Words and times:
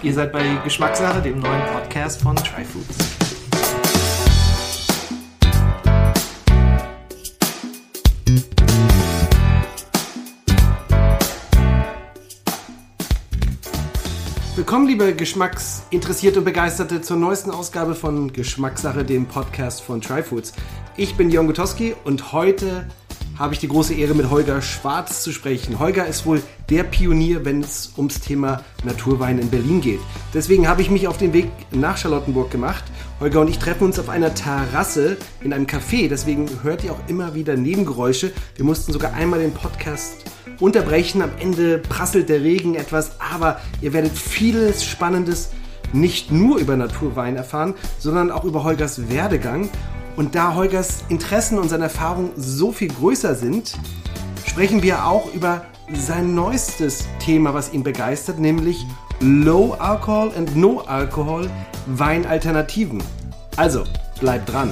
Ihr 0.00 0.14
seid 0.14 0.30
bei 0.30 0.44
Geschmackssache, 0.62 1.20
dem 1.20 1.40
neuen 1.40 1.60
Podcast 1.72 2.22
von 2.22 2.36
Tryfoods. 2.36 2.96
Willkommen, 14.54 14.86
liebe 14.86 15.14
Geschmacksinteressierte 15.14 16.38
und 16.38 16.44
Begeisterte, 16.44 17.00
zur 17.00 17.16
neuesten 17.16 17.50
Ausgabe 17.50 17.96
von 17.96 18.32
Geschmackssache, 18.32 19.04
dem 19.04 19.26
Podcast 19.26 19.82
von 19.82 20.00
Tryfoods. 20.00 20.52
Ich 20.96 21.16
bin 21.16 21.28
Jon 21.28 21.48
Gutowski 21.48 21.96
und 22.04 22.32
heute 22.32 22.86
habe 23.38 23.54
ich 23.54 23.60
die 23.60 23.68
große 23.68 23.94
Ehre, 23.94 24.14
mit 24.14 24.30
Holger 24.30 24.60
Schwarz 24.60 25.22
zu 25.22 25.32
sprechen. 25.32 25.78
Holger 25.78 26.06
ist 26.06 26.26
wohl 26.26 26.42
der 26.68 26.82
Pionier, 26.82 27.44
wenn 27.44 27.60
es 27.60 27.92
ums 27.96 28.20
Thema 28.20 28.62
Naturwein 28.84 29.38
in 29.38 29.48
Berlin 29.48 29.80
geht. 29.80 30.00
Deswegen 30.34 30.68
habe 30.68 30.82
ich 30.82 30.90
mich 30.90 31.06
auf 31.06 31.18
den 31.18 31.32
Weg 31.32 31.48
nach 31.70 31.96
Charlottenburg 31.96 32.50
gemacht. 32.50 32.84
Holger 33.20 33.40
und 33.40 33.48
ich 33.48 33.58
treffen 33.58 33.84
uns 33.84 33.98
auf 33.98 34.08
einer 34.08 34.34
Terrasse 34.34 35.16
in 35.40 35.52
einem 35.52 35.66
Café. 35.66 36.08
Deswegen 36.08 36.48
hört 36.62 36.82
ihr 36.82 36.92
auch 36.92 37.00
immer 37.08 37.34
wieder 37.34 37.56
Nebengeräusche. 37.56 38.32
Wir 38.56 38.64
mussten 38.64 38.92
sogar 38.92 39.14
einmal 39.14 39.38
den 39.38 39.52
Podcast 39.52 40.24
unterbrechen. 40.58 41.22
Am 41.22 41.30
Ende 41.38 41.78
prasselt 41.78 42.28
der 42.28 42.42
Regen 42.42 42.74
etwas, 42.74 43.12
aber 43.20 43.60
ihr 43.80 43.92
werdet 43.92 44.18
vieles 44.18 44.84
Spannendes 44.84 45.50
nicht 45.92 46.30
nur 46.30 46.58
über 46.58 46.76
Naturwein 46.76 47.36
erfahren, 47.36 47.74
sondern 47.98 48.30
auch 48.30 48.44
über 48.44 48.64
Holgers 48.64 49.10
Werdegang 49.10 49.70
und 50.18 50.34
da 50.34 50.56
Holgers 50.56 51.04
Interessen 51.08 51.60
und 51.60 51.68
seine 51.68 51.84
Erfahrungen 51.84 52.32
so 52.36 52.72
viel 52.72 52.88
größer 52.88 53.36
sind, 53.36 53.74
sprechen 54.44 54.82
wir 54.82 55.06
auch 55.06 55.32
über 55.32 55.64
sein 55.94 56.34
neuestes 56.34 57.06
Thema, 57.20 57.54
was 57.54 57.72
ihn 57.72 57.84
begeistert, 57.84 58.40
nämlich 58.40 58.84
Low 59.20 59.74
Alcohol 59.78 60.32
and 60.36 60.56
No 60.56 60.80
Alcohol 60.80 61.48
Weinalternativen. 61.86 63.00
Also, 63.56 63.84
bleibt 64.20 64.52
dran. 64.52 64.70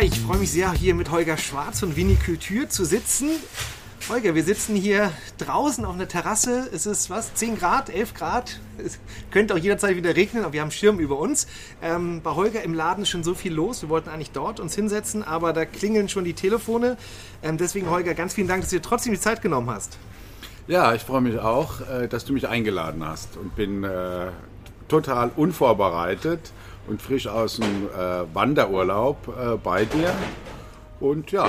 Ich 0.00 0.20
freue 0.20 0.38
mich 0.38 0.52
sehr, 0.52 0.70
hier 0.72 0.94
mit 0.94 1.10
Holger 1.10 1.36
Schwarz 1.36 1.82
und 1.82 1.96
Winnie 1.96 2.16
Kultur 2.24 2.68
zu 2.68 2.84
sitzen. 2.84 3.30
Holger, 4.08 4.36
wir 4.36 4.44
sitzen 4.44 4.76
hier 4.76 5.10
draußen 5.38 5.84
auf 5.84 5.94
einer 5.94 6.06
Terrasse. 6.06 6.68
Es 6.72 6.86
ist 6.86 7.10
was? 7.10 7.34
10 7.34 7.58
Grad, 7.58 7.90
11 7.90 8.14
Grad. 8.14 8.60
Es 8.78 9.00
könnte 9.32 9.54
auch 9.54 9.58
jederzeit 9.58 9.96
wieder 9.96 10.14
regnen, 10.14 10.44
aber 10.44 10.52
wir 10.52 10.60
haben 10.60 10.70
Schirm 10.70 11.00
über 11.00 11.18
uns. 11.18 11.48
Ähm, 11.82 12.20
bei 12.22 12.30
Holger 12.30 12.62
im 12.62 12.74
Laden 12.74 13.02
ist 13.02 13.08
schon 13.08 13.24
so 13.24 13.34
viel 13.34 13.52
los. 13.52 13.82
Wir 13.82 13.88
wollten 13.88 14.08
eigentlich 14.08 14.30
dort 14.30 14.60
uns 14.60 14.76
hinsetzen, 14.76 15.24
aber 15.24 15.52
da 15.52 15.64
klingeln 15.64 16.08
schon 16.08 16.22
die 16.22 16.34
Telefone. 16.34 16.96
Ähm, 17.42 17.56
deswegen, 17.58 17.90
Holger, 17.90 18.14
ganz 18.14 18.34
vielen 18.34 18.46
Dank, 18.46 18.62
dass 18.62 18.70
du 18.70 18.76
dir 18.76 18.82
trotzdem 18.82 19.12
die 19.14 19.20
Zeit 19.20 19.42
genommen 19.42 19.68
hast. 19.68 19.98
Ja, 20.68 20.94
ich 20.94 21.02
freue 21.02 21.22
mich 21.22 21.40
auch, 21.40 21.80
äh, 21.80 22.06
dass 22.06 22.24
du 22.24 22.34
mich 22.34 22.46
eingeladen 22.46 23.04
hast 23.04 23.36
und 23.36 23.56
bin 23.56 23.82
äh, 23.82 24.28
total 24.86 25.32
unvorbereitet 25.34 26.52
und 26.88 27.02
frisch 27.02 27.26
aus 27.26 27.56
dem 27.56 27.86
äh, 27.86 28.34
Wanderurlaub 28.34 29.28
äh, 29.28 29.56
bei 29.56 29.84
dir. 29.84 30.14
Und 31.00 31.30
ja, 31.30 31.46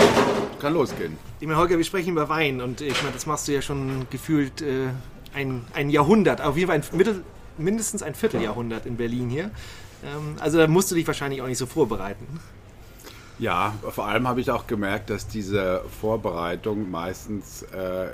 kann 0.60 0.74
losgehen. 0.74 1.18
Ich 1.40 1.48
meine, 1.48 1.60
Holger, 1.60 1.78
wir 1.78 1.84
sprechen 1.84 2.12
über 2.12 2.30
Wein 2.30 2.62
und 2.62 2.82
ich 2.82 3.02
meine, 3.02 3.14
das 3.14 3.26
machst 3.26 3.48
du 3.48 3.54
ja 3.54 3.62
schon 3.62 4.06
gefühlt 4.12 4.62
äh, 4.62 4.90
ein, 5.34 5.66
ein 5.74 5.90
Jahrhundert, 5.90 6.42
auf 6.42 6.56
jeden 6.56 6.68
Fall 6.68 6.78
ein 6.78 6.98
Mittel, 6.98 7.24
mindestens 7.58 8.04
ein 8.04 8.14
Vierteljahrhundert 8.14 8.86
in 8.86 8.98
Berlin 8.98 9.30
hier. 9.30 9.52
Ähm, 10.04 10.36
also 10.40 10.58
da 10.58 10.68
musst 10.68 10.92
du 10.92 10.96
dich 10.96 11.08
wahrscheinlich 11.08 11.42
auch 11.42 11.48
nicht 11.48 11.58
so 11.58 11.66
vorbereiten. 11.66 12.26
Ja, 13.40 13.74
vor 13.90 14.06
allem 14.06 14.28
habe 14.28 14.42
ich 14.42 14.52
auch 14.52 14.68
gemerkt, 14.68 15.10
dass 15.10 15.28
diese 15.28 15.82
Vorbereitung 16.02 16.92
meistens 16.92 17.64
äh, 17.64 18.10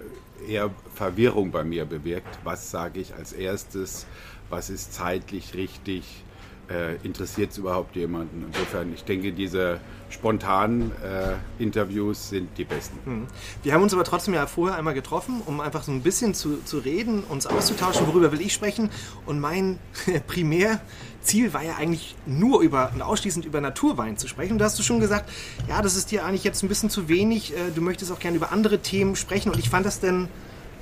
eher 0.47 0.69
Verwirrung 0.93 1.51
bei 1.51 1.63
mir 1.63 1.85
bewirkt. 1.85 2.39
Was 2.43 2.69
sage 2.69 2.99
ich 2.99 3.15
als 3.15 3.33
erstes? 3.33 4.05
Was 4.49 4.69
ist 4.69 4.93
zeitlich 4.93 5.55
richtig? 5.55 6.24
Äh, 6.69 6.95
interessiert 7.03 7.51
es 7.51 7.57
überhaupt 7.57 7.95
jemanden? 7.95 8.45
Insofern, 8.47 8.93
ich 8.93 9.03
denke, 9.03 9.31
diese 9.31 9.79
spontanen 10.09 10.91
äh, 11.03 11.61
Interviews 11.61 12.29
sind 12.29 12.57
die 12.57 12.63
besten. 12.63 12.97
Hm. 13.05 13.27
Wir 13.63 13.73
haben 13.73 13.83
uns 13.83 13.93
aber 13.93 14.03
trotzdem 14.03 14.33
ja 14.33 14.45
vorher 14.47 14.77
einmal 14.77 14.93
getroffen, 14.93 15.41
um 15.45 15.59
einfach 15.61 15.83
so 15.83 15.91
ein 15.91 16.01
bisschen 16.01 16.33
zu, 16.33 16.63
zu 16.63 16.77
reden, 16.79 17.23
uns 17.23 17.47
auszutauschen, 17.47 18.07
worüber 18.07 18.31
will 18.31 18.41
ich 18.41 18.53
sprechen. 18.53 18.89
Und 19.25 19.39
mein 19.39 19.79
Primärziel 20.27 21.53
war 21.53 21.63
ja 21.63 21.75
eigentlich 21.75 22.15
nur 22.25 22.61
über 22.61 22.91
und 22.93 23.01
ausschließend 23.01 23.45
über 23.45 23.61
Naturwein 23.61 24.17
zu 24.17 24.27
sprechen. 24.27 24.53
Und 24.53 24.59
da 24.59 24.65
hast 24.65 24.79
du 24.79 24.83
schon 24.83 24.99
gesagt, 24.99 25.29
ja, 25.67 25.81
das 25.81 25.95
ist 25.95 26.11
dir 26.11 26.25
eigentlich 26.25 26.43
jetzt 26.43 26.63
ein 26.63 26.69
bisschen 26.69 26.89
zu 26.89 27.09
wenig. 27.09 27.53
Äh, 27.53 27.71
du 27.73 27.81
möchtest 27.81 28.11
auch 28.11 28.19
gerne 28.19 28.37
über 28.37 28.51
andere 28.51 28.79
Themen 28.79 29.15
sprechen. 29.15 29.51
Und 29.51 29.59
ich 29.59 29.69
fand 29.69 29.85
das 29.85 29.99
denn 29.99 30.29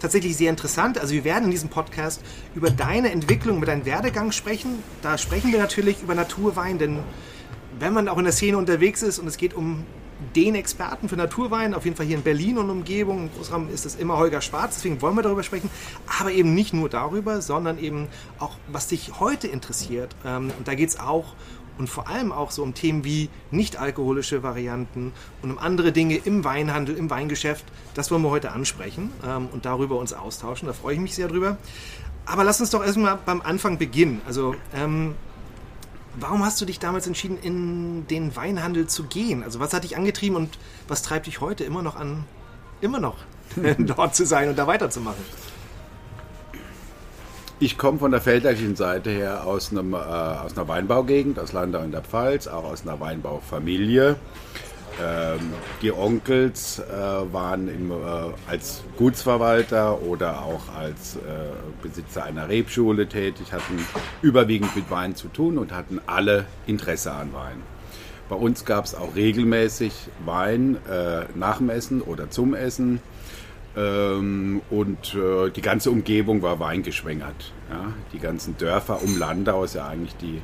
tatsächlich 0.04 0.36
sehr 0.36 0.50
interessant. 0.50 1.00
Also 1.00 1.14
wir 1.14 1.24
werden 1.24 1.46
in 1.46 1.52
diesem 1.52 1.70
Podcast 1.70 2.22
über 2.56 2.70
deine 2.70 3.12
Entwicklung, 3.12 3.58
über 3.58 3.66
deinen 3.66 3.86
Werdegang 3.86 4.34
sprechen. 4.34 4.84
Da 5.02 5.18
sprechen 5.18 5.54
wir 5.54 5.60
natürlich 5.60 6.04
über 6.04 6.14
Naturwein, 6.14 6.78
denn 6.78 7.00
wenn 7.80 7.94
man 7.94 8.10
auch 8.10 8.18
in 8.18 8.26
der 8.26 8.34
Szene 8.34 8.58
unterwegs 8.58 9.02
ist 9.02 9.18
und 9.18 9.28
es 9.28 9.38
geht 9.38 9.54
um 9.54 9.86
den 10.36 10.56
Experten 10.56 11.08
für 11.08 11.16
Naturwein, 11.16 11.74
auf 11.74 11.86
jeden 11.86 11.96
Fall 11.96 12.06
hier 12.06 12.18
in 12.18 12.22
Berlin 12.22 12.58
und 12.58 12.70
Umgebung, 12.70 13.24
im 13.24 13.34
Großraum 13.34 13.70
ist 13.70 13.86
es 13.86 13.96
immer 13.96 14.18
Holger 14.18 14.42
Schwarz, 14.42 14.76
deswegen 14.76 15.02
wollen 15.02 15.16
wir 15.16 15.22
darüber 15.22 15.44
sprechen, 15.44 15.70
aber 16.20 16.32
eben 16.32 16.54
nicht 16.54 16.74
nur 16.74 16.90
darüber, 16.90 17.42
sondern 17.42 17.80
eben 17.80 18.08
auch, 18.40 18.58
was 18.68 18.88
dich 18.88 19.20
heute 19.22 19.48
interessiert. 19.48 20.16
Ähm, 20.26 20.52
und 20.58 20.68
da 20.68 20.76
geht 20.76 20.90
es 20.90 21.00
auch 21.00 21.34
und 21.78 21.90
vor 21.90 22.08
allem 22.08 22.32
auch 22.32 22.52
so 22.52 22.64
um 22.64 22.74
Themen 22.74 23.04
wie 23.04 23.30
nicht-alkoholische 23.52 24.44
Varianten 24.44 25.12
und 25.42 25.52
um 25.52 25.58
andere 25.58 25.92
Dinge 25.92 26.18
im 26.18 26.44
Weinhandel, 26.44 26.96
im 26.96 27.10
Weingeschäft. 27.10 27.66
Das 27.94 28.12
wollen 28.12 28.22
wir 28.22 28.30
heute 28.30 28.52
ansprechen 28.52 29.12
ähm, 29.26 29.48
und 29.52 29.66
darüber 29.66 29.98
uns 29.98 30.14
austauschen. 30.14 30.68
Da 30.68 30.74
freue 30.74 30.96
ich 30.96 31.00
mich 31.00 31.16
sehr 31.16 31.28
drüber. 31.28 31.58
Aber 32.26 32.44
lass 32.44 32.60
uns 32.62 32.70
doch 32.70 32.84
erstmal 32.84 33.18
beim 33.26 33.42
Anfang 33.42 33.78
beginnen. 33.78 34.22
Also, 34.26 34.56
ähm, 34.74 35.16
warum 36.16 36.46
hast 36.46 36.62
du 36.62 36.66
dich 36.66 36.80
damals 36.80 37.08
entschieden, 37.08 37.38
in 37.42 38.08
den 38.08 38.36
Weinhandel 38.36 38.88
zu 38.88 39.04
gehen? 39.04 39.44
Also, 39.44 39.60
was 39.60 39.74
hat 39.74 39.84
dich 39.84 39.98
angetrieben 39.98 40.38
und 40.38 40.58
was 40.88 41.02
treibt 41.02 41.28
dich 41.28 41.42
heute 41.42 41.64
immer 41.64 41.82
noch 41.82 41.96
an, 41.96 42.24
immer 42.82 43.00
noch 43.00 43.18
dort 43.78 44.16
zu 44.16 44.26
sein 44.26 44.50
und 44.50 44.58
da 44.58 44.68
weiterzumachen? 44.68 45.24
Ich 47.60 47.78
komme 47.78 48.00
von 48.00 48.12
der 48.12 48.20
väterlichen 48.20 48.76
Seite 48.76 49.10
her 49.12 49.46
aus, 49.46 49.72
einem, 49.72 49.94
äh, 49.94 49.98
aus 49.98 50.58
einer 50.58 50.68
Weinbaugegend, 50.68 51.40
aus 51.40 51.54
Landau 51.54 51.82
in 51.82 51.92
der 51.92 52.02
Pfalz, 52.02 52.48
auch 52.48 52.64
aus 52.64 52.82
einer 52.82 53.00
Weinbaufamilie. 53.00 54.18
Ähm, 55.02 55.54
die 55.82 55.92
Onkels 55.92 56.80
äh, 56.80 57.34
waren 57.34 57.68
im, 57.68 57.92
äh, 57.92 57.96
als 58.48 58.84
Gutsverwalter 58.98 60.02
oder 60.04 60.44
auch 60.44 60.76
als 60.76 61.16
äh, 61.16 61.20
Besitzer 61.82 62.24
einer 62.26 62.48
Rebschule 62.48 63.08
tätig, 63.08 63.54
hatten 63.54 63.84
überwiegend 64.22 64.76
mit 64.76 64.92
Wein 64.92 65.16
zu 65.16 65.30
tun 65.30 65.58
und 65.58 65.72
hatten 65.72 66.00
alle 66.06 66.46
Interesse 66.68 67.12
an 67.12 67.34
Wein. 67.34 67.62
Bei 68.30 68.36
uns 68.36 68.66
gab 68.66 68.86
es 68.86 68.94
auch 68.94 69.16
regelmäßig 69.16 69.94
Wein 70.26 70.78
äh, 70.90 71.26
nach 71.36 71.58
dem 71.58 71.70
Essen 71.70 72.02
oder 72.02 72.30
zum 72.30 72.54
Essen. 72.54 73.00
Ähm, 73.76 74.62
und 74.70 75.16
äh, 75.16 75.50
die 75.50 75.62
ganze 75.62 75.90
Umgebung 75.90 76.42
war 76.42 76.60
weingeschwängert. 76.60 77.54
Ja? 77.70 77.94
Die 78.12 78.20
ganzen 78.20 78.58
Dörfer 78.58 79.02
um 79.02 79.18
Landau 79.18 79.64
ist 79.64 79.76
ja 79.76 79.88
eigentlich 79.88 80.16
die, 80.18 80.42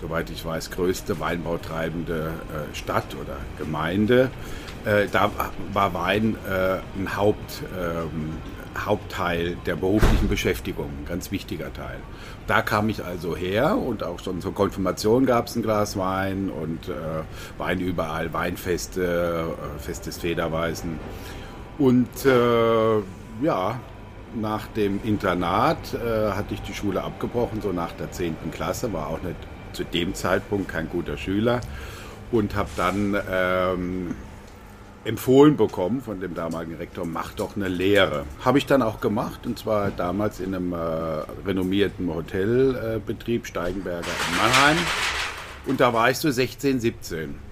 soweit 0.00 0.30
ich 0.30 0.44
weiß, 0.44 0.70
größte 0.72 1.20
weinbautreibende 1.20 2.32
äh, 2.50 2.74
Stadt 2.74 3.14
oder 3.14 3.36
Gemeinde. 3.58 4.30
Äh, 4.84 5.06
da 5.10 5.30
war 5.72 5.94
Wein 5.94 6.36
äh, 6.48 6.78
ein 6.98 7.16
Haupt, 7.16 7.62
ähm, 7.78 8.32
Hauptteil 8.76 9.56
der 9.64 9.76
beruflichen 9.76 10.28
Beschäftigung, 10.28 10.86
ein 10.86 11.06
ganz 11.06 11.30
wichtiger 11.30 11.72
Teil. 11.72 11.98
Da 12.46 12.62
kam 12.62 12.88
ich 12.88 13.02
also 13.02 13.36
her 13.36 13.78
und 13.78 14.02
auch 14.02 14.20
schon 14.20 14.40
zur 14.40 14.54
Konfirmation 14.54 15.24
gab 15.24 15.46
es 15.46 15.56
ein 15.56 15.62
Glas 15.62 15.96
Wein 15.96 16.50
und 16.50 16.88
äh, 16.88 16.92
Wein 17.58 17.80
überall, 17.80 18.32
Weinfeste, 18.32 19.54
äh, 19.54 19.78
Fest 19.80 20.06
des 20.06 20.18
Federweisen. 20.18 20.98
Und 21.78 22.24
äh, 22.24 22.98
ja, 23.42 23.80
nach 24.34 24.66
dem 24.68 25.00
Internat 25.04 25.94
äh, 25.94 26.30
hatte 26.32 26.54
ich 26.54 26.62
die 26.62 26.74
Schule 26.74 27.02
abgebrochen, 27.02 27.60
so 27.60 27.72
nach 27.72 27.92
der 27.92 28.10
10. 28.10 28.36
Klasse, 28.52 28.92
war 28.92 29.08
auch 29.08 29.22
nicht 29.22 29.36
zu 29.72 29.84
dem 29.84 30.14
Zeitpunkt 30.14 30.68
kein 30.68 30.88
guter 30.88 31.16
Schüler 31.16 31.60
und 32.32 32.56
habe 32.56 32.70
dann 32.76 33.16
ähm, 33.30 34.14
empfohlen 35.04 35.56
bekommen 35.56 36.00
von 36.00 36.20
dem 36.20 36.34
damaligen 36.34 36.76
Rektor, 36.76 37.06
mach 37.06 37.32
doch 37.34 37.56
eine 37.56 37.68
Lehre. 37.68 38.24
Habe 38.44 38.58
ich 38.58 38.66
dann 38.66 38.82
auch 38.82 39.00
gemacht 39.00 39.46
und 39.46 39.58
zwar 39.58 39.90
damals 39.90 40.40
in 40.40 40.54
einem 40.54 40.72
äh, 40.72 40.76
renommierten 41.46 42.12
Hotelbetrieb, 42.12 43.44
äh, 43.44 43.46
Steigenberger 43.46 44.06
in 44.06 44.36
Mannheim. 44.36 44.76
Und 45.66 45.80
da 45.80 45.92
war 45.92 46.10
ich 46.10 46.18
so 46.18 46.30
16, 46.30 46.80
17. 46.80 47.45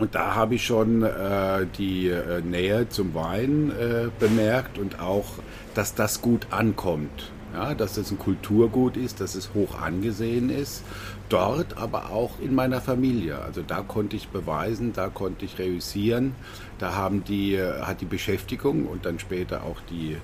Und 0.00 0.14
da 0.14 0.34
habe 0.34 0.54
ich 0.54 0.64
schon 0.64 1.02
äh, 1.02 1.66
die 1.76 2.08
äh, 2.08 2.40
Nähe 2.40 2.88
zum 2.88 3.14
Wein 3.14 3.70
äh, 3.70 4.08
bemerkt 4.18 4.78
und 4.78 4.98
auch, 4.98 5.26
dass 5.74 5.94
das 5.94 6.22
gut 6.22 6.46
ankommt. 6.50 7.30
Ja, 7.52 7.74
dass 7.74 7.96
es 7.96 8.10
ein 8.10 8.18
Kulturgut 8.18 8.96
ist, 8.96 9.20
dass 9.20 9.34
es 9.34 9.52
hoch 9.54 9.78
angesehen 9.78 10.50
ist. 10.50 10.84
Dort, 11.28 11.76
aber 11.76 12.10
auch 12.10 12.38
in 12.40 12.54
meiner 12.54 12.80
Familie. 12.80 13.40
Also 13.40 13.62
da 13.62 13.82
konnte 13.82 14.16
ich 14.16 14.28
beweisen, 14.28 14.92
da 14.94 15.08
konnte 15.08 15.44
ich 15.44 15.58
reüssieren. 15.58 16.34
Da 16.78 16.94
haben 16.94 17.24
die, 17.24 17.60
hat 17.60 18.00
die 18.00 18.06
Beschäftigung 18.06 18.86
und 18.86 19.04
dann 19.04 19.18
später 19.18 19.64
auch 19.64 19.80
die 19.90 20.16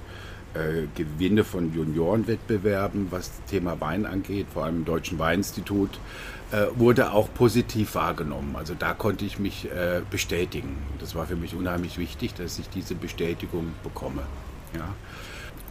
äh, 0.57 0.87
Gewinne 0.95 1.45
von 1.45 1.75
Juniorenwettbewerben, 1.75 3.09
was 3.11 3.29
das 3.29 3.51
Thema 3.51 3.81
Wein 3.81 4.07
angeht, 4.07 4.47
vor 4.53 4.65
allem 4.65 4.79
im 4.79 4.85
Deutschen 4.87 5.19
Weininstitut, 5.19 5.91
äh, 5.95 5.99
wurde 6.77 7.13
auch 7.13 7.33
positiv 7.35 7.95
wahrgenommen. 7.95 8.55
Also 8.57 8.75
da 8.79 8.95
konnte 8.95 9.25
ich 9.25 9.39
mich 9.39 9.67
äh, 9.67 10.01
bestätigen. 10.11 10.79
Das 11.01 11.15
war 11.15 11.27
für 11.27 11.37
mich 11.37 11.55
unheimlich 11.55 11.99
wichtig, 11.99 12.35
dass 12.35 12.59
ich 12.59 12.69
diese 12.69 12.95
Bestätigung 12.95 13.73
bekomme. 13.83 14.23
Ja. 14.77 14.95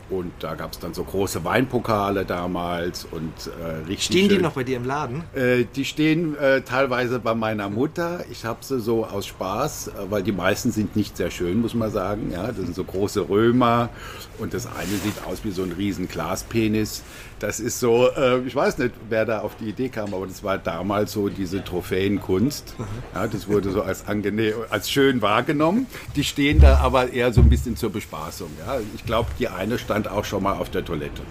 Und 0.07 0.31
da 0.39 0.54
gab 0.54 0.72
es 0.72 0.77
dann 0.77 0.94
so 0.94 1.04
große 1.04 1.44
Weinpokale 1.44 2.25
damals 2.25 3.06
und 3.06 3.33
äh, 3.48 3.88
richtig. 3.88 4.06
Stehen 4.06 4.30
die 4.30 4.38
noch 4.38 4.51
bei 4.51 4.63
dir 4.63 4.77
im 4.77 4.86
Laden? 4.86 5.24
Äh, 5.33 5.66
die 5.75 5.83
stehen 5.83 6.38
äh, 6.38 6.62
teilweise 6.62 7.18
bei 7.18 7.33
meiner 7.33 7.69
Mutter. 7.69 8.24
Ich 8.30 8.45
habe 8.45 8.60
sie 8.62 8.80
so 8.80 9.06
aus 9.06 9.25
Spaß, 9.25 9.88
äh, 9.88 9.92
weil 10.12 10.22
die 10.22 10.31
meisten 10.31 10.72
sind 10.72 10.95
nicht 10.95 11.18
sehr 11.18 11.31
schön, 11.31 11.60
muss 11.60 11.74
man 11.74 11.89
sagen. 11.89 12.31
Ja, 12.31 12.48
das 12.48 12.57
sind 12.57 12.75
so 12.75 12.83
große 12.83 13.27
Römer 13.30 13.89
und 14.38 14.54
das 14.54 14.68
eine 14.68 14.95
sieht 15.04 15.25
aus 15.25 15.44
wie 15.44 15.50
so 15.50 15.63
ein 15.63 15.72
riesen 15.72 16.07
Glaspenis. 16.07 17.01
Das 17.40 17.60
ist 17.60 17.80
so, 17.80 18.10
äh, 18.12 18.40
ich 18.42 18.56
weiß 18.56 18.78
nicht, 18.78 18.94
wer 19.10 19.26
da 19.26 19.40
auf 19.40 19.56
die 19.58 19.66
Idee 19.66 19.90
kam, 19.90 20.14
aber 20.14 20.26
das 20.26 20.44
war 20.44 20.58
damals 20.58 21.12
so 21.12 21.28
diese 21.28 21.64
Trophäenkunst. 21.64 22.76
Ja, 23.14 23.28
das 23.28 23.48
wurde 23.48 23.72
so 23.72 23.82
als 23.82 24.08
angenehm, 24.08 24.54
als 24.70 24.90
schön 24.90 25.22
wahrgenommen. 25.22 25.88
Die 26.16 26.24
stehen 26.24 26.62
da 26.62 26.78
aber 26.78 27.12
eher 27.12 27.34
so 27.34 27.42
ein 27.42 27.50
bisschen 27.50 27.76
zur 27.76 27.92
Bespaßung. 27.92 28.50
Ja, 28.66 28.78
ich 28.96 29.06
glaube, 29.06 29.30
die 29.38 29.50
eine 29.50 29.78
stand 29.78 30.08
auch 30.08 30.24
schon 30.24 30.44
mal 30.44 30.54
auf 30.54 30.70
der 30.70 30.86
Toilette. 30.86 31.24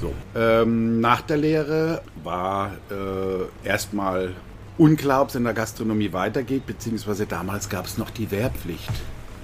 So. 0.00 0.12
Ähm, 0.34 1.00
nach 1.00 1.20
der 1.20 1.36
Lehre 1.36 2.02
war 2.22 2.72
äh, 2.90 3.66
erstmal 3.68 4.34
unklar, 4.78 5.22
ob 5.22 5.28
es 5.28 5.34
in 5.34 5.44
der 5.44 5.52
Gastronomie 5.52 6.12
weitergeht, 6.12 6.64
beziehungsweise 6.66 7.26
damals 7.26 7.68
gab 7.68 7.86
es 7.86 7.98
noch 7.98 8.10
die 8.10 8.30
Wehrpflicht. 8.30 8.88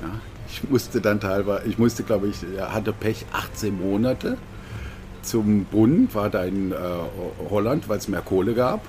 Ja, 0.03 0.21
ich 0.49 0.69
musste 0.71 1.01
dann 1.01 1.21
teilweise, 1.21 1.67
ich 1.67 1.79
musste, 1.79 2.05
glaube 2.05 2.29
ich, 2.29 2.39
hatte 2.59 2.93
Pech 2.93 3.27
18 3.33 3.79
Monate 3.79 4.39
zum 5.23 5.65
Bund, 5.65 6.15
war 6.15 6.31
da 6.31 6.45
in 6.45 6.73
äh, 6.73 6.77
Holland, 7.51 7.89
weil 7.89 7.99
es 7.99 8.09
mehr 8.09 8.23
Kohle 8.23 8.55
gab. 8.55 8.81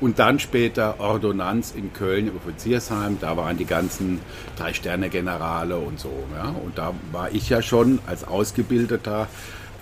Und 0.00 0.18
dann 0.18 0.38
später 0.38 0.98
Ordonnanz 0.98 1.74
in 1.76 1.92
Köln 1.92 2.28
im 2.28 2.36
Offiziersheim. 2.36 3.18
Da 3.20 3.36
waren 3.36 3.58
die 3.58 3.66
ganzen 3.66 4.20
Drei-Sterne-Generale 4.56 5.76
und 5.76 6.00
so. 6.00 6.12
Ja. 6.34 6.54
Und 6.64 6.78
da 6.78 6.94
war 7.12 7.30
ich 7.32 7.50
ja 7.50 7.60
schon 7.60 7.98
als 8.06 8.24
Ausgebildeter 8.24 9.28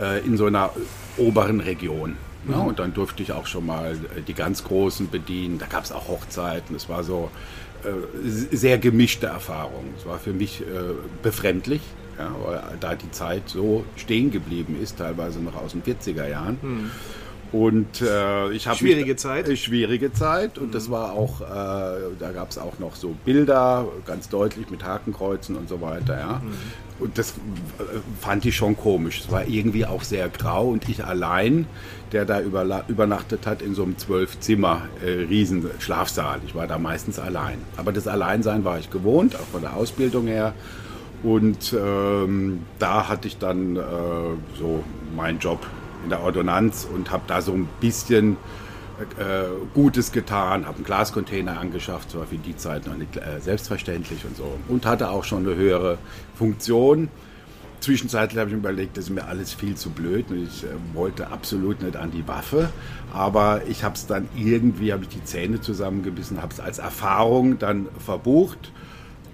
äh, 0.01 0.25
in 0.27 0.37
so 0.37 0.47
einer 0.47 0.71
oberen 1.17 1.61
Region. 1.61 2.17
Ja. 2.49 2.57
Mhm. 2.57 2.67
Und 2.67 2.79
dann 2.81 2.95
durfte 2.95 3.23
ich 3.23 3.31
auch 3.31 3.47
schon 3.47 3.67
mal 3.67 3.93
äh, 3.93 4.23
die 4.27 4.35
ganz 4.35 4.65
Großen 4.65 5.09
bedienen. 5.09 5.59
Da 5.59 5.67
gab 5.67 5.85
es 5.85 5.93
auch 5.93 6.09
Hochzeiten. 6.09 6.75
Es 6.75 6.89
war 6.89 7.05
so 7.05 7.31
äh, 7.85 7.91
sehr 8.25 8.79
gemischte 8.79 9.27
Erfahrung. 9.27 9.85
Es 9.97 10.05
war 10.05 10.19
für 10.19 10.33
mich 10.33 10.63
äh, 10.63 10.65
befremdlich 11.23 11.83
ja, 12.19 12.35
da 12.81 12.95
die 12.95 13.11
Zeit 13.11 13.49
so 13.49 13.85
stehen 13.97 14.31
geblieben 14.31 14.77
ist, 14.81 14.99
teilweise 14.99 15.41
noch 15.41 15.57
aus 15.57 15.73
den 15.73 15.83
40er 15.83 16.29
Jahren. 16.29 16.59
Hm. 16.61 16.91
Und 17.51 18.03
äh, 18.03 18.51
ich 18.51 18.67
habe 18.67 18.77
schwierige 18.77 19.13
mich, 19.13 19.17
Zeit. 19.19 19.49
Äh, 19.49 19.57
schwierige 19.57 20.13
Zeit 20.13 20.59
und 20.59 20.69
mhm. 20.69 20.73
das 20.73 20.91
war 20.91 21.13
auch, 21.13 21.41
äh, 21.41 21.45
da 22.19 22.33
gab 22.35 22.51
es 22.51 22.59
auch 22.59 22.79
noch 22.79 22.95
so 22.95 23.17
Bilder, 23.25 23.87
ganz 24.05 24.29
deutlich 24.29 24.69
mit 24.71 24.85
Hakenkreuzen 24.85 25.57
und 25.57 25.69
so 25.69 25.81
weiter. 25.81 26.19
Ja. 26.19 26.43
Mhm. 26.45 26.53
Und 27.01 27.17
das 27.17 27.31
äh, 27.31 27.83
fand 28.21 28.45
ich 28.45 28.55
schon 28.55 28.77
komisch. 28.77 29.21
Es 29.21 29.31
war 29.31 29.47
irgendwie 29.47 29.87
auch 29.87 30.03
sehr 30.03 30.29
grau 30.29 30.69
und 30.69 30.89
ich 30.89 31.05
allein, 31.05 31.67
der 32.13 32.27
da 32.27 32.41
übernachtet 32.41 33.47
hat 33.47 33.63
in 33.63 33.75
so 33.75 33.83
einem 33.83 33.97
zwölf 33.97 34.39
Zimmer 34.41 34.83
äh, 35.03 35.11
riesen 35.11 35.65
Schlafsaal. 35.79 36.41
Ich 36.47 36.55
war 36.55 36.67
da 36.67 36.79
meistens 36.79 37.19
allein. 37.19 37.59
Aber 37.77 37.93
das 37.93 38.07
Alleinsein 38.07 38.65
war 38.65 38.79
ich 38.79 38.91
gewohnt, 38.91 39.37
auch 39.37 39.47
von 39.53 39.63
der 39.63 39.75
Ausbildung 39.75 40.27
her. 40.27 40.55
Und 41.23 41.75
ähm, 41.77 42.63
da 42.79 43.09
hatte 43.09 43.27
ich 43.27 43.39
dann 43.39 43.77
äh, 43.77 43.81
so 44.59 44.85
meinen 45.17 45.39
Job 45.39 45.67
in 46.05 46.11
der 46.11 46.23
Ordonnanz 46.23 46.89
und 46.93 47.11
habe 47.11 47.25
da 47.27 47.43
so 47.43 47.53
ein 47.53 47.69
bisschen 47.81 48.37
äh, 49.19 49.49
Gutes 49.75 50.13
getan, 50.13 50.67
habe 50.67 50.77
einen 50.77 50.85
Glascontainer 50.85 51.59
angeschafft, 51.59 52.17
war 52.17 52.27
für 52.27 52.37
die 52.37 52.57
Zeit 52.57 52.87
noch 52.87 52.97
nicht 52.97 53.17
äh, 53.17 53.41
selbstverständlich 53.41 54.25
und 54.25 54.37
so. 54.37 54.59
Und 54.69 54.87
hatte 54.87 55.11
auch 55.11 55.25
schon 55.25 55.47
eine 55.47 55.57
höhere 55.57 55.99
Funktion. 56.37 57.09
Zwischenzeitlich 57.81 58.39
habe 58.39 58.51
ich 58.51 58.55
mir 58.55 58.61
überlegt, 58.61 58.97
das 58.97 59.05
ist 59.05 59.11
mir 59.11 59.27
alles 59.27 59.53
viel 59.53 59.77
zu 59.77 59.91
blöd 59.91 60.31
und 60.31 60.45
ich 60.45 60.65
äh, 60.65 60.69
wollte 60.95 61.31
absolut 61.31 61.83
nicht 61.83 61.97
an 61.97 62.13
die 62.13 62.27
Waffe. 62.29 62.71
Aber 63.13 63.63
ich 63.69 63.83
habe 63.83 63.95
es 63.95 64.07
dann 64.07 64.29
irgendwie, 64.37 64.93
habe 64.93 65.03
ich 65.03 65.09
die 65.09 65.25
Zähne 65.25 65.61
zusammengebissen, 65.61 66.43
habe 66.43 66.53
es 66.53 66.61
als 66.61 66.79
Erfahrung 66.79 67.59
dann 67.59 67.87
verbucht 68.05 68.73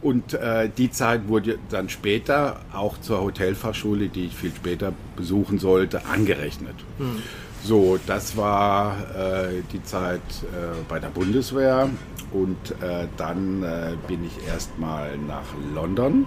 und 0.04 0.34
äh, 0.34 0.68
die 0.68 0.90
Zeit 0.90 1.28
wurde 1.28 1.58
dann 1.70 1.88
später 1.88 2.60
auch 2.74 3.00
zur 3.00 3.22
Hotelfachschule, 3.22 4.08
die 4.08 4.26
ich 4.26 4.36
viel 4.36 4.52
später 4.54 4.92
besuchen 5.16 5.58
sollte, 5.58 6.04
angerechnet. 6.04 6.74
Mhm. 6.98 7.22
So, 7.62 7.98
das 8.06 8.36
war 8.36 8.98
äh, 9.16 9.62
die 9.72 9.82
Zeit 9.82 10.20
äh, 10.20 10.76
bei 10.90 10.98
der 10.98 11.08
Bundeswehr 11.08 11.88
und 12.32 12.56
äh, 12.82 13.06
dann 13.16 13.62
äh, 13.62 13.92
bin 14.06 14.22
ich 14.26 14.46
erstmal 14.46 15.16
nach 15.16 15.46
London, 15.74 16.26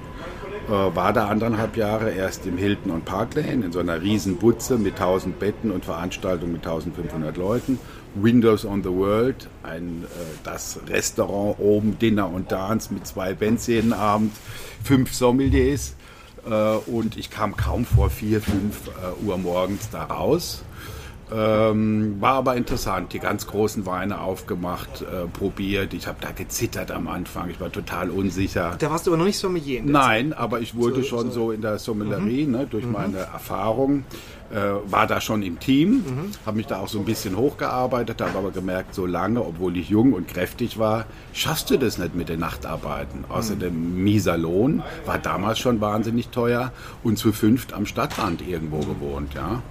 äh, 0.67 0.71
war 0.71 1.13
da 1.13 1.27
anderthalb 1.27 1.77
Jahre 1.77 2.09
erst 2.09 2.47
im 2.47 2.57
Hilton 2.57 2.91
und 2.91 3.05
Park 3.05 3.35
Lane 3.35 3.65
in 3.65 3.71
so 3.71 3.77
einer 3.77 4.01
riesen 4.01 4.37
Butze 4.37 4.79
mit 4.79 4.93
1000 4.93 5.37
Betten 5.37 5.69
und 5.69 5.85
Veranstaltungen 5.85 6.53
mit 6.53 6.65
1500 6.65 7.37
Leuten 7.37 7.77
Windows 8.15 8.65
on 8.65 8.83
the 8.83 8.89
World, 8.89 9.47
ein, 9.63 10.03
äh, 10.03 10.07
das 10.43 10.79
Restaurant 10.87 11.59
oben, 11.59 11.99
Dinner 11.99 12.31
und 12.31 12.51
Dance 12.51 12.93
mit 12.93 13.05
zwei 13.05 13.33
Bands 13.33 13.67
jeden 13.67 13.93
Abend, 13.93 14.33
fünf 14.83 15.13
Sommeliers 15.13 15.95
äh, 16.49 16.75
und 16.89 17.17
ich 17.17 17.29
kam 17.29 17.55
kaum 17.55 17.85
vor 17.85 18.09
vier, 18.09 18.41
fünf 18.41 18.87
äh, 18.87 19.25
Uhr 19.25 19.37
morgens 19.37 19.89
da 19.89 20.05
raus. 20.05 20.63
Ähm, 21.29 22.21
war 22.21 22.35
aber 22.35 22.55
interessant, 22.55 23.11
die 23.11 23.19
ganz 23.19 23.47
großen 23.47 23.85
Weine 23.85 24.21
aufgemacht, 24.21 25.01
äh, 25.01 25.27
probiert. 25.27 25.93
Ich 25.93 26.07
habe 26.07 26.19
da 26.21 26.31
gezittert 26.31 26.89
am 26.91 27.07
Anfang, 27.07 27.49
ich 27.49 27.59
war 27.59 27.71
total 27.71 28.09
unsicher. 28.09 28.75
Da 28.79 28.89
warst 28.89 29.07
du 29.07 29.11
aber 29.11 29.17
noch 29.17 29.25
nicht 29.25 29.37
Sommelier? 29.37 29.81
Nein, 29.83 30.31
aber 30.31 30.61
ich 30.61 30.75
wurde 30.75 31.01
so, 31.01 31.03
schon 31.03 31.31
so. 31.31 31.47
so 31.47 31.51
in 31.51 31.61
der 31.61 31.79
Sommelerie, 31.79 32.45
mhm. 32.45 32.51
ne, 32.51 32.67
durch 32.69 32.85
mhm. 32.85 32.93
meine 32.93 33.17
Erfahrung 33.17 34.05
äh, 34.51 34.55
war 34.89 35.05
da 35.05 35.19
schon 35.19 35.43
im 35.43 35.59
Team, 35.59 35.89
mhm. 35.89 36.31
habe 36.45 36.57
mich 36.57 36.67
da 36.67 36.79
auch 36.79 36.87
so 36.87 36.99
ein 36.99 37.05
bisschen 37.05 37.35
hochgearbeitet, 37.35 38.21
habe 38.21 38.37
aber 38.37 38.51
gemerkt, 38.51 38.95
so 38.95 39.05
lange, 39.05 39.41
obwohl 39.43 39.75
ich 39.75 39.89
jung 39.89 40.13
und 40.13 40.29
kräftig 40.29 40.79
war, 40.79 41.05
schaffst 41.33 41.69
du 41.69 41.77
das 41.77 41.97
nicht 41.97 42.15
mit 42.15 42.29
den 42.29 42.39
Nachtarbeiten. 42.39 43.25
Außerdem 43.27 43.73
mhm. 43.73 44.03
mieser 44.03 44.37
Lohn, 44.37 44.81
war 45.05 45.17
damals 45.17 45.59
schon 45.59 45.81
wahnsinnig 45.81 46.29
teuer 46.29 46.71
und 47.03 47.17
zu 47.17 47.33
fünft 47.33 47.73
am 47.73 47.85
Stadtrand 47.85 48.47
irgendwo 48.47 48.79
gewohnt. 48.79 49.33
Ja. 49.33 49.61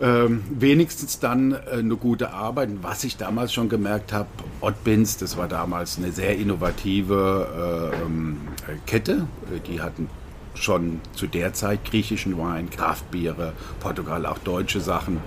Ähm, 0.00 0.44
wenigstens 0.50 1.18
dann 1.18 1.52
äh, 1.52 1.78
eine 1.78 1.96
gute 1.96 2.32
Arbeit. 2.32 2.68
Was 2.82 3.02
ich 3.02 3.16
damals 3.16 3.52
schon 3.52 3.68
gemerkt 3.68 4.12
habe, 4.12 4.28
Ottbins, 4.60 5.16
das 5.16 5.36
war 5.36 5.48
damals 5.48 5.98
eine 5.98 6.12
sehr 6.12 6.36
innovative 6.36 7.92
äh, 7.92 8.04
ähm, 8.04 8.38
Kette. 8.86 9.26
Die 9.66 9.80
hatten 9.80 10.08
schon 10.54 11.00
zu 11.14 11.26
der 11.26 11.52
Zeit 11.52 11.84
griechischen 11.84 12.38
Wein, 12.38 12.70
Kraftbiere, 12.70 13.52
Portugal 13.80 14.26
auch 14.26 14.38
deutsche 14.38 14.80
Sachen. 14.80 15.18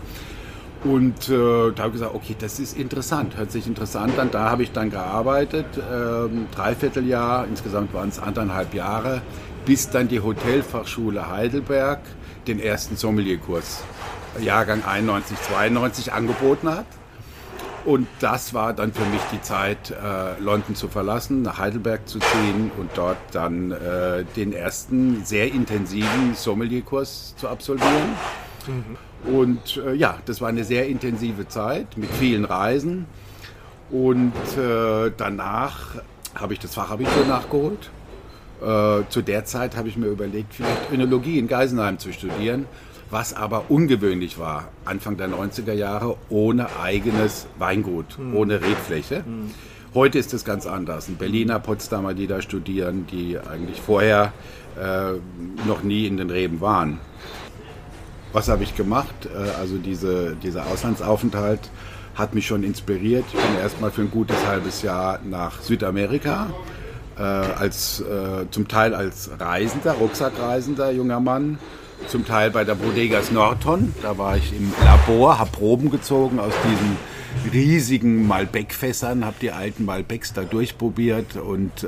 Und 0.83 1.29
äh, 1.29 1.71
da 1.75 1.83
habe 1.83 1.89
ich 1.89 1.93
gesagt, 1.93 2.15
okay, 2.15 2.35
das 2.39 2.59
ist 2.59 2.75
interessant, 2.75 3.37
hört 3.37 3.51
sich 3.51 3.67
interessant 3.67 4.17
an. 4.17 4.31
Da 4.31 4.49
habe 4.49 4.63
ich 4.63 4.71
dann 4.71 4.89
gearbeitet, 4.89 5.67
ähm, 5.77 6.47
dreiviertel 6.55 7.05
Jahr, 7.07 7.45
insgesamt 7.45 7.93
waren 7.93 8.09
es 8.09 8.19
anderthalb 8.19 8.73
Jahre, 8.73 9.21
bis 9.65 9.89
dann 9.89 10.07
die 10.07 10.21
Hotelfachschule 10.21 11.29
Heidelberg 11.29 11.99
den 12.47 12.59
ersten 12.59 12.95
Sommelierkurs, 12.95 13.83
Jahrgang 14.39 14.83
91, 14.83 15.37
92, 15.41 16.13
angeboten 16.13 16.69
hat. 16.69 16.85
Und 17.83 18.07
das 18.19 18.53
war 18.53 18.73
dann 18.73 18.93
für 18.93 19.05
mich 19.05 19.21
die 19.31 19.41
Zeit, 19.41 19.89
äh, 19.91 20.39
London 20.39 20.75
zu 20.75 20.87
verlassen, 20.87 21.41
nach 21.41 21.57
Heidelberg 21.57 22.07
zu 22.07 22.19
ziehen 22.19 22.71
und 22.77 22.91
dort 22.95 23.17
dann 23.31 23.71
äh, 23.71 24.23
den 24.35 24.53
ersten 24.53 25.25
sehr 25.25 25.51
intensiven 25.51 26.35
Sommelierkurs 26.35 27.35
zu 27.37 27.49
absolvieren. 27.49 28.09
Mhm. 28.67 29.33
Und 29.33 29.81
äh, 29.83 29.93
ja, 29.93 30.17
das 30.25 30.41
war 30.41 30.49
eine 30.49 30.63
sehr 30.63 30.87
intensive 30.87 31.47
Zeit 31.47 31.97
mit 31.97 32.11
vielen 32.11 32.45
Reisen. 32.45 33.07
Und 33.89 34.33
äh, 34.57 35.11
danach 35.17 35.95
habe 36.35 36.53
ich 36.53 36.59
das 36.59 36.75
Fachabitur 36.75 37.25
nachgeholt. 37.25 37.89
Äh, 38.61 39.09
zu 39.09 39.23
der 39.23 39.45
Zeit 39.45 39.75
habe 39.75 39.87
ich 39.87 39.97
mir 39.97 40.07
überlegt, 40.07 40.53
vielleicht 40.53 40.91
Önologie 40.91 41.39
in 41.39 41.47
Geisenheim 41.47 41.97
zu 41.97 42.13
studieren 42.13 42.67
was 43.11 43.33
aber 43.33 43.65
ungewöhnlich 43.69 44.39
war, 44.39 44.69
Anfang 44.85 45.17
der 45.17 45.27
90er 45.27 45.73
Jahre, 45.73 46.15
ohne 46.29 46.67
eigenes 46.81 47.45
Weingut, 47.59 48.17
mhm. 48.17 48.35
ohne 48.35 48.61
Rebfläche. 48.61 49.23
Mhm. 49.25 49.51
Heute 49.93 50.17
ist 50.17 50.33
es 50.33 50.45
ganz 50.45 50.65
anders. 50.65 51.09
Ein 51.09 51.17
Berliner, 51.17 51.59
Potsdamer, 51.59 52.13
die 52.13 52.25
da 52.25 52.41
studieren, 52.41 53.05
die 53.11 53.37
eigentlich 53.37 53.81
vorher 53.81 54.31
äh, 54.79 55.19
noch 55.67 55.83
nie 55.83 56.07
in 56.07 56.15
den 56.15 56.29
Reben 56.29 56.61
waren. 56.61 56.99
was 58.31 58.47
habe 58.47 58.63
ich 58.63 58.75
gemacht? 58.75 59.13
Äh, 59.25 59.59
also 59.59 59.77
diese, 59.77 60.37
dieser 60.41 60.65
Auslandsaufenthalt 60.67 61.69
hat 62.15 62.33
mich 62.33 62.47
schon 62.47 62.63
inspiriert. 62.63 63.25
Ich 63.33 63.39
bin 63.39 63.59
erstmal 63.59 63.91
für 63.91 64.01
ein 64.01 64.11
gutes 64.11 64.45
halbes 64.47 64.81
Jahr 64.81 65.19
nach 65.29 65.61
Südamerika, 65.61 66.49
äh, 67.17 67.21
als, 67.21 67.99
äh, 67.99 68.49
zum 68.49 68.69
Teil 68.69 68.95
als 68.95 69.29
Reisender, 69.37 69.93
Rucksackreisender, 69.93 70.91
junger 70.91 71.19
Mann, 71.19 71.59
zum 72.07 72.25
Teil 72.25 72.51
bei 72.51 72.63
der 72.63 72.75
Bodegas 72.75 73.31
Norton. 73.31 73.93
Da 74.01 74.17
war 74.17 74.37
ich 74.37 74.51
im 74.53 74.73
Labor, 74.83 75.39
habe 75.39 75.51
Proben 75.51 75.89
gezogen 75.89 76.39
aus 76.39 76.53
diesen 76.69 76.97
riesigen 77.53 78.27
Malbec-Fässern, 78.27 79.25
habe 79.25 79.37
die 79.41 79.51
alten 79.51 79.85
Malbecs 79.85 80.33
da 80.33 80.43
durchprobiert 80.43 81.37
und 81.37 81.83
äh, 81.83 81.87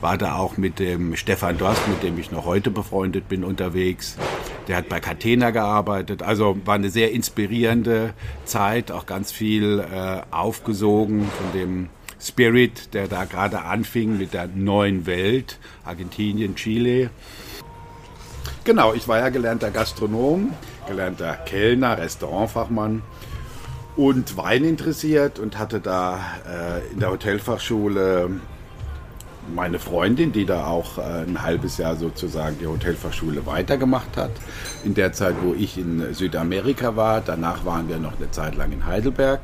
war 0.00 0.18
da 0.18 0.36
auch 0.36 0.56
mit 0.56 0.78
dem 0.78 1.16
Stefan 1.16 1.58
Dorst, 1.58 1.88
mit 1.88 2.02
dem 2.02 2.18
ich 2.18 2.30
noch 2.30 2.44
heute 2.44 2.70
befreundet 2.70 3.28
bin, 3.28 3.44
unterwegs. 3.44 4.16
Der 4.68 4.76
hat 4.76 4.88
bei 4.88 5.00
Catena 5.00 5.50
gearbeitet. 5.50 6.22
Also 6.22 6.56
war 6.64 6.74
eine 6.74 6.90
sehr 6.90 7.12
inspirierende 7.12 8.14
Zeit, 8.44 8.90
auch 8.92 9.06
ganz 9.06 9.32
viel 9.32 9.80
äh, 9.80 10.20
aufgesogen 10.30 11.26
von 11.28 11.58
dem 11.58 11.88
Spirit, 12.20 12.94
der 12.94 13.06
da 13.08 13.24
gerade 13.24 13.62
anfing 13.62 14.16
mit 14.16 14.32
der 14.32 14.46
neuen 14.46 15.06
Welt, 15.06 15.58
Argentinien, 15.84 16.54
Chile. 16.54 17.10
Genau, 18.64 18.94
ich 18.94 19.06
war 19.08 19.18
ja 19.18 19.28
gelernter 19.28 19.70
Gastronom, 19.70 20.54
gelernter 20.88 21.34
Kellner, 21.34 21.98
Restaurantfachmann 21.98 23.02
und 23.94 24.38
Wein 24.38 24.64
interessiert 24.64 25.38
und 25.38 25.58
hatte 25.58 25.80
da 25.80 26.18
äh, 26.48 26.90
in 26.90 27.00
der 27.00 27.10
Hotelfachschule 27.10 28.30
meine 29.54 29.78
Freundin, 29.78 30.32
die 30.32 30.46
da 30.46 30.66
auch 30.66 30.96
äh, 30.96 31.02
ein 31.02 31.42
halbes 31.42 31.76
Jahr 31.76 31.96
sozusagen 31.96 32.56
die 32.58 32.66
Hotelfachschule 32.66 33.44
weitergemacht 33.44 34.16
hat. 34.16 34.30
In 34.82 34.94
der 34.94 35.12
Zeit, 35.12 35.34
wo 35.42 35.52
ich 35.52 35.76
in 35.76 36.14
Südamerika 36.14 36.96
war. 36.96 37.20
Danach 37.20 37.66
waren 37.66 37.90
wir 37.90 37.98
noch 37.98 38.16
eine 38.16 38.30
Zeit 38.30 38.56
lang 38.56 38.72
in 38.72 38.86
Heidelberg. 38.86 39.40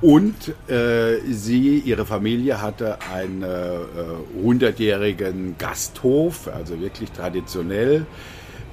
Und 0.00 0.54
äh, 0.68 1.20
sie, 1.30 1.78
ihre 1.78 2.06
Familie 2.06 2.60
hatte 2.60 2.98
einen 3.14 3.44
äh, 3.44 3.78
hundertjährigen 4.42 5.54
Gasthof, 5.58 6.48
also 6.52 6.80
wirklich 6.80 7.12
traditionell 7.12 8.04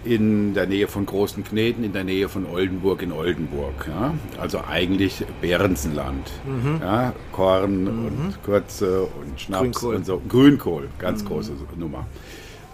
in 0.05 0.53
der 0.53 0.67
Nähe 0.67 0.87
von 0.87 1.05
Großen 1.05 1.43
Kneten, 1.43 1.83
in 1.83 1.93
der 1.93 2.03
Nähe 2.03 2.29
von 2.29 2.45
Oldenburg 2.45 3.01
in 3.01 3.11
Oldenburg. 3.11 3.87
Ja? 3.87 4.13
Also 4.39 4.61
eigentlich 4.67 5.25
Behrensenland. 5.41 6.31
Mhm. 6.45 6.79
Ja? 6.81 7.13
Korn 7.31 7.83
mhm. 7.83 8.05
und 8.05 8.43
Kürze 8.43 9.03
und 9.03 9.39
Schnaps 9.39 9.61
Grünkohl. 9.61 9.95
und 9.95 10.05
so. 10.05 10.21
Grünkohl, 10.27 10.89
ganz 10.99 11.23
mhm. 11.23 11.27
große 11.27 11.51
Nummer. 11.75 12.05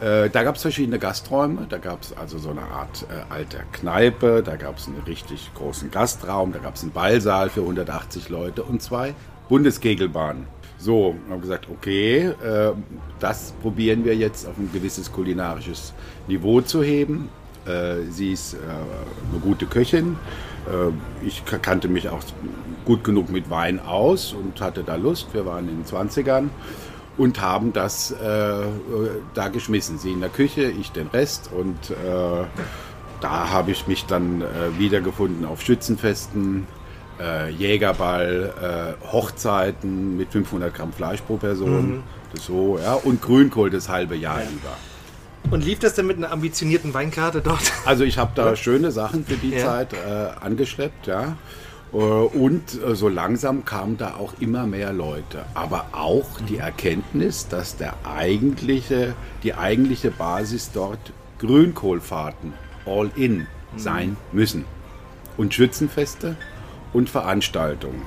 Äh, 0.01 0.29
da 0.31 0.43
gab 0.43 0.55
es 0.55 0.63
verschiedene 0.63 0.97
Gasträume, 0.97 1.67
da 1.69 1.77
gab 1.77 2.01
es 2.01 2.17
also 2.17 2.39
so 2.39 2.49
eine 2.49 2.63
Art 2.63 3.05
äh, 3.09 3.31
alter 3.31 3.61
Kneipe, 3.71 4.41
da 4.43 4.55
gab 4.55 4.77
es 4.79 4.87
einen 4.87 5.01
richtig 5.05 5.51
großen 5.53 5.91
Gastraum, 5.91 6.53
da 6.53 6.59
gab 6.59 6.75
es 6.75 6.81
einen 6.81 6.91
Ballsaal 6.91 7.49
für 7.49 7.61
180 7.61 8.29
Leute 8.29 8.63
und 8.63 8.81
zwei 8.81 9.13
Bundeskegelbahnen. 9.47 10.47
So, 10.81 11.13
wir 11.27 11.35
haben 11.35 11.41
gesagt, 11.41 11.67
okay, 11.69 12.31
äh, 12.43 12.71
das 13.19 13.51
probieren 13.61 14.03
wir 14.03 14.15
jetzt 14.15 14.47
auf 14.47 14.57
ein 14.57 14.71
gewisses 14.73 15.11
kulinarisches 15.11 15.93
Niveau 16.27 16.61
zu 16.61 16.81
heben. 16.81 17.29
Äh, 17.67 18.09
sie 18.09 18.31
ist 18.31 18.55
äh, 18.55 18.57
eine 18.57 19.39
gute 19.41 19.67
Köchin. 19.67 20.17
Äh, 20.65 21.27
ich 21.27 21.43
kannte 21.45 21.87
mich 21.87 22.09
auch 22.09 22.23
gut 22.83 23.03
genug 23.03 23.29
mit 23.29 23.51
Wein 23.51 23.79
aus 23.79 24.33
und 24.33 24.59
hatte 24.59 24.83
da 24.83 24.95
Lust. 24.95 25.27
Wir 25.35 25.45
waren 25.45 25.69
in 25.69 25.83
den 25.83 25.85
20ern 25.85 26.49
und 27.15 27.39
haben 27.39 27.73
das 27.73 28.09
äh, 28.09 28.15
da 29.35 29.49
geschmissen. 29.49 29.99
Sie 29.99 30.11
in 30.11 30.19
der 30.19 30.31
Küche, 30.31 30.63
ich 30.63 30.91
den 30.91 31.09
Rest 31.09 31.51
und 31.55 31.91
äh, 31.91 32.43
da 33.21 33.49
habe 33.51 33.69
ich 33.69 33.85
mich 33.85 34.07
dann 34.07 34.43
wiedergefunden 34.79 35.45
auf 35.45 35.61
Schützenfesten, 35.61 36.65
äh, 37.21 37.49
Jägerball, 37.49 38.97
äh, 39.01 39.11
Hochzeiten 39.11 40.17
mit 40.17 40.31
500 40.31 40.73
Gramm 40.73 40.93
Fleisch 40.93 41.21
pro 41.21 41.37
Person. 41.37 41.91
Mhm. 41.91 42.03
so, 42.39 42.79
ja, 42.81 42.93
und 42.93 43.21
Grünkohl 43.21 43.69
das 43.69 43.89
halbe 43.89 44.15
Jahr 44.15 44.41
ja. 44.41 44.47
über. 44.49 45.51
Und 45.53 45.65
lief 45.65 45.79
das 45.79 45.95
denn 45.95 46.07
mit 46.07 46.17
einer 46.17 46.31
ambitionierten 46.31 46.93
Weinkarte 46.93 47.41
dort? 47.41 47.71
Also 47.85 48.03
ich 48.03 48.17
habe 48.17 48.31
da 48.35 48.49
ja. 48.49 48.55
schöne 48.55 48.91
Sachen 48.91 49.25
für 49.25 49.35
die 49.35 49.51
ja. 49.51 49.65
Zeit 49.65 49.93
äh, 49.93 49.97
angeschleppt, 50.39 51.07
ja. 51.07 51.35
Äh, 51.93 51.97
und 51.97 52.81
äh, 52.81 52.95
so 52.95 53.09
langsam 53.09 53.65
kamen 53.65 53.97
da 53.97 54.15
auch 54.15 54.33
immer 54.39 54.65
mehr 54.65 54.93
Leute. 54.93 55.45
Aber 55.53 55.87
auch 55.91 56.39
die 56.47 56.55
mhm. 56.55 56.61
Erkenntnis, 56.61 57.47
dass 57.47 57.75
der 57.75 57.95
eigentliche, 58.05 59.13
die 59.43 59.55
eigentliche 59.55 60.11
Basis 60.11 60.71
dort 60.73 61.11
Grünkohlfahrten 61.39 62.53
all 62.85 63.11
in 63.15 63.39
mhm. 63.39 63.45
sein 63.77 64.17
müssen. 64.31 64.65
Und 65.37 65.53
Schützenfeste 65.53 66.35
und 66.93 67.09
Veranstaltungen 67.09 68.01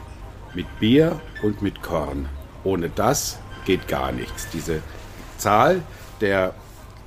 mit 0.54 0.66
Bier 0.78 1.20
und 1.42 1.62
mit 1.62 1.82
Korn. 1.82 2.28
Ohne 2.62 2.90
das 2.90 3.38
geht 3.64 3.88
gar 3.88 4.12
nichts. 4.12 4.48
Diese 4.52 4.82
Zahl 5.38 5.82
der 6.20 6.54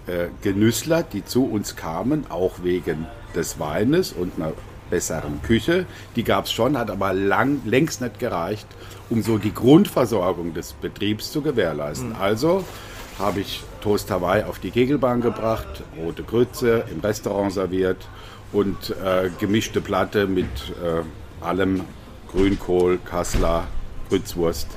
äh, 0.08 0.28
Genüssler, 0.42 1.04
die 1.04 1.24
zu 1.24 1.46
uns 1.46 1.76
kamen, 1.76 2.26
auch 2.30 2.64
wegen 2.64 3.08
des 3.36 3.60
Weines 3.60 4.12
und 4.12 4.34
einer 4.38 4.54
besseren 4.90 5.42
Küche, 5.42 5.86
die 6.16 6.24
gab 6.24 6.46
es 6.46 6.52
schon, 6.52 6.78
hat 6.78 6.90
aber 6.90 7.14
lang, 7.14 7.62
längst 7.66 8.02
nicht 8.02 8.20
gereicht, 8.20 8.68
um 9.10 9.22
so 9.22 9.38
die 9.38 9.54
Grundversorgung 9.54 10.54
des 10.54 10.74
Betriebs 10.74 11.32
zu 11.32 11.42
gewährleisten. 11.42 12.10
Mhm. 12.10 12.16
Also 12.20 12.64
habe 13.20 13.42
ich 13.42 13.64
Toast 13.82 14.10
Hawaii 14.12 14.44
auf 14.44 14.60
die 14.60 14.72
Kegelbahn 14.72 15.22
gebracht, 15.22 15.84
rote 15.98 16.24
Grütze 16.24 16.86
im 16.92 17.00
Restaurant 17.02 17.52
serviert 17.52 18.08
und 18.54 18.92
äh, 19.04 19.30
gemischte 19.40 19.82
Platte 19.82 20.28
mit 20.28 20.46
äh, 20.46 21.02
allem 21.48 21.82
Grünkohl, 22.32 23.00
Kassler, 23.04 23.68
Grützwurst. 24.10 24.68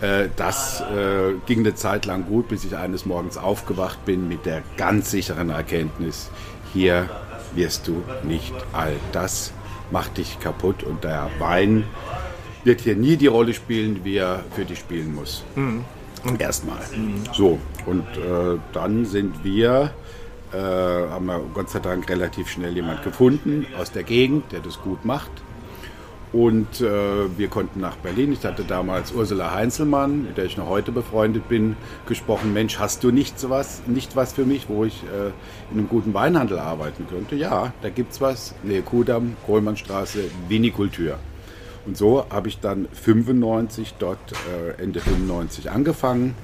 Äh, 0.00 0.28
das 0.36 0.80
äh, 0.80 1.34
ging 1.46 1.60
eine 1.60 1.74
Zeit 1.74 2.06
lang 2.06 2.26
gut, 2.26 2.48
bis 2.48 2.64
ich 2.64 2.76
eines 2.76 3.06
Morgens 3.06 3.36
aufgewacht 3.36 4.04
bin 4.04 4.28
mit 4.28 4.46
der 4.46 4.62
ganz 4.76 5.10
sicheren 5.10 5.50
Erkenntnis, 5.50 6.30
hier 6.72 7.08
wirst 7.54 7.88
du 7.88 8.02
nicht 8.22 8.54
alt. 8.72 9.00
Das 9.12 9.52
macht 9.90 10.18
dich 10.18 10.38
kaputt 10.40 10.82
und 10.82 11.04
der 11.04 11.30
Wein 11.38 11.84
wird 12.64 12.80
hier 12.80 12.96
nie 12.96 13.16
die 13.16 13.26
Rolle 13.26 13.54
spielen, 13.54 14.04
wie 14.04 14.16
er 14.16 14.44
für 14.54 14.64
dich 14.64 14.78
spielen 14.78 15.14
muss. 15.14 15.42
Mhm. 15.54 15.84
Erstmal. 16.38 16.78
Mhm. 16.94 17.22
So, 17.32 17.58
und 17.86 18.04
äh, 18.18 18.58
dann 18.72 19.06
sind 19.06 19.42
wir, 19.42 19.90
äh, 20.52 20.58
haben 20.58 21.26
wir 21.26 21.40
Gott 21.54 21.70
sei 21.70 21.78
Dank 21.78 22.08
relativ 22.08 22.48
schnell 22.48 22.74
jemand 22.74 23.02
gefunden 23.02 23.66
aus 23.78 23.90
der 23.90 24.02
Gegend, 24.02 24.52
der 24.52 24.60
das 24.60 24.80
gut 24.80 25.04
macht 25.04 25.30
und 26.32 26.80
äh, 26.80 27.38
wir 27.38 27.48
konnten 27.48 27.80
nach 27.80 27.96
Berlin. 27.96 28.32
Ich 28.32 28.44
hatte 28.44 28.62
damals 28.62 29.12
Ursula 29.12 29.52
Heinzelmann, 29.52 30.26
mit 30.26 30.36
der 30.36 30.44
ich 30.44 30.56
noch 30.56 30.68
heute 30.68 30.92
befreundet 30.92 31.48
bin, 31.48 31.76
gesprochen. 32.06 32.52
Mensch, 32.52 32.78
hast 32.78 33.02
du 33.02 33.10
nicht 33.10 33.40
sowas, 33.40 33.82
nicht 33.86 34.14
was 34.14 34.32
für 34.32 34.44
mich, 34.44 34.68
wo 34.68 34.84
ich 34.84 35.02
äh, 35.04 35.28
in 35.72 35.78
einem 35.78 35.88
guten 35.88 36.14
Weinhandel 36.14 36.58
arbeiten 36.60 37.06
könnte? 37.08 37.34
Ja, 37.34 37.72
da 37.82 37.88
gibt's 37.88 38.20
was. 38.20 38.54
Nähe 38.62 38.82
Kudamm, 38.82 39.36
Kohlmannstraße, 39.44 40.20
Vinikultur. 40.48 41.18
Und 41.84 41.96
so 41.96 42.24
habe 42.30 42.48
ich 42.48 42.60
dann 42.60 42.86
95 42.92 43.94
dort 43.98 44.18
äh, 44.32 44.80
Ende 44.80 45.00
95 45.00 45.70
angefangen, 45.70 46.36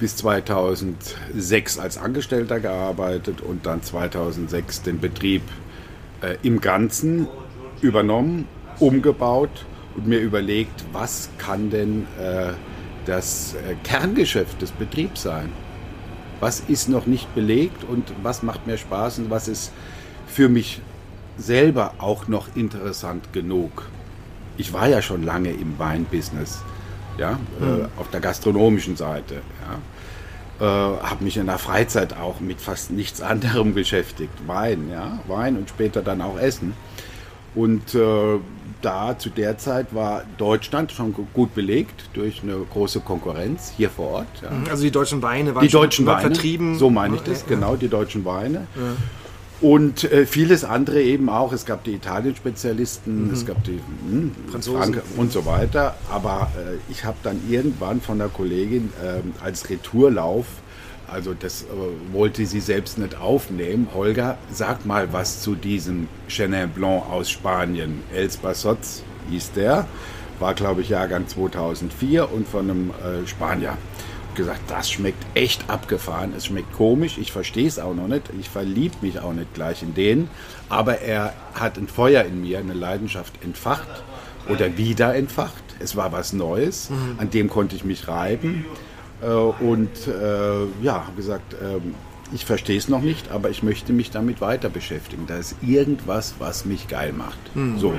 bis 0.00 0.16
2006 0.16 1.78
als 1.78 1.96
Angestellter 1.96 2.58
gearbeitet 2.58 3.40
und 3.40 3.66
dann 3.66 3.82
2006 3.82 4.82
den 4.82 4.98
Betrieb 4.98 5.42
äh, 6.22 6.36
im 6.42 6.60
Ganzen 6.60 7.28
übernommen 7.82 8.48
umgebaut 8.82 9.64
und 9.96 10.06
mir 10.06 10.18
überlegt, 10.18 10.84
was 10.92 11.30
kann 11.38 11.70
denn 11.70 12.06
äh, 12.18 12.52
das 13.06 13.54
äh, 13.54 13.74
Kerngeschäft 13.84 14.60
des 14.60 14.72
Betriebs 14.72 15.22
sein? 15.22 15.50
Was 16.40 16.60
ist 16.60 16.88
noch 16.88 17.06
nicht 17.06 17.32
belegt 17.34 17.84
und 17.84 18.12
was 18.22 18.42
macht 18.42 18.66
mir 18.66 18.76
Spaß 18.76 19.20
und 19.20 19.30
was 19.30 19.46
ist 19.46 19.72
für 20.26 20.48
mich 20.48 20.80
selber 21.38 21.94
auch 21.98 22.26
noch 22.26 22.48
interessant 22.56 23.32
genug? 23.32 23.88
Ich 24.56 24.72
war 24.72 24.88
ja 24.88 25.00
schon 25.00 25.22
lange 25.22 25.50
im 25.50 25.78
Weinbusiness, 25.78 26.62
ja, 27.18 27.38
mhm. 27.60 27.82
äh, 27.82 28.00
auf 28.00 28.10
der 28.10 28.20
gastronomischen 28.20 28.96
Seite. 28.96 29.36
Ja. 29.68 29.78
Äh, 30.60 30.98
habe 31.02 31.24
mich 31.24 31.36
in 31.36 31.46
der 31.46 31.58
Freizeit 31.58 32.16
auch 32.16 32.40
mit 32.40 32.60
fast 32.60 32.90
nichts 32.90 33.20
anderem 33.20 33.74
beschäftigt. 33.74 34.32
Wein, 34.46 34.90
ja, 34.90 35.20
Wein 35.28 35.56
und 35.56 35.68
später 35.68 36.02
dann 36.02 36.20
auch 36.20 36.38
Essen. 36.38 36.74
Und 37.54 37.94
äh, 37.94 38.38
da 38.82 39.18
zu 39.18 39.30
der 39.30 39.58
Zeit 39.58 39.94
war 39.94 40.24
Deutschland 40.38 40.92
schon 40.92 41.14
gut 41.32 41.54
belegt 41.54 42.10
durch 42.12 42.42
eine 42.42 42.56
große 42.70 43.00
Konkurrenz 43.00 43.72
hier 43.76 43.90
vor 43.90 44.08
Ort. 44.08 44.26
Ja. 44.42 44.50
Mhm, 44.50 44.66
also 44.70 44.82
die 44.82 44.90
deutschen 44.90 45.22
Weine 45.22 45.54
waren 45.54 45.62
die 45.62 45.72
deutschen 45.72 46.06
Weine, 46.06 46.20
vertrieben. 46.20 46.78
So 46.78 46.90
meine 46.90 47.16
ich 47.16 47.22
das, 47.22 47.46
genau, 47.46 47.76
die 47.76 47.88
deutschen 47.88 48.24
Weine. 48.24 48.66
Ja. 48.74 48.82
Und 49.62 50.10
äh, 50.10 50.26
vieles 50.26 50.64
andere 50.64 51.00
eben 51.00 51.28
auch. 51.28 51.52
Es 51.52 51.64
gab 51.64 51.84
die 51.84 51.92
Italien-Spezialisten, 51.92 53.28
mhm. 53.28 53.32
es 53.32 53.46
gab 53.46 53.62
die 53.62 53.78
mh, 53.78 54.10
hm, 54.10 54.32
Franzosen 54.50 55.00
und 55.16 55.30
so 55.30 55.46
weiter. 55.46 55.94
Aber 56.10 56.50
äh, 56.56 56.78
ich 56.90 57.04
habe 57.04 57.16
dann 57.22 57.40
irgendwann 57.48 58.00
von 58.00 58.18
der 58.18 58.28
Kollegin 58.28 58.92
äh, 59.00 59.20
als 59.44 59.70
Retourlauf 59.70 60.46
Also 61.12 61.34
das 61.34 61.62
äh, 61.62 61.66
wollte 62.12 62.46
sie 62.46 62.60
selbst 62.60 62.98
nicht 62.98 63.16
aufnehmen. 63.16 63.88
Holger, 63.94 64.38
sag 64.50 64.86
mal 64.86 65.12
was 65.12 65.42
zu 65.42 65.54
diesem 65.54 66.08
Chenin 66.28 66.70
Blanc 66.70 67.04
aus 67.10 67.30
Spanien. 67.30 68.02
Els 68.12 68.38
Basots 68.38 69.02
hieß 69.30 69.52
der, 69.52 69.86
war 70.40 70.54
glaube 70.54 70.80
ich 70.80 70.88
Jahrgang 70.88 71.28
2004 71.28 72.32
und 72.32 72.48
von 72.48 72.70
einem 72.70 72.90
äh, 72.90 73.26
Spanier. 73.26 73.76
Gesagt, 74.34 74.62
das 74.68 74.90
schmeckt 74.90 75.22
echt 75.34 75.68
abgefahren. 75.68 76.32
Es 76.34 76.46
schmeckt 76.46 76.72
komisch. 76.72 77.18
Ich 77.18 77.32
verstehe 77.32 77.68
es 77.68 77.78
auch 77.78 77.94
noch 77.94 78.08
nicht. 78.08 78.30
Ich 78.40 78.48
verliebe 78.48 78.96
mich 79.02 79.20
auch 79.20 79.34
nicht 79.34 79.52
gleich 79.52 79.82
in 79.82 79.92
den. 79.92 80.30
Aber 80.70 81.00
er 81.00 81.34
hat 81.52 81.76
ein 81.76 81.86
Feuer 81.86 82.24
in 82.24 82.40
mir, 82.40 82.58
eine 82.58 82.72
Leidenschaft 82.72 83.44
entfacht 83.44 84.02
oder 84.48 84.78
wieder 84.78 85.14
entfacht. 85.14 85.62
Es 85.80 85.96
war 85.96 86.12
was 86.12 86.32
Neues, 86.32 86.88
mhm. 86.88 87.16
an 87.18 87.28
dem 87.28 87.50
konnte 87.50 87.76
ich 87.76 87.84
mich 87.84 88.08
reiben. 88.08 88.64
Äh, 89.22 89.26
und 89.26 90.06
äh, 90.06 90.84
ja, 90.84 91.06
habe 91.06 91.16
gesagt, 91.16 91.54
äh, 91.54 91.80
ich 92.34 92.46
verstehe 92.46 92.78
es 92.78 92.88
noch 92.88 93.02
nicht, 93.02 93.30
aber 93.30 93.50
ich 93.50 93.62
möchte 93.62 93.92
mich 93.92 94.10
damit 94.10 94.40
weiter 94.40 94.70
beschäftigen. 94.70 95.24
Da 95.26 95.36
ist 95.36 95.56
irgendwas, 95.60 96.34
was 96.38 96.64
mich 96.64 96.88
geil 96.88 97.12
macht. 97.12 97.54
Mhm. 97.54 97.78
So. 97.78 97.94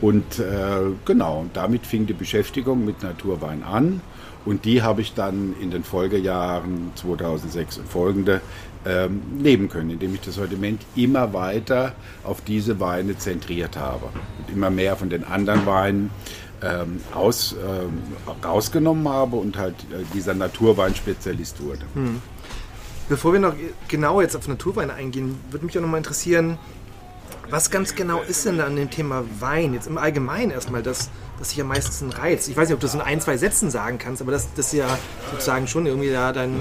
Und 0.00 0.38
äh, 0.38 0.92
genau, 1.04 1.46
damit 1.52 1.86
fing 1.86 2.06
die 2.06 2.14
Beschäftigung 2.14 2.84
mit 2.84 3.02
Naturwein 3.02 3.62
an. 3.62 4.00
Und 4.46 4.64
die 4.64 4.82
habe 4.82 5.00
ich 5.02 5.12
dann 5.12 5.54
in 5.60 5.70
den 5.70 5.82
Folgejahren 5.82 6.92
2006 6.94 7.78
und 7.78 7.88
folgende 7.88 8.40
ähm, 8.86 9.20
leben 9.40 9.68
können, 9.68 9.90
indem 9.90 10.14
ich 10.14 10.20
das 10.20 10.36
Sortiment 10.36 10.80
immer 10.94 11.32
weiter 11.32 11.94
auf 12.22 12.40
diese 12.42 12.78
Weine 12.78 13.18
zentriert 13.18 13.76
habe. 13.76 14.06
Und 14.06 14.54
immer 14.54 14.70
mehr 14.70 14.96
von 14.96 15.10
den 15.10 15.24
anderen 15.24 15.66
Weinen 15.66 16.10
ähm, 16.62 17.00
aus, 17.14 17.54
ähm, 17.54 18.02
rausgenommen 18.44 19.08
habe 19.08 19.36
und 19.36 19.56
halt 19.58 19.74
äh, 19.92 20.04
dieser 20.14 20.34
Naturweinspezialist 20.34 21.62
wurde. 21.62 21.82
Hm. 21.94 22.22
Bevor 23.08 23.32
wir 23.32 23.40
noch 23.40 23.54
genau 23.88 24.20
jetzt 24.20 24.36
auf 24.36 24.48
Naturwein 24.48 24.90
eingehen, 24.90 25.38
würde 25.50 25.64
mich 25.66 25.76
auch 25.78 25.82
noch 25.82 25.88
mal 25.88 25.98
interessieren, 25.98 26.58
was 27.50 27.70
ganz 27.70 27.94
genau 27.94 28.22
ist 28.22 28.44
denn 28.44 28.60
an 28.60 28.74
dem 28.74 28.90
Thema 28.90 29.22
Wein, 29.38 29.74
jetzt 29.74 29.86
im 29.86 29.98
Allgemeinen 29.98 30.50
erstmal, 30.50 30.82
das, 30.82 31.10
das 31.38 31.50
sich 31.50 31.58
ja 31.58 31.64
meistens 31.64 32.18
reizt? 32.18 32.48
Ich 32.48 32.56
weiß 32.56 32.68
nicht, 32.68 32.74
ob 32.74 32.80
du 32.80 32.86
das 32.86 32.94
in 32.94 33.00
ein, 33.00 33.20
zwei 33.20 33.36
Sätzen 33.36 33.70
sagen 33.70 33.98
kannst, 33.98 34.20
aber 34.20 34.32
das, 34.32 34.52
das 34.54 34.72
ja 34.72 34.86
sozusagen 35.30 35.68
schon 35.68 35.86
irgendwie 35.86 36.10
da 36.10 36.32
dein, 36.32 36.56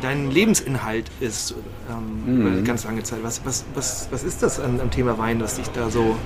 dein 0.00 0.30
Lebensinhalt 0.30 1.10
ist 1.18 1.56
ähm, 1.90 2.22
mhm. 2.24 2.40
über 2.40 2.50
eine 2.50 2.62
ganz 2.62 2.84
lange 2.84 3.02
Zeit. 3.02 3.20
Was, 3.22 3.44
was, 3.44 3.64
was, 3.74 4.08
was 4.12 4.22
ist 4.22 4.42
das 4.42 4.60
an, 4.60 4.80
am 4.80 4.92
Thema 4.92 5.18
Wein, 5.18 5.40
das 5.40 5.56
dich 5.56 5.68
da 5.70 5.90
so 5.90 6.16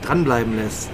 dranbleiben 0.00 0.56
lässt? 0.56 0.90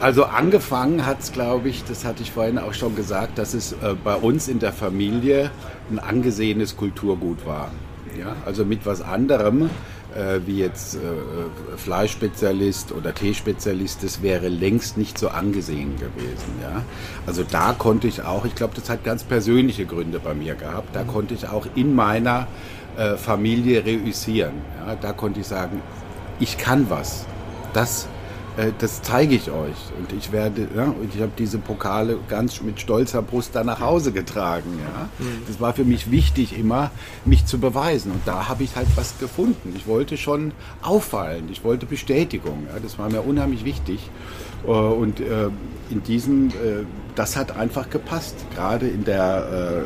Also 0.00 0.24
angefangen 0.24 1.06
hat 1.06 1.20
es, 1.20 1.32
glaube 1.32 1.68
ich, 1.68 1.84
das 1.84 2.04
hatte 2.04 2.22
ich 2.22 2.32
vorhin 2.32 2.58
auch 2.58 2.74
schon 2.74 2.94
gesagt, 2.94 3.38
dass 3.38 3.54
es 3.54 3.72
äh, 3.72 3.94
bei 4.02 4.14
uns 4.14 4.48
in 4.48 4.58
der 4.58 4.72
Familie 4.72 5.50
ein 5.90 5.98
angesehenes 5.98 6.76
Kulturgut 6.76 7.46
war. 7.46 7.70
Ja? 8.18 8.36
Also 8.44 8.64
mit 8.64 8.84
was 8.86 9.00
anderem, 9.00 9.70
äh, 10.14 10.40
wie 10.46 10.58
jetzt 10.58 10.96
äh, 10.96 10.98
Fleischspezialist 11.76 12.92
oder 12.92 13.14
Teespezialist, 13.14 14.02
das 14.02 14.22
wäre 14.22 14.48
längst 14.48 14.96
nicht 14.98 15.18
so 15.18 15.28
angesehen 15.28 15.96
gewesen. 15.96 16.52
Ja? 16.62 16.82
Also 17.26 17.42
da 17.42 17.72
konnte 17.72 18.06
ich 18.06 18.22
auch, 18.22 18.44
ich 18.44 18.54
glaube, 18.54 18.74
das 18.74 18.90
hat 18.90 19.04
ganz 19.04 19.24
persönliche 19.24 19.86
Gründe 19.86 20.20
bei 20.20 20.34
mir 20.34 20.54
gehabt, 20.54 20.94
da 20.94 21.04
konnte 21.04 21.34
ich 21.34 21.48
auch 21.48 21.66
in 21.74 21.94
meiner 21.94 22.46
äh, 22.96 23.16
Familie 23.16 23.84
reüssieren. 23.84 24.54
Ja? 24.84 24.96
Da 24.96 25.12
konnte 25.12 25.40
ich 25.40 25.46
sagen, 25.46 25.80
ich 26.40 26.58
kann 26.58 26.90
was. 26.90 27.26
Das 27.72 28.08
äh, 28.56 28.72
das 28.78 29.02
zeige 29.02 29.34
ich 29.34 29.50
euch. 29.50 29.76
Und 29.98 30.12
ich 30.16 30.32
werde, 30.32 30.68
ja, 30.74 30.84
und 30.84 31.14
ich 31.14 31.20
habe 31.20 31.32
diese 31.36 31.58
Pokale 31.58 32.18
ganz 32.28 32.60
mit 32.60 32.80
stolzer 32.80 33.22
Brust 33.22 33.54
da 33.54 33.64
nach 33.64 33.80
Hause 33.80 34.12
getragen. 34.12 34.78
Ja. 34.82 35.08
Mhm. 35.18 35.42
Das 35.46 35.60
war 35.60 35.72
für 35.74 35.84
mich 35.84 36.10
wichtig, 36.10 36.58
immer 36.58 36.90
mich 37.24 37.46
zu 37.46 37.58
beweisen. 37.58 38.12
Und 38.12 38.22
da 38.26 38.48
habe 38.48 38.62
ich 38.64 38.76
halt 38.76 38.88
was 38.96 39.18
gefunden. 39.18 39.74
Ich 39.76 39.86
wollte 39.86 40.16
schon 40.16 40.52
auffallen, 40.82 41.48
ich 41.50 41.64
wollte 41.64 41.86
Bestätigung. 41.86 42.66
Ja. 42.72 42.80
Das 42.80 42.98
war 42.98 43.10
mir 43.10 43.22
unheimlich 43.22 43.64
wichtig. 43.64 44.10
Äh, 44.66 44.70
und 44.70 45.20
äh, 45.20 45.48
in 45.90 46.02
diesem, 46.02 46.50
das 47.14 47.36
hat 47.36 47.56
einfach 47.56 47.90
gepasst. 47.90 48.34
Gerade 48.54 48.88
in 48.88 49.04
der 49.04 49.82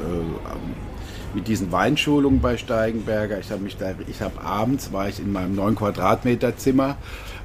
mit 1.35 1.49
diesen 1.49 1.71
Weinschulungen 1.73 2.41
bei 2.41 2.57
Steigenberger. 2.57 3.39
Ich 3.39 3.51
habe 3.51 3.63
mich 3.63 3.77
da, 3.77 3.95
ich 4.07 4.23
habe 4.23 4.41
abends 4.41 4.93
war 4.93 5.09
ich 5.09 5.19
in 5.19 5.33
meinem 5.33 5.55
9 5.57 5.75
Quadratmeter 5.75 6.57
Zimmer 6.57 6.97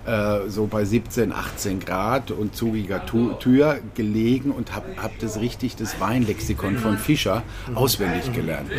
äh, 0.06 0.50
so 0.50 0.68
bei 0.68 0.86
17, 0.86 1.32
18 1.32 1.80
Grad 1.80 2.32
und 2.32 2.56
zugiger 2.56 3.06
Tür 3.06 3.80
gelegen 3.96 4.52
und 4.52 4.76
habe 4.76 4.88
hab 5.02 5.18
das 5.20 5.40
richtig, 5.40 5.76
das 5.76 6.00
Weinlexikon 6.00 6.78
von 6.78 6.98
Fischer 6.98 7.44
auswendig 7.74 8.34
gelernt. 8.34 8.70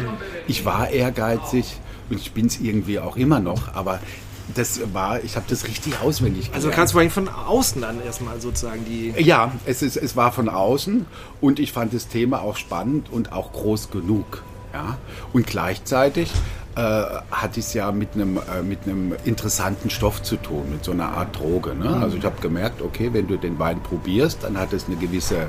Ich 0.46 0.64
war 0.64 0.90
ehrgeizig 0.90 1.78
und 2.10 2.20
ich 2.20 2.32
bin 2.32 2.46
es 2.46 2.60
irgendwie 2.60 2.98
auch 2.98 3.16
immer 3.16 3.40
noch, 3.40 3.74
aber 3.74 4.00
das 4.54 4.80
war, 4.92 5.24
ich 5.24 5.36
habe 5.36 5.46
das 5.48 5.66
richtig 5.66 6.00
auswendig 6.00 6.46
gelernt. 6.46 6.56
Also 6.66 6.70
kannst 6.70 6.94
du 6.94 6.98
eigentlich 6.98 7.12
von 7.12 7.28
außen 7.28 7.80
dann 7.80 8.02
erstmal 8.04 8.40
sozusagen 8.40 8.84
die. 8.84 9.14
Ja, 9.16 9.52
es, 9.64 9.80
ist, 9.82 9.96
es 9.96 10.16
war 10.16 10.32
von 10.32 10.48
außen 10.48 11.06
und 11.40 11.58
ich 11.58 11.72
fand 11.72 11.94
das 11.94 12.08
Thema 12.08 12.42
auch 12.42 12.56
spannend 12.56 13.10
und 13.10 13.32
auch 13.32 13.52
groß 13.52 13.90
genug. 13.90 14.42
Ja? 14.74 14.98
Und 15.32 15.46
gleichzeitig 15.46 16.30
äh, 16.76 16.80
hat 17.30 17.56
es 17.56 17.72
ja 17.74 17.92
mit 17.92 18.14
einem, 18.14 18.36
äh, 18.36 18.62
mit 18.62 18.80
einem 18.84 19.14
interessanten 19.24 19.90
Stoff 19.90 20.22
zu 20.22 20.36
tun, 20.36 20.64
mit 20.72 20.84
so 20.84 20.92
einer 20.92 21.08
Art 21.08 21.38
Droge. 21.38 21.74
Ne? 21.74 21.88
Mhm. 21.88 22.02
Also 22.02 22.16
ich 22.16 22.24
habe 22.24 22.40
gemerkt, 22.40 22.82
okay, 22.82 23.10
wenn 23.12 23.28
du 23.28 23.36
den 23.36 23.58
Wein 23.58 23.80
probierst, 23.80 24.42
dann 24.42 24.58
hat 24.58 24.72
es 24.72 24.86
eine 24.86 24.96
gewisse 24.96 25.46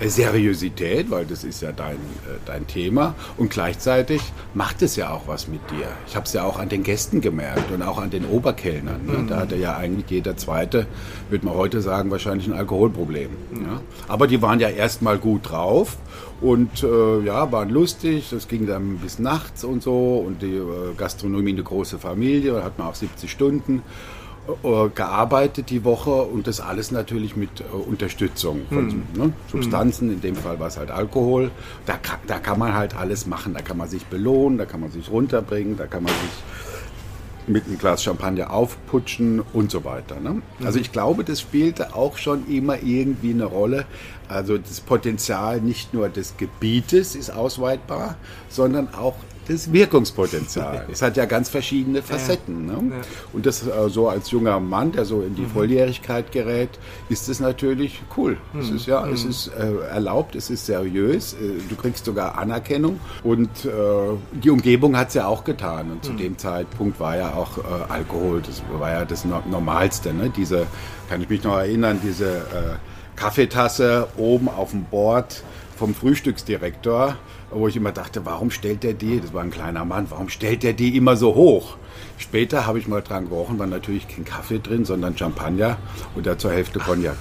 äh, 0.00 0.08
Seriosität, 0.08 1.10
weil 1.10 1.26
das 1.26 1.42
ist 1.42 1.60
ja 1.60 1.72
dein, 1.72 1.96
äh, 1.96 2.38
dein 2.46 2.66
Thema. 2.66 3.14
Und 3.36 3.50
gleichzeitig 3.50 4.22
macht 4.54 4.82
es 4.82 4.96
ja 4.96 5.10
auch 5.10 5.26
was 5.26 5.48
mit 5.48 5.60
dir. 5.70 5.86
Ich 6.06 6.14
habe 6.14 6.26
es 6.26 6.32
ja 6.32 6.44
auch 6.44 6.58
an 6.58 6.68
den 6.68 6.84
Gästen 6.84 7.20
gemerkt 7.20 7.70
und 7.72 7.82
auch 7.82 7.98
an 7.98 8.10
den 8.10 8.24
Oberkellnern. 8.24 9.06
Ne? 9.06 9.18
Mhm. 9.18 9.28
Da 9.28 9.38
hatte 9.38 9.56
ja 9.56 9.76
eigentlich 9.76 10.08
jeder 10.08 10.36
Zweite, 10.36 10.86
würde 11.30 11.46
man 11.46 11.54
heute 11.54 11.80
sagen, 11.80 12.10
wahrscheinlich 12.10 12.46
ein 12.46 12.54
Alkoholproblem. 12.54 13.30
Mhm. 13.50 13.64
Ja? 13.64 13.80
Aber 14.06 14.26
die 14.28 14.40
waren 14.40 14.60
ja 14.60 14.68
erstmal 14.68 15.18
gut 15.18 15.50
drauf 15.50 15.96
und 16.40 16.82
äh, 16.82 17.20
ja, 17.20 17.52
waren 17.52 17.68
lustig. 17.68 18.28
Das 18.30 18.48
ging 18.48 18.66
dann 18.66 18.98
bis 18.98 19.18
nachts 19.18 19.64
und 19.64 19.82
so. 19.82 20.24
Und 20.26 20.42
die 20.42 20.54
äh, 20.54 20.94
Gastronomie 20.96 21.52
eine 21.52 21.62
große 21.62 21.98
Familie, 21.98 22.52
da 22.52 22.62
hat 22.62 22.78
man 22.78 22.88
auch 22.88 22.94
70 22.94 23.30
Stunden 23.30 23.82
äh, 24.62 24.88
gearbeitet 24.94 25.70
die 25.70 25.84
Woche 25.84 26.22
und 26.22 26.46
das 26.46 26.60
alles 26.60 26.90
natürlich 26.90 27.36
mit 27.36 27.60
äh, 27.60 27.64
Unterstützung 27.64 28.62
von 28.68 28.86
mhm. 28.86 29.02
ne, 29.14 29.32
Substanzen, 29.50 30.10
in 30.10 30.20
dem 30.22 30.34
Fall 30.34 30.58
war 30.58 30.68
es 30.68 30.78
halt 30.78 30.90
Alkohol. 30.90 31.50
Da 31.86 31.98
da 32.26 32.38
kann 32.38 32.58
man 32.58 32.74
halt 32.74 32.96
alles 32.96 33.26
machen. 33.26 33.52
Da 33.54 33.60
kann 33.60 33.76
man 33.76 33.88
sich 33.88 34.06
belohnen, 34.06 34.58
da 34.58 34.64
kann 34.64 34.80
man 34.80 34.90
sich 34.90 35.10
runterbringen, 35.10 35.76
da 35.76 35.86
kann 35.86 36.04
man 36.04 36.12
sich 36.12 36.42
mit 37.46 37.66
einem 37.66 37.78
Glas 37.78 38.02
Champagner 38.02 38.50
aufputschen 38.50 39.42
und 39.52 39.70
so 39.70 39.84
weiter. 39.84 40.20
Ne? 40.20 40.30
Mhm. 40.30 40.42
Also 40.66 40.78
ich 40.78 40.92
glaube, 40.92 41.24
das 41.24 41.40
spielte 41.40 41.94
auch 41.94 42.16
schon 42.16 42.48
immer 42.48 42.82
irgendwie 42.82 43.30
eine 43.30 43.44
Rolle. 43.44 43.86
Also 44.30 44.58
das 44.58 44.80
Potenzial 44.80 45.60
nicht 45.60 45.92
nur 45.92 46.08
des 46.08 46.36
Gebietes 46.36 47.16
ist 47.16 47.30
ausweitbar, 47.30 48.14
sondern 48.48 48.94
auch 48.94 49.16
das 49.48 49.72
Wirkungspotenzial. 49.72 50.86
Es 50.92 51.02
hat 51.02 51.16
ja 51.16 51.24
ganz 51.24 51.48
verschiedene 51.48 52.02
Facetten. 52.02 52.66
Ne? 52.66 52.72
Ja. 52.72 53.00
Und 53.32 53.46
das 53.46 53.66
äh, 53.66 53.88
so 53.88 54.08
als 54.08 54.30
junger 54.30 54.60
Mann, 54.60 54.92
der 54.92 55.04
so 55.04 55.22
in 55.22 55.34
die 55.34 55.42
mhm. 55.42 55.50
Volljährigkeit 55.50 56.30
gerät, 56.30 56.70
ist 57.08 57.28
es 57.28 57.40
natürlich 57.40 58.02
cool. 58.16 58.36
Mhm. 58.52 58.60
Es 58.60 58.70
ist 58.70 58.86
ja, 58.86 59.00
mhm. 59.02 59.12
es 59.12 59.24
ist 59.24 59.48
äh, 59.48 59.88
erlaubt, 59.88 60.36
es 60.36 60.50
ist 60.50 60.66
seriös, 60.66 61.34
äh, 61.34 61.60
du 61.68 61.74
kriegst 61.74 62.04
sogar 62.04 62.38
Anerkennung 62.38 63.00
und 63.24 63.64
äh, 63.64 63.70
die 64.32 64.50
Umgebung 64.50 64.96
hat 64.96 65.08
es 65.08 65.14
ja 65.14 65.26
auch 65.26 65.42
getan. 65.42 65.90
Und 65.90 66.04
zu 66.04 66.12
mhm. 66.12 66.18
dem 66.18 66.38
Zeitpunkt 66.38 67.00
war 67.00 67.16
ja 67.16 67.34
auch 67.34 67.58
Alkohol, 67.88 68.42
das 68.46 68.62
war 68.78 68.90
ja 68.90 69.04
das 69.04 69.24
Normalste. 69.24 70.14
Ne? 70.14 70.30
Diese, 70.30 70.66
kann 71.08 71.20
ich 71.20 71.28
mich 71.28 71.42
noch 71.42 71.56
erinnern, 71.56 71.98
diese 72.02 72.42
Kaffeetasse 73.20 74.08
oben 74.16 74.48
auf 74.48 74.70
dem 74.70 74.84
Board 74.84 75.42
vom 75.76 75.94
Frühstücksdirektor 75.94 77.16
wo 77.50 77.68
ich 77.68 77.76
immer 77.76 77.92
dachte, 77.92 78.24
warum 78.24 78.50
stellt 78.50 78.82
der 78.82 78.92
die, 78.92 79.20
das 79.20 79.32
war 79.32 79.42
ein 79.42 79.50
kleiner 79.50 79.84
Mann, 79.84 80.06
warum 80.10 80.28
stellt 80.28 80.62
der 80.62 80.72
die 80.72 80.96
immer 80.96 81.16
so 81.16 81.34
hoch? 81.34 81.76
Später 82.18 82.66
habe 82.66 82.78
ich 82.78 82.86
mal 82.86 83.02
dran 83.02 83.28
gerochen, 83.28 83.58
war 83.58 83.66
natürlich 83.66 84.06
kein 84.08 84.24
Kaffee 84.24 84.58
drin, 84.58 84.84
sondern 84.84 85.16
Champagner 85.16 85.78
und 86.14 86.26
da 86.26 86.38
zur 86.38 86.52
Hälfte 86.52 86.78
Cognac. 86.78 87.16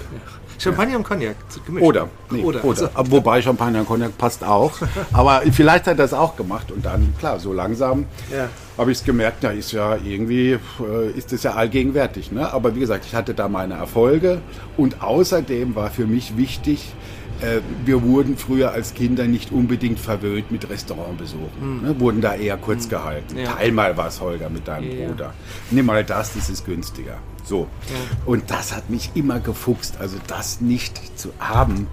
Champagner 0.59 0.91
ja. 0.91 0.97
und 0.97 1.03
Cognac 1.03 1.35
gemischt. 1.65 1.85
Oder, 1.85 2.09
nee, 2.29 2.43
oder. 2.43 2.63
oder. 2.63 2.69
Also. 2.69 2.89
Wobei 3.11 3.41
Champagner 3.41 3.79
und 3.79 3.87
Cognac 3.87 4.17
passt 4.17 4.43
auch. 4.43 4.73
Aber 5.13 5.41
vielleicht 5.51 5.87
hat 5.87 5.93
er 5.93 5.95
das 5.95 6.13
auch 6.13 6.35
gemacht 6.35 6.71
und 6.71 6.85
dann, 6.85 7.13
klar, 7.17 7.39
so 7.39 7.53
langsam 7.53 8.05
ja. 8.31 8.49
Habe 8.79 8.91
ich 8.91 8.99
es 8.99 9.03
gemerkt, 9.03 9.43
da 9.43 9.51
ist 9.51 9.73
ja 9.73 9.97
irgendwie, 9.97 10.53
äh, 10.53 11.11
ist 11.15 11.33
das 11.33 11.43
ja 11.43 11.53
allgegenwärtig. 11.53 12.31
Ne? 12.31 12.51
Aber 12.51 12.75
wie 12.75 12.79
gesagt, 12.79 13.05
ich 13.05 13.13
hatte 13.13 13.33
da 13.33 13.49
meine 13.49 13.73
Erfolge 13.75 14.41
und 14.77 15.03
außerdem 15.03 15.75
war 15.75 15.89
für 15.89 16.07
mich 16.07 16.37
wichtig, 16.37 16.93
äh, 17.41 17.59
wir 17.85 18.01
wurden 18.03 18.37
früher 18.37 18.71
als 18.71 18.93
Kinder 18.93 19.25
nicht 19.25 19.51
unbedingt 19.51 19.99
verwöhnt 19.99 20.49
mit 20.49 20.69
Restaurantbesuchen. 20.69 21.49
Mhm. 21.59 21.87
Ne? 21.87 21.99
Wurden 21.99 22.21
da 22.21 22.35
eher 22.35 22.57
kurz 22.57 22.85
mhm. 22.85 22.89
gehalten. 22.89 23.37
Ja. 23.37 23.51
Teil 23.51 23.71
mal 23.73 23.97
was, 23.97 24.21
Holger, 24.21 24.49
mit 24.49 24.67
deinem 24.67 24.97
ja. 24.97 25.07
Bruder. 25.07 25.33
Nimm 25.71 25.85
mal 25.85 26.03
das, 26.05 26.33
das 26.33 26.49
ist 26.49 26.65
günstiger. 26.65 27.17
So. 27.43 27.67
Ja. 27.89 27.95
Und 28.25 28.49
das 28.49 28.73
hat 28.73 28.89
mich 28.89 29.11
immer 29.13 29.41
gefuchst. 29.41 29.97
Also 29.99 30.17
das 30.27 30.61
nicht 30.61 31.19
zu 31.19 31.31
haben, 31.39 31.87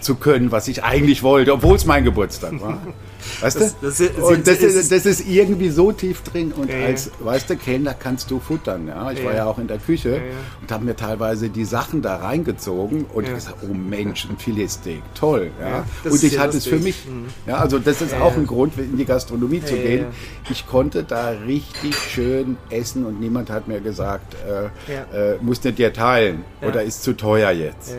zu 0.00 0.14
können, 0.14 0.52
was 0.52 0.68
ich 0.68 0.84
eigentlich 0.84 1.22
wollte, 1.22 1.52
obwohl 1.52 1.74
es 1.76 1.84
mein 1.84 2.04
Geburtstag 2.04 2.60
war. 2.60 2.78
Weißt 3.40 3.60
Das- 3.60 3.78
du? 3.78 3.86
das 3.86 4.00
ist- 4.00 4.16
und 4.18 4.46
das, 4.46 4.58
ist- 4.60 4.90
das 4.92 5.04
ist 5.04 5.26
irgendwie 5.28 5.68
so 5.68 5.92
tief 5.92 6.22
drin 6.22 6.52
und 6.52 6.70
ja. 6.70 6.86
als, 6.86 7.10
weißt 7.20 7.50
du, 7.50 7.56
Kellner 7.56 7.92
kannst 7.94 8.30
du 8.30 8.38
futtern. 8.40 8.88
Ja? 8.88 9.10
Ich 9.12 9.22
war 9.24 9.34
Ja. 9.34 9.44
auch 9.46 9.58
in 9.58 9.66
der 9.68 9.76
Küche 9.78 10.10
ja. 10.16 10.20
und 10.62 10.72
habe 10.72 10.84
mir 10.86 10.96
teilweise 10.96 11.50
die 11.50 11.64
Sachen 11.66 12.00
da 12.02 12.16
reingezogen 12.16 13.04
und 13.12 13.26
Ja. 13.26 13.34
gesagt, 13.34 13.56
oh 13.62 13.74
Mensch, 13.74 14.26
ein 14.30 14.38
Filetsteak, 14.38 15.02
toll. 15.14 15.50
Ja? 15.60 15.68
Ja, 15.68 15.84
das 16.04 16.12
und 16.14 16.22
ich 16.22 16.38
hatte 16.38 16.56
es 16.56 16.66
für 16.66 16.78
mich, 16.78 17.06
ja, 17.46 17.56
also 17.58 17.78
das 17.78 18.00
ist 18.00 18.14
auch 18.14 18.36
ein 18.36 18.46
Grund, 18.46 18.78
in 18.78 18.96
die 18.96 19.04
Gastronomie 19.04 19.62
zu 19.62 19.74
gehen. 19.74 20.06
Ich 20.50 20.66
konnte 20.66 21.02
da 21.04 21.30
richtig 21.46 21.94
schön 21.96 22.56
essen 22.70 23.04
und 23.04 23.20
niemand 23.20 23.50
hat 23.50 23.68
mir 23.68 23.80
gesagt, 23.80 24.34
äh, 24.46 25.34
äh, 25.34 25.36
musst 25.42 25.64
du 25.66 25.72
dir 25.72 25.92
teilen 25.92 26.44
oder 26.62 26.82
ist 26.82 27.02
zu 27.02 27.12
teuer 27.16 27.50
jetzt. 27.50 27.94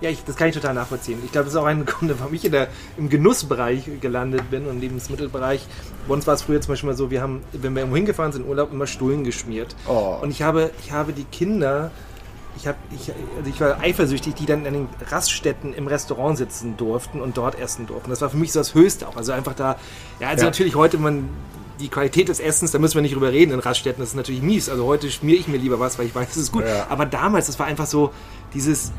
Ja, 0.00 0.10
ich, 0.10 0.22
das 0.24 0.36
kann 0.36 0.48
ich 0.48 0.54
total 0.54 0.74
nachvollziehen. 0.74 1.18
Ich 1.24 1.32
glaube, 1.32 1.46
das 1.46 1.54
ist 1.54 1.58
auch 1.58 1.66
ein 1.66 1.84
Grund, 1.86 2.12
warum 2.18 2.34
ich 2.34 2.44
in 2.44 2.52
der, 2.52 2.68
im 2.96 3.08
Genussbereich 3.08 3.88
gelandet 4.00 4.50
bin 4.50 4.66
und 4.66 4.74
im 4.76 4.80
Lebensmittelbereich. 4.80 5.66
Bei 6.06 6.14
uns 6.14 6.26
war 6.26 6.34
es 6.34 6.42
früher 6.42 6.60
zum 6.60 6.72
Beispiel 6.72 6.90
mal 6.90 6.96
so, 6.96 7.10
wir 7.10 7.22
haben, 7.22 7.42
wenn 7.52 7.74
wir 7.74 7.80
irgendwo 7.80 7.96
hingefahren 7.96 8.32
sind, 8.32 8.42
in 8.42 8.48
Urlaub 8.48 8.72
immer 8.72 8.86
Stullen 8.86 9.24
geschmiert. 9.24 9.74
Oh. 9.88 10.18
Und 10.20 10.30
ich 10.30 10.42
habe, 10.42 10.70
ich 10.84 10.92
habe 10.92 11.12
die 11.12 11.24
Kinder, 11.24 11.90
ich, 12.58 12.66
hab, 12.66 12.76
ich, 12.94 13.12
also 13.36 13.50
ich 13.50 13.60
war 13.60 13.80
eifersüchtig, 13.80 14.34
die 14.34 14.46
dann 14.46 14.66
an 14.66 14.72
den 14.72 14.88
Raststätten 15.10 15.74
im 15.74 15.86
Restaurant 15.86 16.38
sitzen 16.38 16.76
durften 16.76 17.20
und 17.20 17.36
dort 17.36 17.58
essen 17.58 17.86
durften. 17.86 18.10
Das 18.10 18.20
war 18.20 18.30
für 18.30 18.36
mich 18.36 18.52
so 18.52 18.60
das 18.60 18.74
Höchste 18.74 19.08
auch. 19.08 19.16
Also 19.16 19.32
einfach 19.32 19.54
da, 19.54 19.76
ja, 20.20 20.28
also 20.28 20.42
Ja. 20.44 20.50
natürlich 20.50 20.74
heute 20.74 20.98
man 20.98 21.28
die 21.80 21.88
Qualität 21.88 22.28
des 22.28 22.40
Essens, 22.40 22.70
da 22.70 22.78
müssen 22.78 22.94
wir 22.94 23.02
nicht 23.02 23.14
drüber 23.14 23.32
reden 23.32 23.52
in 23.52 23.60
Raststätten, 23.60 24.00
das 24.00 24.10
ist 24.10 24.14
natürlich 24.16 24.40
mies. 24.40 24.70
Also 24.70 24.86
heute 24.86 25.10
schmiere 25.10 25.38
ich 25.38 25.48
mir 25.48 25.58
lieber 25.58 25.78
was, 25.78 25.98
weil 25.98 26.06
ich 26.06 26.14
weiß, 26.14 26.28
es 26.30 26.36
ist 26.36 26.52
gut. 26.52 26.64
Ja. 26.66 26.86
Aber 26.88 27.04
damals, 27.04 27.46
das 27.48 27.58
war 27.58 27.66
einfach 27.66 27.86
so 27.86 28.12
dieses, 28.54 28.92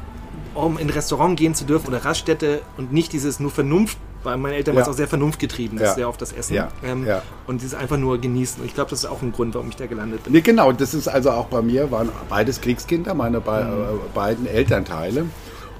um 0.66 0.78
in 0.78 0.88
ein 0.88 0.90
Restaurant 0.90 1.38
gehen 1.38 1.56
zu 1.56 1.66
dürfen 1.66 1.88
oder 1.88 2.04
Raststätte 2.06 2.62
und 2.78 2.92
nicht 2.92 3.14
dieses 3.14 3.40
nur 3.40 3.52
Vernunft, 3.52 3.98
weil 4.24 4.38
meine 4.38 4.56
Eltern 4.56 4.76
Ja. 4.76 4.82
waren 4.82 4.90
auch 4.92 4.96
sehr 4.98 5.08
vernunftgetrieben, 5.08 5.78
das 5.78 5.86
Ja. 5.86 5.90
ist 5.92 5.96
sehr 5.98 6.10
oft 6.10 6.22
das 6.22 6.32
Essen. 6.34 6.54
Ja. 6.56 6.70
Ähm, 6.84 7.06
Ja. 7.06 7.22
Und 7.46 7.62
dieses 7.62 7.76
einfach 7.76 7.98
nur 7.98 8.20
genießen. 8.20 8.62
Und 8.62 8.68
ich 8.68 8.74
glaube, 8.76 8.90
das 8.90 9.00
ist 9.00 9.06
auch 9.06 9.22
ein 9.22 9.32
Grund, 9.32 9.54
warum 9.56 9.70
ich 9.70 9.76
da 9.76 9.86
gelandet 9.86 10.24
bin. 10.24 10.34
Nee, 10.34 10.42
genau, 10.42 10.72
das 10.72 10.94
ist 10.94 11.08
also 11.08 11.32
auch 11.32 11.46
bei 11.46 11.62
mir, 11.62 11.92
waren 11.92 12.10
beides 12.30 12.60
Kriegskinder, 12.62 13.14
meine 13.14 13.40
be 13.42 13.52
Mhm. 13.64 13.98
äh, 13.98 14.10
beiden 14.14 14.46
Elternteile. 14.48 15.26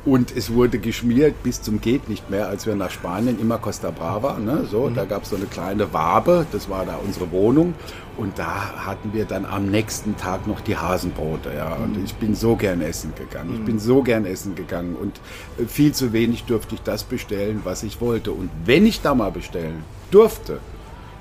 Und 0.06 0.34
es 0.34 0.54
wurde 0.54 0.80
geschmiert 0.80 1.44
bis 1.44 1.62
zum 1.62 1.82
geht 1.82 2.08
nicht 2.08 2.30
mehr, 2.30 2.48
als 2.48 2.66
wir 2.66 2.76
nach 2.76 2.92
Spanien, 2.92 3.40
immer 3.42 3.58
Costa 3.58 3.92
Brava. 3.92 4.38
Ne? 4.38 4.66
So, 4.72 4.88
Mhm. 4.88 4.96
Da 4.96 5.04
gab 5.04 5.24
es 5.24 5.32
so 5.32 5.36
eine 5.36 5.46
kleine 5.48 5.92
Wabe, 5.92 6.46
das 6.54 6.70
war 6.70 6.86
da 6.86 6.98
unsere 7.06 7.30
Wohnung. 7.32 7.74
Und 8.18 8.40
da 8.40 8.86
hatten 8.86 9.14
wir 9.14 9.26
dann 9.26 9.46
am 9.46 9.68
nächsten 9.68 10.18
Tag 10.18 10.48
noch 10.48 10.62
die 10.62 10.76
Hasenbrote. 10.76 11.54
Ja? 11.56 11.76
Mhm. 11.76 11.84
Und 11.84 12.04
ich 12.04 12.16
bin 12.16 12.36
so 12.36 12.56
gern 12.56 12.82
essen 12.82 13.14
gegangen. 13.16 13.54
Ich 13.54 13.64
bin 13.64 13.80
so 13.80 14.02
gern 14.02 14.26
essen 14.26 14.56
gegangen. 14.56 14.96
Und 14.96 15.20
äh, 15.60 15.66
viel 15.66 15.94
zu 15.94 16.14
wenig 16.14 16.46
durfte 16.46 16.76
ich 16.76 16.82
das 16.82 17.04
bestellen, 17.04 17.62
was 17.64 17.84
ich 17.84 18.02
wollte. 18.02 18.32
Und 18.32 18.50
wenn 18.66 18.86
ich 18.86 19.02
da 19.02 19.14
mal 19.14 19.32
bestellen 19.32 19.84
durfte, 20.12 20.60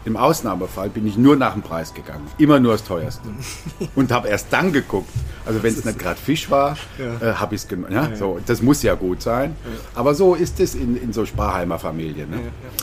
im 0.07 0.16
Ausnahmefall 0.16 0.88
bin 0.88 1.07
ich 1.07 1.19
nur 1.19 1.37
nach 1.37 1.53
dem 1.53 1.62
Preis 1.62 1.92
gegangen. 1.92 2.27
Immer 2.38 2.59
nur 2.61 2.73
das 2.73 2.85
teuerste. 2.85 3.29
Und 3.95 4.11
habe 4.12 4.29
erst 4.29 4.47
dann 4.53 4.73
geguckt. 4.73 5.11
Also 5.45 5.62
wenn 5.62 5.73
es 5.75 5.85
nicht 5.85 5.99
gerade 5.99 6.19
Fisch 6.19 6.51
war, 6.51 6.77
Ja. 6.99 7.31
äh, 7.31 7.35
habe 7.35 7.55
ich 7.55 7.62
es 7.62 7.69
genommen. 7.69 7.92
Ja, 7.92 8.14
So, 8.16 8.38
das 8.47 8.62
muss 8.62 8.83
ja 8.83 8.95
gut 8.95 9.21
sein. 9.21 9.55
Aber 9.95 10.14
so 10.14 10.35
ist 10.35 10.59
es 10.61 10.75
in, 10.75 10.97
in 10.97 11.12
so 11.12 11.27
Sparheimer 11.27 11.79
Familien. 11.79 12.31
Ne? 12.31 12.38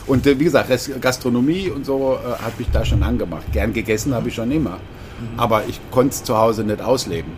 Und 0.05 0.27
äh, 0.27 0.37
wie 0.39 0.43
gesagt, 0.43 0.69
Gastronomie 1.01 1.69
und 1.69 1.85
so 1.85 2.17
äh, 2.23 2.41
habe 2.43 2.53
ich 2.59 2.69
da 2.71 2.85
schon 2.85 3.01
angemacht. 3.03 3.43
Gern 3.51 3.73
gegessen 3.73 4.13
habe 4.13 4.29
ich 4.29 4.35
schon 4.35 4.51
immer. 4.51 4.71
Mhm. 4.71 5.39
Aber 5.39 5.63
ich 5.67 5.79
konnte 5.91 6.13
es 6.13 6.23
zu 6.23 6.37
Hause 6.37 6.63
nicht 6.63 6.81
ausleben. 6.81 7.31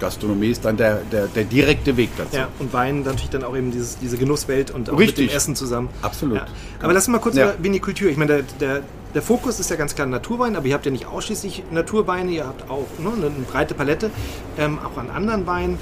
Gastronomie 0.00 0.48
ist 0.50 0.64
dann 0.64 0.76
der, 0.76 1.02
der, 1.12 1.26
der 1.26 1.44
direkte 1.44 1.96
Weg 1.96 2.10
dazu. 2.16 2.36
Ja, 2.36 2.48
und 2.58 2.72
Wein 2.72 3.02
natürlich 3.02 3.30
dann 3.30 3.44
auch 3.44 3.56
eben 3.56 3.70
dieses, 3.70 3.98
diese 3.98 4.16
Genusswelt 4.16 4.70
und 4.70 4.88
auch 4.90 4.98
Richtig. 4.98 5.26
mit 5.26 5.30
dem 5.32 5.36
Essen 5.36 5.54
zusammen. 5.56 5.88
Absolut. 6.02 6.38
Ja. 6.38 6.46
Aber 6.82 6.92
lass 6.92 7.06
uns 7.06 7.12
mal 7.12 7.18
kurz 7.20 7.36
Ja. 7.36 7.50
über 7.52 7.62
Vinikultur. 7.62 8.08
Ich 8.10 8.16
meine, 8.16 8.42
der, 8.42 8.42
der, 8.60 8.82
der 9.14 9.22
Fokus 9.22 9.58
ist 9.58 9.70
ja 9.70 9.76
ganz 9.76 9.94
klar 9.94 10.06
Naturwein, 10.06 10.56
aber 10.56 10.66
ihr 10.66 10.74
habt 10.74 10.84
ja 10.84 10.92
nicht 10.92 11.06
ausschließlich 11.06 11.64
Naturweine, 11.70 12.30
ihr 12.30 12.46
habt 12.46 12.70
auch 12.70 12.86
ne, 12.98 13.12
eine, 13.14 13.30
breite 13.30 13.74
Palette, 13.74 14.10
ähm, 14.58 14.78
auch 14.78 14.98
an 14.98 15.10
anderen 15.10 15.46
Weinen. 15.46 15.78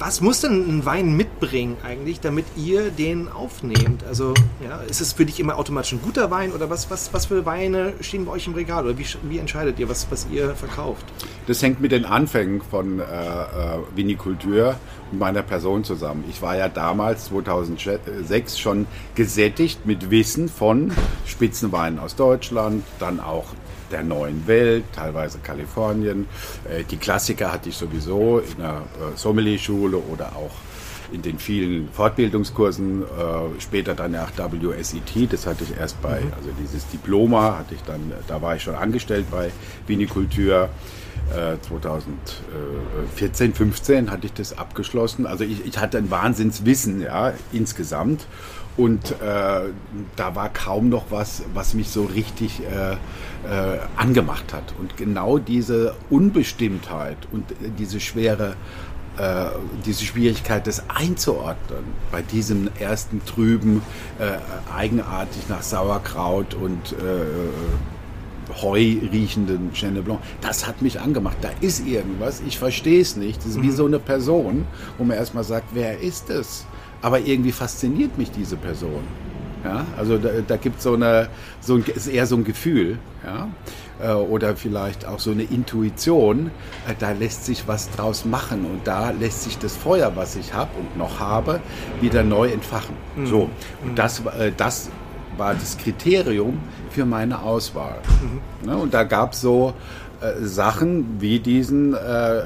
Was 0.00 0.22
muss 0.22 0.40
denn 0.40 0.78
ein 0.78 0.86
Wein 0.86 1.14
mitbringen 1.14 1.76
eigentlich, 1.84 2.20
damit 2.20 2.46
ihr 2.56 2.90
den 2.90 3.28
aufnehmt? 3.28 4.02
Also, 4.08 4.32
ja, 4.64 4.78
ist 4.78 5.02
es 5.02 5.12
für 5.12 5.26
dich 5.26 5.38
immer 5.38 5.58
automatisch 5.58 5.92
ein 5.92 6.00
guter 6.00 6.30
Wein 6.30 6.52
oder 6.52 6.70
was, 6.70 6.90
was, 6.90 7.12
was 7.12 7.26
für 7.26 7.44
Weine 7.44 7.92
stehen 8.00 8.24
bei 8.24 8.32
euch 8.32 8.46
im 8.46 8.54
Regal? 8.54 8.86
Oder 8.86 8.96
wie, 8.96 9.04
wie 9.24 9.36
entscheidet 9.36 9.78
ihr, 9.78 9.90
was, 9.90 10.10
was 10.10 10.26
ihr 10.32 10.54
verkauft? 10.54 11.04
Das 11.48 11.62
hängt 11.62 11.82
mit 11.82 11.92
den 11.92 12.06
Anfängen 12.06 12.62
von 12.62 12.98
äh, 12.98 13.02
äh, 13.02 13.06
Vinikultur 13.94 14.76
und 15.12 15.18
meiner 15.18 15.42
Person 15.42 15.84
zusammen. 15.84 16.24
Ich 16.30 16.40
war 16.40 16.56
ja 16.56 16.70
damals, 16.70 17.26
2006, 17.26 18.58
schon 18.58 18.86
gesättigt 19.14 19.84
mit 19.84 20.10
Wissen 20.10 20.48
von 20.48 20.92
Spitzenweinen 21.26 21.98
aus 21.98 22.16
Deutschland, 22.16 22.84
dann 23.00 23.20
auch 23.20 23.48
der 23.90 24.02
neuen 24.02 24.46
Welt, 24.46 24.84
teilweise 24.92 25.38
Kalifornien. 25.38 26.26
Äh, 26.68 26.84
die 26.84 26.96
Klassiker 26.96 27.52
hatte 27.52 27.68
ich 27.68 27.76
sowieso 27.76 28.38
in 28.38 28.58
der 28.58 28.70
äh, 28.78 29.16
Sommelier-Schule 29.16 29.96
oder 29.96 30.36
auch 30.36 30.52
in 31.12 31.22
den 31.22 31.38
vielen 31.38 31.88
Fortbildungskursen, 31.90 33.02
äh, 33.02 33.60
später 33.60 33.94
dann 33.94 34.14
ja 34.14 34.24
auch 34.24 34.52
WSET, 34.52 35.32
das 35.32 35.46
hatte 35.46 35.64
ich 35.64 35.76
erst 35.76 36.00
bei, 36.02 36.22
also 36.36 36.50
dieses 36.62 36.86
Diploma 36.88 37.58
hatte 37.58 37.74
ich 37.74 37.82
dann, 37.82 38.12
da 38.28 38.40
war 38.40 38.56
ich 38.56 38.62
schon 38.62 38.74
angestellt 38.74 39.26
bei 39.30 39.50
Vinikultur. 39.86 40.68
Äh, 41.30 41.60
2014, 41.60 43.54
15 43.54 44.10
hatte 44.10 44.26
ich 44.26 44.32
das 44.32 44.58
abgeschlossen. 44.58 45.26
Also 45.26 45.44
ich, 45.44 45.64
ich 45.64 45.78
hatte 45.78 45.98
ein 45.98 46.10
Wahnsinnswissen, 46.10 47.02
ja, 47.02 47.34
insgesamt. 47.52 48.26
Und 48.80 49.10
äh, 49.10 49.14
da 50.16 50.34
war 50.34 50.48
kaum 50.48 50.88
noch 50.88 51.10
was, 51.10 51.42
was 51.52 51.74
mich 51.74 51.90
so 51.90 52.04
richtig 52.04 52.62
äh, 52.62 52.92
äh, 52.92 52.96
angemacht 53.94 54.54
hat. 54.54 54.72
Und 54.78 54.96
genau 54.96 55.36
diese 55.36 55.94
Unbestimmtheit 56.08 57.18
und 57.30 57.52
äh, 57.52 57.54
diese 57.78 58.00
schwere 58.00 58.54
äh, 59.18 59.48
diese 59.84 60.06
Schwierigkeit, 60.06 60.66
das 60.66 60.84
einzuordnen 60.88 61.84
bei 62.10 62.22
diesem 62.22 62.70
ersten 62.78 63.22
trüben, 63.26 63.82
äh, 64.18 64.38
eigenartig 64.74 65.50
nach 65.50 65.60
Sauerkraut 65.60 66.54
und 66.54 66.94
Heu 68.62 68.96
riechenden 69.12 69.72
Chenin 69.74 70.04
Blanc, 70.04 70.20
das 70.40 70.66
hat 70.66 70.80
mich 70.80 71.00
angemacht. 71.00 71.36
Da 71.42 71.50
ist 71.60 71.86
irgendwas, 71.86 72.40
ich 72.46 72.58
verstehe 72.58 73.02
es 73.02 73.16
nicht. 73.16 73.40
Das 73.40 73.52
ist 73.52 73.62
wie 73.62 73.70
so 73.70 73.84
eine 73.84 73.98
Person, 73.98 74.66
wo 74.96 75.04
man 75.04 75.18
erstmal 75.18 75.44
sagt, 75.44 75.68
wer 75.74 76.00
ist 76.00 76.30
es? 76.30 76.66
Aber 77.02 77.20
irgendwie 77.20 77.52
fasziniert 77.52 78.18
mich 78.18 78.30
diese 78.30 78.56
Person. 78.56 79.02
Ja, 79.64 79.84
also 79.98 80.16
da, 80.16 80.30
da 80.46 80.56
gibt 80.56 80.78
es 80.78 80.84
so 80.84 80.94
eine, 80.94 81.28
so 81.60 81.74
ein, 81.74 81.84
ist 81.84 82.06
eher 82.06 82.26
so 82.26 82.36
ein 82.36 82.44
Gefühl, 82.44 82.98
ja, 83.24 83.48
äh, 84.02 84.12
oder 84.14 84.56
vielleicht 84.56 85.06
auch 85.06 85.18
so 85.18 85.30
eine 85.30 85.42
Intuition. 85.42 86.50
Äh, 86.88 86.94
da 86.98 87.12
lässt 87.12 87.44
sich 87.44 87.68
was 87.68 87.90
draus 87.90 88.24
machen 88.24 88.64
und 88.64 88.86
da 88.86 89.10
lässt 89.10 89.44
sich 89.44 89.58
das 89.58 89.76
Feuer, 89.76 90.12
was 90.14 90.36
ich 90.36 90.54
habe 90.54 90.70
und 90.78 90.96
noch 90.96 91.20
habe, 91.20 91.60
wieder 92.00 92.22
neu 92.22 92.48
entfachen. 92.48 92.94
So, 93.24 93.50
und 93.84 93.98
das, 93.98 94.20
äh, 94.38 94.52
das 94.56 94.88
war 95.36 95.54
das 95.54 95.76
Kriterium 95.76 96.58
für 96.90 97.04
meine 97.04 97.42
Auswahl. 97.42 97.98
Ne, 98.64 98.76
und 98.76 98.92
da 98.92 99.04
gab 99.04 99.32
es 99.32 99.40
so 99.40 99.74
Sachen 100.42 101.18
wie 101.18 101.38
diesen 101.40 101.96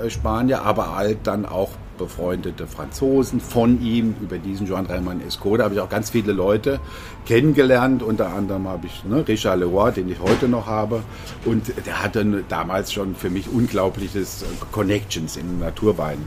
Spanier, 0.08 0.62
aber 0.62 0.94
halt 0.94 1.26
dann 1.26 1.44
auch 1.44 1.70
befreundete 1.96 2.66
Franzosen 2.66 3.40
von 3.40 3.80
ihm 3.82 4.14
über 4.20 4.38
diesen 4.38 4.66
Jean 4.66 4.86
Raymond 4.86 5.24
Esco. 5.26 5.56
Da 5.56 5.64
habe 5.64 5.74
ich 5.74 5.80
auch 5.80 5.88
ganz 5.88 6.10
viele 6.10 6.32
Leute 6.32 6.80
kennengelernt. 7.26 8.02
Unter 8.02 8.28
anderem 8.34 8.68
habe 8.68 8.86
ich 8.86 9.04
ne, 9.04 9.26
Richard 9.26 9.58
Leroy, 9.58 9.92
den 9.92 10.10
ich 10.10 10.20
heute 10.20 10.48
noch 10.48 10.66
habe. 10.66 11.02
Und 11.44 11.72
der 11.86 12.02
hatte 12.02 12.44
damals 12.48 12.92
schon 12.92 13.14
für 13.14 13.30
mich 13.30 13.48
unglaubliches 13.48 14.44
Connections 14.72 15.36
im 15.36 15.58
Naturwein. 15.60 16.18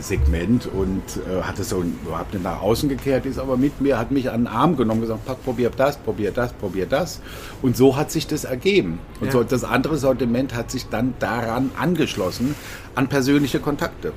Segment 0.00 0.66
und 0.66 1.00
äh, 1.30 1.42
hatte 1.42 1.62
so 1.62 1.80
überhaupt 2.04 2.34
nicht 2.34 2.42
nach 2.42 2.60
außen 2.60 2.88
gekehrt, 2.88 3.24
ist 3.24 3.38
aber 3.38 3.56
mit 3.56 3.80
mir, 3.80 3.98
hat 3.98 4.10
mich 4.10 4.30
an 4.30 4.40
den 4.40 4.46
Arm 4.48 4.76
genommen, 4.76 5.00
gesagt, 5.00 5.24
pack, 5.26 5.44
probier 5.44 5.70
das, 5.70 5.96
probier 5.98 6.32
das, 6.32 6.52
probier 6.54 6.86
das. 6.86 7.20
Und 7.62 7.76
so 7.76 7.96
hat 7.96 8.10
sich 8.10 8.26
das 8.26 8.42
ergeben. 8.42 8.98
Und 9.20 9.26
Ja. 9.26 9.32
so, 9.34 9.44
das 9.44 9.62
andere 9.62 9.96
Sortiment 9.96 10.54
hat 10.54 10.72
sich 10.72 10.88
dann 10.88 11.14
daran 11.20 11.70
angeschlossen, 11.78 12.56
an 12.96 13.06
persönliche 13.06 13.60
Kontakte. 13.60 14.12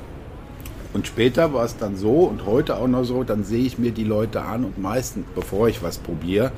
Und 0.93 1.05
später 1.05 1.53
war 1.53 1.65
es 1.65 1.77
dann 1.77 1.97
so 1.97 2.23
und 2.23 2.45
heute 2.45 2.77
auch 2.77 2.87
noch 2.87 3.03
so, 3.03 3.23
dann 3.23 3.43
sehe 3.43 3.65
ich 3.65 3.77
mir 3.77 3.91
die 3.91 4.03
Leute 4.03 4.41
an 4.41 4.65
und 4.65 4.79
meistens, 4.79 5.25
bevor 5.35 5.67
ich 5.67 5.83
was 5.83 5.99
probiere, 5.99 6.51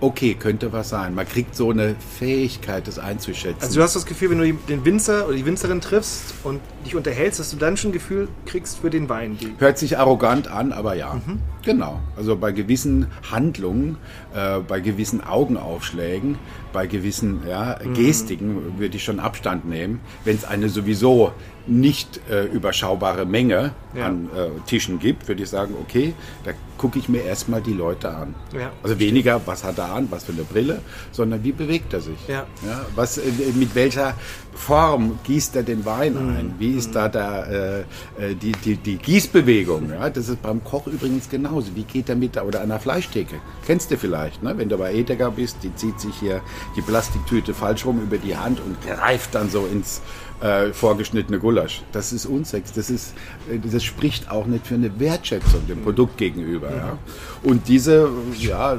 okay, 0.00 0.34
könnte 0.34 0.72
was 0.72 0.88
sein. 0.88 1.14
Man 1.14 1.26
kriegt 1.26 1.54
so 1.56 1.70
eine 1.70 1.96
Fähigkeit, 2.18 2.86
das 2.86 2.98
einzuschätzen. 2.98 3.62
Also 3.62 3.76
du 3.76 3.82
hast 3.82 3.96
das 3.96 4.06
Gefühl, 4.06 4.30
wenn 4.30 4.38
du 4.38 4.52
den 4.68 4.84
Winzer 4.84 5.26
oder 5.26 5.36
die 5.36 5.44
Winzerin 5.44 5.80
triffst 5.80 6.34
und 6.44 6.60
dich 6.86 6.94
unterhältst, 6.94 7.40
dass 7.40 7.50
du 7.50 7.56
dann 7.56 7.76
schon 7.76 7.90
ein 7.90 7.92
Gefühl 7.92 8.28
kriegst 8.46 8.78
für 8.78 8.90
den 8.90 9.08
Wein. 9.08 9.38
Hört 9.58 9.78
sich 9.78 9.98
arrogant 9.98 10.48
an, 10.48 10.72
aber 10.72 10.94
ja. 10.94 11.14
Mhm. 11.14 11.40
Genau. 11.64 12.00
Also 12.16 12.36
bei 12.36 12.52
gewissen 12.52 13.08
Handlungen, 13.30 13.98
äh, 14.34 14.60
bei 14.60 14.80
gewissen 14.80 15.22
Augenaufschlägen, 15.22 16.38
bei 16.72 16.86
gewissen 16.86 17.42
ja, 17.48 17.78
Mhm. 17.84 17.94
Gestiken 17.94 18.78
würde 18.78 18.96
ich 18.96 19.04
schon 19.04 19.20
Abstand 19.20 19.68
nehmen. 19.68 20.00
Wenn 20.24 20.36
es 20.36 20.44
eine 20.44 20.68
sowieso 20.68 21.32
nicht 21.66 22.20
äh, 22.30 22.44
überschaubare 22.44 23.26
Menge 23.26 23.72
Ja. 23.94 24.06
an 24.06 24.30
äh, 24.34 24.48
Tischen 24.66 24.98
gibt, 24.98 25.28
würde 25.28 25.42
ich 25.42 25.48
sagen, 25.50 25.74
okay, 25.80 26.14
da 26.44 26.52
gucke 26.78 26.98
ich 26.98 27.08
mir 27.08 27.22
erstmal 27.22 27.60
die 27.60 27.72
Leute 27.72 28.08
an. 28.08 28.34
Ja. 28.54 28.70
Also 28.82 28.98
weniger, 28.98 29.40
was 29.44 29.64
hat 29.64 29.78
er 29.78 29.92
an, 29.92 30.06
was 30.10 30.24
für 30.24 30.32
eine 30.32 30.44
Brille, 30.44 30.80
sondern 31.12 31.44
wie 31.44 31.52
bewegt 31.52 31.92
er 31.92 32.00
sich. 32.00 32.18
Ja. 32.28 32.46
was, 32.94 33.18
äh, 33.18 33.30
mit 33.54 33.74
welcher 33.74 34.14
Form 34.54 35.18
gießt 35.24 35.56
er 35.56 35.62
den 35.62 35.84
Wein 35.84 36.16
ein? 36.16 36.54
Wie 36.58 36.72
ist 36.76 36.94
da 36.94 37.08
der, 37.08 37.84
äh, 38.18 38.30
äh, 38.30 38.34
die, 38.34 38.52
die, 38.52 38.76
die 38.76 38.96
Gießbewegung? 38.96 39.90
Ja? 39.90 40.08
Das 40.08 40.28
ist 40.28 40.40
beim 40.40 40.62
Koch 40.64 40.86
übrigens 40.86 41.28
genauso. 41.28 41.74
Wie 41.74 41.84
geht 41.84 42.08
er 42.08 42.16
mit, 42.16 42.40
oder 42.40 42.60
an 42.60 42.68
der 42.68 42.80
Fleischtheke? 42.80 43.36
Kennst 43.66 43.90
du 43.90 43.96
vielleicht, 43.96 44.42
ne? 44.42 44.56
wenn 44.56 44.68
du 44.68 44.78
bei 44.78 44.94
Edeka 44.94 45.30
bist, 45.30 45.58
die 45.62 45.74
zieht 45.74 46.00
sich 46.00 46.14
hier 46.14 46.40
die 46.76 46.82
Plastiktüte 46.82 47.52
falsch 47.54 47.84
rum 47.84 48.00
über 48.00 48.18
die 48.18 48.36
Hand 48.36 48.60
und 48.60 48.80
greift 48.82 49.34
dann 49.34 49.50
so 49.50 49.66
ins 49.66 50.00
äh, 50.40 50.72
vorgeschnittene 50.72 51.38
Gulasch. 51.38 51.82
Das 51.92 52.12
ist 52.12 52.26
Unsex. 52.26 52.72
Das, 52.72 52.90
ist, 52.90 53.14
äh, 53.50 53.58
das 53.58 53.82
spricht 53.82 54.30
auch 54.30 54.46
nicht 54.46 54.66
für 54.66 54.74
eine 54.74 54.98
Wertschätzung 55.00 55.66
dem 55.66 55.82
Produkt 55.82 56.16
gegenüber. 56.16 56.70
Ja. 56.70 56.98
Und 57.42 57.68
diese, 57.68 58.08
ja, 58.38 58.78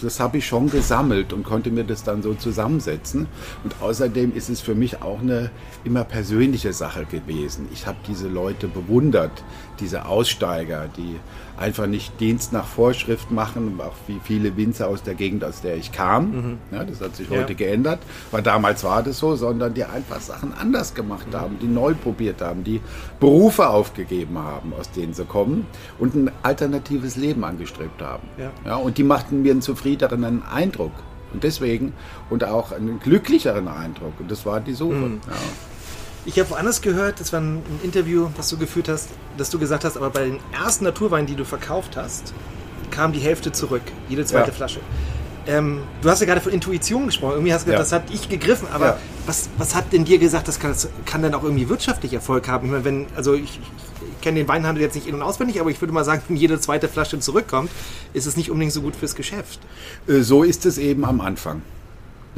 das 0.00 0.20
habe 0.20 0.38
ich 0.38 0.46
schon 0.46 0.70
gesammelt 0.70 1.32
und 1.32 1.44
konnte 1.44 1.70
mir 1.70 1.84
das 1.84 2.04
dann 2.04 2.22
so 2.22 2.34
zusammensetzen. 2.34 3.26
Und 3.64 3.74
außerdem 3.80 4.34
ist 4.34 4.48
es 4.48 4.60
für 4.60 4.74
mich 4.74 5.02
auch 5.02 5.20
eine 5.20 5.50
immer 5.84 6.04
persönliche 6.04 6.72
Sache 6.72 7.04
gewesen. 7.04 7.68
Ich 7.72 7.86
habe 7.86 7.98
diese 8.06 8.28
Leute 8.28 8.68
bewundert, 8.68 9.42
diese 9.80 10.06
Aussteiger, 10.06 10.88
die 10.96 11.16
einfach 11.58 11.86
nicht 11.86 12.20
Dienst 12.20 12.52
nach 12.52 12.66
Vorschrift 12.66 13.30
machen, 13.30 13.80
auch 13.80 13.94
wie 14.06 14.20
viele 14.22 14.56
Winzer 14.56 14.88
aus 14.88 15.02
der 15.02 15.14
Gegend, 15.14 15.44
aus 15.44 15.60
der 15.60 15.76
ich 15.76 15.92
kam. 15.92 16.30
Mhm. 16.30 16.58
Ja, 16.72 16.84
das 16.84 17.00
hat 17.00 17.16
sich 17.16 17.28
ja. 17.28 17.38
heute 17.38 17.54
geändert, 17.54 18.00
weil 18.30 18.42
damals 18.42 18.84
war 18.84 19.02
das 19.02 19.18
so, 19.18 19.36
sondern 19.36 19.74
die 19.74 19.84
einfach 19.84 20.20
Sachen 20.20 20.52
anders 20.54 20.94
gemacht 20.94 21.28
mhm. 21.28 21.36
haben, 21.36 21.58
die 21.60 21.66
neu 21.66 21.94
probiert 21.94 22.40
haben, 22.40 22.64
die 22.64 22.80
Berufe 23.20 23.68
aufgegeben 23.68 24.38
haben, 24.38 24.72
aus 24.78 24.90
denen 24.90 25.14
sie 25.14 25.24
kommen 25.24 25.66
und 25.98 26.14
ein 26.14 26.30
alternatives 26.42 27.16
Leben 27.16 27.44
angestrebt 27.44 28.00
haben. 28.00 28.28
Ja. 28.36 28.50
ja 28.64 28.76
und 28.76 28.98
die 28.98 29.04
machten 29.04 29.42
mir 29.42 29.52
einen 29.52 29.62
zufriedeneren 29.62 30.42
Eindruck. 30.42 30.92
Und 31.32 31.44
deswegen 31.44 31.92
und 32.30 32.44
auch 32.44 32.72
einen 32.72 33.00
glücklicheren 33.00 33.68
Eindruck. 33.68 34.14
Und 34.18 34.30
das 34.30 34.46
war 34.46 34.60
die 34.60 34.72
Suche. 34.72 34.94
Mhm. 34.94 35.20
Ja. 35.26 35.34
Ich 36.24 36.38
habe 36.38 36.50
woanders 36.50 36.82
gehört, 36.82 37.20
das 37.20 37.32
war 37.32 37.40
ein 37.40 37.62
Interview, 37.82 38.28
das 38.36 38.48
du 38.48 38.58
geführt 38.58 38.88
hast, 38.88 39.08
dass 39.36 39.50
du 39.50 39.58
gesagt 39.58 39.84
hast, 39.84 39.96
aber 39.96 40.10
bei 40.10 40.24
den 40.24 40.40
ersten 40.52 40.84
Naturweinen, 40.84 41.26
die 41.26 41.36
du 41.36 41.44
verkauft 41.44 41.96
hast, 41.96 42.34
kam 42.90 43.12
die 43.12 43.20
Hälfte 43.20 43.52
zurück, 43.52 43.82
jede 44.08 44.24
zweite 44.24 44.48
ja. 44.48 44.54
Flasche. 44.54 44.80
Ähm, 45.48 45.80
du 46.02 46.10
hast 46.10 46.20
ja 46.20 46.26
gerade 46.26 46.42
von 46.42 46.52
Intuition 46.52 47.06
gesprochen. 47.06 47.32
Irgendwie 47.32 47.54
hast 47.54 47.66
du 47.66 47.70
gesagt, 47.72 47.90
ja. 47.90 47.98
das 47.98 48.10
hat 48.10 48.14
ich 48.14 48.28
gegriffen. 48.28 48.68
Aber 48.70 48.86
ja. 48.86 48.98
was, 49.24 49.48
was 49.56 49.74
hat 49.74 49.92
denn 49.94 50.04
dir 50.04 50.18
gesagt, 50.18 50.46
das 50.46 50.60
kann, 50.60 50.72
das 50.72 50.88
kann 51.06 51.22
dann 51.22 51.32
auch 51.34 51.42
irgendwie 51.42 51.70
wirtschaftlich 51.70 52.12
Erfolg 52.12 52.48
haben? 52.48 52.66
Ich 52.66 52.70
meine, 52.70 52.84
wenn, 52.84 53.06
also 53.16 53.32
ich, 53.32 53.44
ich, 53.44 53.60
ich 53.60 54.20
kenne 54.20 54.40
den 54.40 54.48
Weinhandel 54.48 54.82
jetzt 54.82 54.94
nicht 54.94 55.06
in- 55.06 55.14
und 55.14 55.22
auswendig, 55.22 55.58
aber 55.58 55.70
ich 55.70 55.80
würde 55.80 55.94
mal 55.94 56.04
sagen, 56.04 56.22
wenn 56.28 56.36
jede 56.36 56.60
zweite 56.60 56.86
Flasche 56.86 57.18
zurückkommt, 57.18 57.70
ist 58.12 58.26
es 58.26 58.36
nicht 58.36 58.50
unbedingt 58.50 58.74
so 58.74 58.82
gut 58.82 58.94
fürs 58.94 59.14
Geschäft. 59.14 59.60
Äh, 60.06 60.20
so 60.20 60.42
ist 60.42 60.66
es 60.66 60.76
eben 60.76 61.06
am 61.06 61.22
Anfang. 61.22 61.62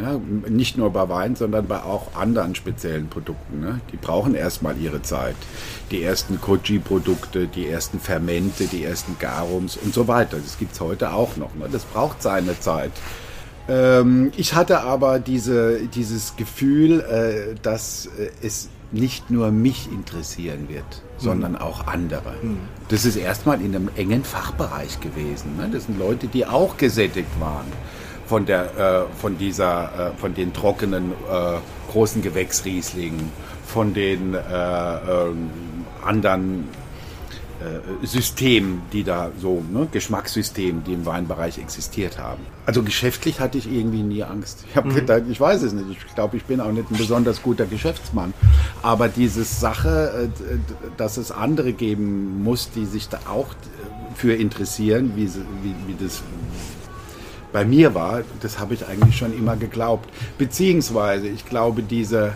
Ja, 0.00 0.20
nicht 0.48 0.76
nur 0.76 0.90
bei 0.90 1.08
Wein, 1.08 1.36
sondern 1.36 1.66
bei 1.66 1.82
auch 1.82 2.14
anderen 2.14 2.54
speziellen 2.54 3.08
Produkten. 3.08 3.60
Ne? 3.60 3.80
Die 3.92 3.96
brauchen 3.96 4.34
erstmal 4.34 4.76
ihre 4.78 5.02
Zeit. 5.02 5.36
Die 5.90 6.02
ersten 6.02 6.40
Koji-Produkte, 6.40 7.46
die 7.46 7.68
ersten 7.68 8.00
Fermente, 8.00 8.66
die 8.66 8.84
ersten 8.84 9.16
Garums 9.18 9.76
und 9.76 9.92
so 9.92 10.08
weiter. 10.08 10.38
Das 10.38 10.58
gibt 10.58 10.72
es 10.72 10.80
heute 10.80 11.12
auch 11.12 11.36
noch. 11.36 11.54
Ne? 11.54 11.66
Das 11.70 11.84
braucht 11.84 12.22
seine 12.22 12.58
Zeit. 12.58 12.92
Ähm, 13.68 14.32
ich 14.36 14.54
hatte 14.54 14.80
aber 14.80 15.18
diese, 15.18 15.80
dieses 15.86 16.36
Gefühl, 16.36 17.00
äh, 17.00 17.54
dass 17.62 18.06
äh, 18.06 18.30
es 18.42 18.68
nicht 18.92 19.30
nur 19.30 19.50
mich 19.50 19.88
interessieren 19.92 20.68
wird, 20.68 20.84
mhm. 20.84 21.22
sondern 21.22 21.56
auch 21.56 21.86
andere. 21.86 22.34
Mhm. 22.42 22.58
Das 22.88 23.04
ist 23.04 23.16
erstmal 23.16 23.60
in 23.60 23.74
einem 23.74 23.90
engen 23.96 24.24
Fachbereich 24.24 25.00
gewesen. 25.00 25.56
Ne? 25.56 25.68
Das 25.72 25.86
sind 25.86 25.98
Leute, 25.98 26.26
die 26.26 26.46
auch 26.46 26.76
gesättigt 26.76 27.40
waren 27.40 27.66
von 28.31 28.47
der 28.47 29.09
äh, 29.11 29.19
von 29.21 29.37
dieser 29.38 30.12
äh, 30.12 30.21
von 30.21 30.35
den 30.35 30.53
trockenen 30.53 31.11
äh, 31.11 31.59
großen 31.90 32.23
Gewächsrieslingen, 32.23 33.29
von 33.66 33.93
den 33.93 34.35
äh, 34.35 34.38
ähm, 34.38 35.51
anderen 36.05 36.69
äh, 37.59 38.07
Systemen, 38.07 38.83
die 38.93 39.03
da 39.03 39.33
so, 39.37 39.64
ne, 39.69 39.88
Geschmackssystemen, 39.90 40.85
die 40.85 40.93
im 40.93 41.07
Weinbereich 41.07 41.59
existiert 41.59 42.19
haben. 42.21 42.47
Also 42.66 42.85
geschäftlich 42.85 43.40
hatte 43.40 43.59
ich 43.59 43.66
irgendwie 43.66 44.05
nie 44.05 44.23
Angst. 44.23 44.64
Ich 44.71 44.77
habe 44.77 44.90
mhm. 44.90 44.95
gedacht, 44.95 45.23
ich 45.29 45.40
weiß 45.40 45.62
es 45.62 45.73
nicht. 45.73 45.88
Ich 45.90 46.14
glaube, 46.14 46.37
ich 46.37 46.45
bin 46.45 46.61
auch 46.61 46.71
nicht 46.71 46.88
ein 46.88 46.97
besonders 46.97 47.43
guter 47.43 47.66
Geschäftsmann. 47.66 48.33
Aber 48.81 49.09
diese 49.09 49.43
Sache, 49.43 50.31
äh, 50.38 50.59
dass 50.97 51.16
es 51.16 51.33
andere 51.33 51.73
geben 51.73 52.45
muss, 52.45 52.71
die 52.71 52.87
sich 52.87 53.09
da 53.09 53.19
auch 53.29 53.49
für 54.14 54.35
interessieren, 54.35 55.14
wie, 55.16 55.27
wie, 55.27 55.75
wie 55.88 55.97
das 55.99 56.23
bei 57.52 57.64
mir 57.64 57.94
war, 57.94 58.22
das 58.40 58.58
habe 58.58 58.74
ich 58.74 58.86
eigentlich 58.86 59.16
schon 59.16 59.36
immer 59.36 59.56
geglaubt. 59.56 60.08
Beziehungsweise, 60.38 61.28
ich 61.28 61.46
glaube, 61.46 61.82
diese 61.82 62.32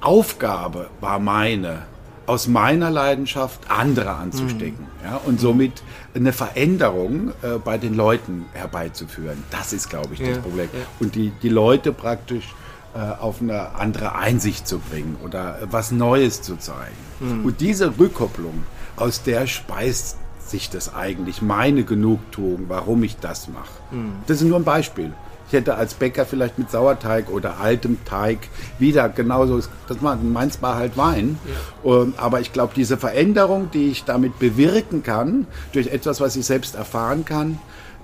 Aufgabe 0.00 0.88
war 1.00 1.18
meine, 1.18 1.82
aus 2.26 2.46
meiner 2.46 2.90
Leidenschaft 2.90 3.60
andere 3.68 4.12
anzustecken 4.12 4.86
mhm. 5.02 5.04
ja, 5.04 5.20
und 5.24 5.40
somit 5.40 5.82
eine 6.14 6.32
Veränderung 6.32 7.30
äh, 7.42 7.58
bei 7.62 7.78
den 7.78 7.94
Leuten 7.94 8.46
herbeizuführen. 8.52 9.42
Das 9.50 9.72
ist, 9.72 9.90
glaube 9.90 10.14
ich, 10.14 10.20
das 10.20 10.28
ja, 10.28 10.38
Problem. 10.38 10.68
Ja. 10.72 10.80
Und 11.00 11.14
die, 11.14 11.32
die 11.42 11.48
Leute 11.48 11.92
praktisch 11.92 12.54
äh, 12.94 12.98
auf 12.98 13.42
eine 13.42 13.74
andere 13.74 14.14
Einsicht 14.14 14.68
zu 14.68 14.78
bringen 14.78 15.16
oder 15.24 15.58
was 15.70 15.90
Neues 15.90 16.42
zu 16.42 16.56
zeigen. 16.56 16.96
Mhm. 17.20 17.44
Und 17.44 17.60
diese 17.60 17.98
Rückkopplung, 17.98 18.64
aus 18.96 19.22
der 19.22 19.46
speist 19.46 20.16
sich 20.48 20.70
das 20.70 20.94
eigentlich, 20.94 21.42
meine 21.42 21.84
Genugtuung, 21.84 22.64
warum 22.68 23.02
ich 23.02 23.16
das 23.18 23.48
mache. 23.48 23.70
Mhm. 23.90 24.12
Das 24.26 24.40
ist 24.40 24.48
nur 24.48 24.58
ein 24.58 24.64
Beispiel. 24.64 25.12
Ich 25.46 25.52
hätte 25.52 25.74
als 25.74 25.94
Bäcker 25.94 26.24
vielleicht 26.24 26.58
mit 26.58 26.70
Sauerteig 26.70 27.30
oder 27.30 27.60
altem 27.60 28.02
Teig 28.04 28.48
wieder 28.78 29.08
genauso, 29.08 29.60
das 29.88 29.98
meins 30.00 30.62
war 30.62 30.76
halt 30.76 30.96
Wein. 30.96 31.38
Ja. 31.84 32.02
Ähm, 32.02 32.14
aber 32.16 32.40
ich 32.40 32.52
glaube, 32.52 32.72
diese 32.74 32.96
Veränderung, 32.96 33.70
die 33.70 33.90
ich 33.90 34.04
damit 34.04 34.38
bewirken 34.38 35.02
kann, 35.02 35.46
durch 35.72 35.88
etwas, 35.88 36.20
was 36.20 36.34
ich 36.36 36.46
selbst 36.46 36.74
erfahren 36.74 37.24
kann, 37.24 37.58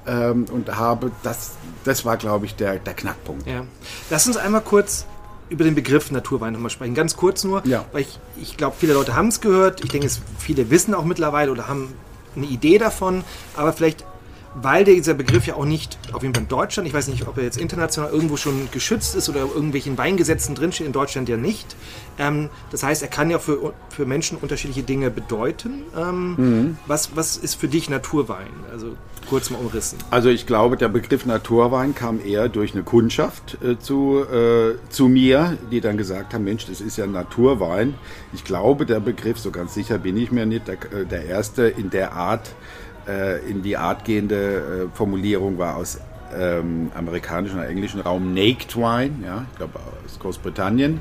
ähm, 0.06 0.46
und 0.52 0.76
habe, 0.76 1.10
das, 1.22 1.52
das 1.84 2.04
war, 2.04 2.16
glaube 2.16 2.46
ich, 2.46 2.56
der, 2.56 2.78
der 2.78 2.94
Knackpunkt. 2.94 3.46
Ja. 3.46 3.64
Lass 4.10 4.26
uns 4.26 4.36
einmal 4.36 4.62
kurz 4.62 5.06
über 5.48 5.64
den 5.64 5.74
Begriff 5.74 6.10
Naturwein 6.10 6.52
nochmal 6.52 6.70
sprechen. 6.70 6.94
Ganz 6.94 7.16
kurz 7.16 7.44
nur, 7.44 7.66
ja. 7.66 7.84
weil 7.92 8.02
ich, 8.02 8.18
ich 8.40 8.56
glaube, 8.56 8.76
viele 8.78 8.94
Leute 8.94 9.16
haben 9.16 9.28
es 9.28 9.40
gehört. 9.40 9.82
Ich 9.84 9.90
denke, 9.90 10.06
es, 10.06 10.20
viele 10.38 10.70
wissen 10.70 10.94
auch 10.94 11.04
mittlerweile 11.04 11.50
oder 11.50 11.68
haben 11.68 11.92
eine 12.36 12.46
Idee 12.46 12.78
davon, 12.78 13.24
aber 13.56 13.72
vielleicht, 13.72 14.04
weil 14.54 14.84
dieser 14.84 15.14
Begriff 15.14 15.46
ja 15.46 15.54
auch 15.54 15.64
nicht, 15.64 15.98
auf 16.12 16.22
jeden 16.22 16.34
Fall 16.34 16.42
in 16.42 16.48
Deutschland, 16.48 16.88
ich 16.88 16.94
weiß 16.94 17.08
nicht, 17.08 17.26
ob 17.28 17.36
er 17.38 17.44
jetzt 17.44 17.56
international 17.56 18.10
irgendwo 18.10 18.36
schon 18.36 18.68
geschützt 18.72 19.14
ist 19.14 19.28
oder 19.28 19.40
irgendwelchen 19.40 19.96
Weingesetzen 19.96 20.54
drinsteht, 20.54 20.86
in 20.86 20.92
Deutschland 20.92 21.28
ja 21.28 21.36
nicht. 21.36 21.76
Ähm, 22.18 22.50
das 22.70 22.82
heißt, 22.82 23.02
er 23.02 23.08
kann 23.08 23.30
ja 23.30 23.38
für, 23.38 23.72
für 23.88 24.06
Menschen 24.06 24.38
unterschiedliche 24.38 24.82
Dinge 24.82 25.10
bedeuten. 25.10 25.84
Ähm, 25.96 26.34
mhm. 26.36 26.78
was, 26.86 27.14
was 27.14 27.36
ist 27.36 27.54
für 27.54 27.68
dich 27.68 27.88
Naturwein? 27.88 28.48
Also 28.72 28.96
kurz 29.28 29.50
mal 29.50 29.58
umrissen. 29.58 29.98
Also 30.10 30.28
ich 30.28 30.46
glaube, 30.46 30.76
der 30.76 30.88
Begriff 30.88 31.26
Naturwein 31.26 31.94
kam 31.94 32.24
eher 32.24 32.48
durch 32.48 32.74
eine 32.74 32.82
Kundschaft 32.82 33.58
äh, 33.62 33.78
zu, 33.78 34.24
äh, 34.24 34.74
zu 34.88 35.08
mir, 35.08 35.56
die 35.70 35.80
dann 35.80 35.96
gesagt 35.96 36.34
haben, 36.34 36.44
Mensch, 36.44 36.66
das 36.66 36.80
ist 36.80 36.96
ja 36.96 37.06
Naturwein. 37.06 37.94
Ich 38.32 38.44
glaube, 38.44 38.86
der 38.86 39.00
Begriff, 39.00 39.38
so 39.38 39.50
ganz 39.50 39.74
sicher 39.74 39.98
bin 39.98 40.16
ich 40.16 40.32
mir 40.32 40.46
nicht, 40.46 40.66
der, 40.66 40.74
äh, 40.92 41.06
der 41.06 41.26
erste 41.26 41.64
in 41.64 41.90
der 41.90 42.12
Art, 42.14 42.54
äh, 43.10 43.38
in 43.50 43.62
die 43.62 43.76
Art 43.76 44.04
gehende 44.04 44.36
äh, 44.36 44.96
Formulierung 44.96 45.58
war 45.58 45.76
aus 45.76 46.00
ähm, 46.36 46.92
amerikanischen 46.94 47.58
oder 47.58 47.68
englischen 47.68 48.00
Raum 48.00 48.34
Naked 48.34 48.76
Wine, 48.76 49.14
ja, 49.24 49.44
ich 49.50 49.58
glaube 49.58 49.80
aus 50.04 50.18
Großbritannien. 50.18 51.00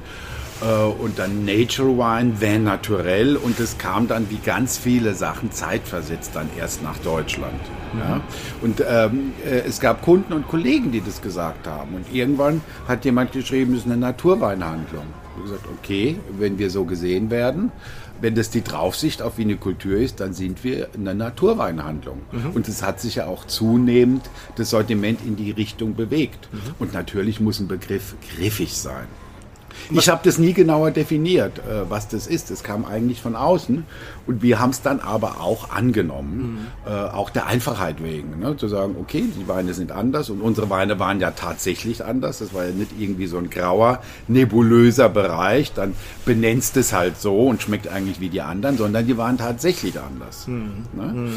Äh, 0.61 0.83
und 1.01 1.19
dann 1.19 1.45
Nature 1.45 1.97
Wine, 1.97 2.41
Vin 2.41 2.63
Naturel 2.63 3.37
und 3.37 3.59
es 3.59 3.77
kam 3.77 4.07
dann 4.07 4.29
wie 4.29 4.39
ganz 4.43 4.77
viele 4.77 5.13
Sachen 5.13 5.51
zeitversetzt 5.51 6.31
dann 6.33 6.49
erst 6.57 6.83
nach 6.83 6.97
Deutschland. 6.99 7.59
Mhm. 7.93 7.99
Ja? 7.99 8.21
Und 8.61 8.83
ähm, 8.87 9.33
äh, 9.45 9.61
es 9.67 9.79
gab 9.79 10.01
Kunden 10.01 10.33
und 10.33 10.47
Kollegen, 10.47 10.91
die 10.91 11.01
das 11.01 11.21
gesagt 11.21 11.67
haben. 11.67 11.95
Und 11.95 12.13
irgendwann 12.13 12.61
hat 12.87 13.05
jemand 13.05 13.31
geschrieben, 13.31 13.73
es 13.73 13.81
ist 13.81 13.85
eine 13.85 13.97
Naturweinhandlung. 13.97 15.05
Ich 15.05 15.35
habe 15.35 15.43
gesagt, 15.43 15.65
okay, 15.79 16.19
wenn 16.37 16.59
wir 16.59 16.69
so 16.69 16.83
gesehen 16.83 17.29
werden, 17.29 17.71
wenn 18.21 18.35
das 18.35 18.49
die 18.49 18.63
Draufsicht 18.63 19.21
auf 19.21 19.37
Vinikultur 19.37 19.97
ist, 19.97 20.19
dann 20.19 20.33
sind 20.33 20.63
wir 20.63 20.89
eine 20.93 21.15
Naturweinhandlung. 21.15 22.21
Mhm. 22.31 22.51
Und 22.51 22.67
es 22.67 22.83
hat 22.83 22.99
sich 22.99 23.15
ja 23.15 23.27
auch 23.27 23.45
zunehmend 23.45 24.29
das 24.55 24.71
Sortiment 24.71 25.21
in 25.25 25.35
die 25.35 25.51
Richtung 25.51 25.95
bewegt. 25.95 26.49
Mhm. 26.51 26.59
Und 26.79 26.93
natürlich 26.93 27.39
muss 27.39 27.59
ein 27.59 27.67
Begriff 27.67 28.15
griffig 28.35 28.77
sein. 28.77 29.07
Ich 29.91 30.09
habe 30.09 30.21
das 30.23 30.37
nie 30.37 30.53
genauer 30.53 30.91
definiert, 30.91 31.59
äh, 31.59 31.89
was 31.89 32.07
das 32.07 32.27
ist. 32.27 32.51
Das 32.51 32.63
kam 32.63 32.85
eigentlich 32.85 33.21
von 33.21 33.35
außen. 33.35 33.85
Und 34.27 34.41
wir 34.43 34.59
haben 34.59 34.69
es 34.69 34.81
dann 34.81 34.99
aber 34.99 35.41
auch 35.41 35.71
angenommen, 35.71 36.67
mhm. 36.85 36.91
äh, 36.91 36.95
auch 36.95 37.29
der 37.29 37.47
Einfachheit 37.47 38.03
wegen. 38.03 38.39
Ne? 38.39 38.57
Zu 38.57 38.67
sagen, 38.67 38.95
okay, 38.99 39.23
die 39.39 39.47
Weine 39.47 39.73
sind 39.73 39.91
anders 39.91 40.29
und 40.29 40.41
unsere 40.41 40.69
Weine 40.69 40.99
waren 40.99 41.19
ja 41.19 41.31
tatsächlich 41.31 42.05
anders. 42.05 42.39
Das 42.39 42.53
war 42.53 42.65
ja 42.65 42.71
nicht 42.71 42.91
irgendwie 42.99 43.27
so 43.27 43.37
ein 43.37 43.49
grauer, 43.49 44.01
nebulöser 44.27 45.09
Bereich. 45.09 45.73
Dann 45.73 45.95
benennst 46.25 46.77
es 46.77 46.93
halt 46.93 47.19
so 47.19 47.47
und 47.47 47.61
schmeckt 47.61 47.87
eigentlich 47.87 48.19
wie 48.19 48.29
die 48.29 48.41
anderen, 48.41 48.77
sondern 48.77 49.07
die 49.07 49.17
waren 49.17 49.37
tatsächlich 49.37 49.99
anders. 49.99 50.47
Mhm. 50.47 50.85
Ne? 50.93 51.03
Mhm. 51.03 51.33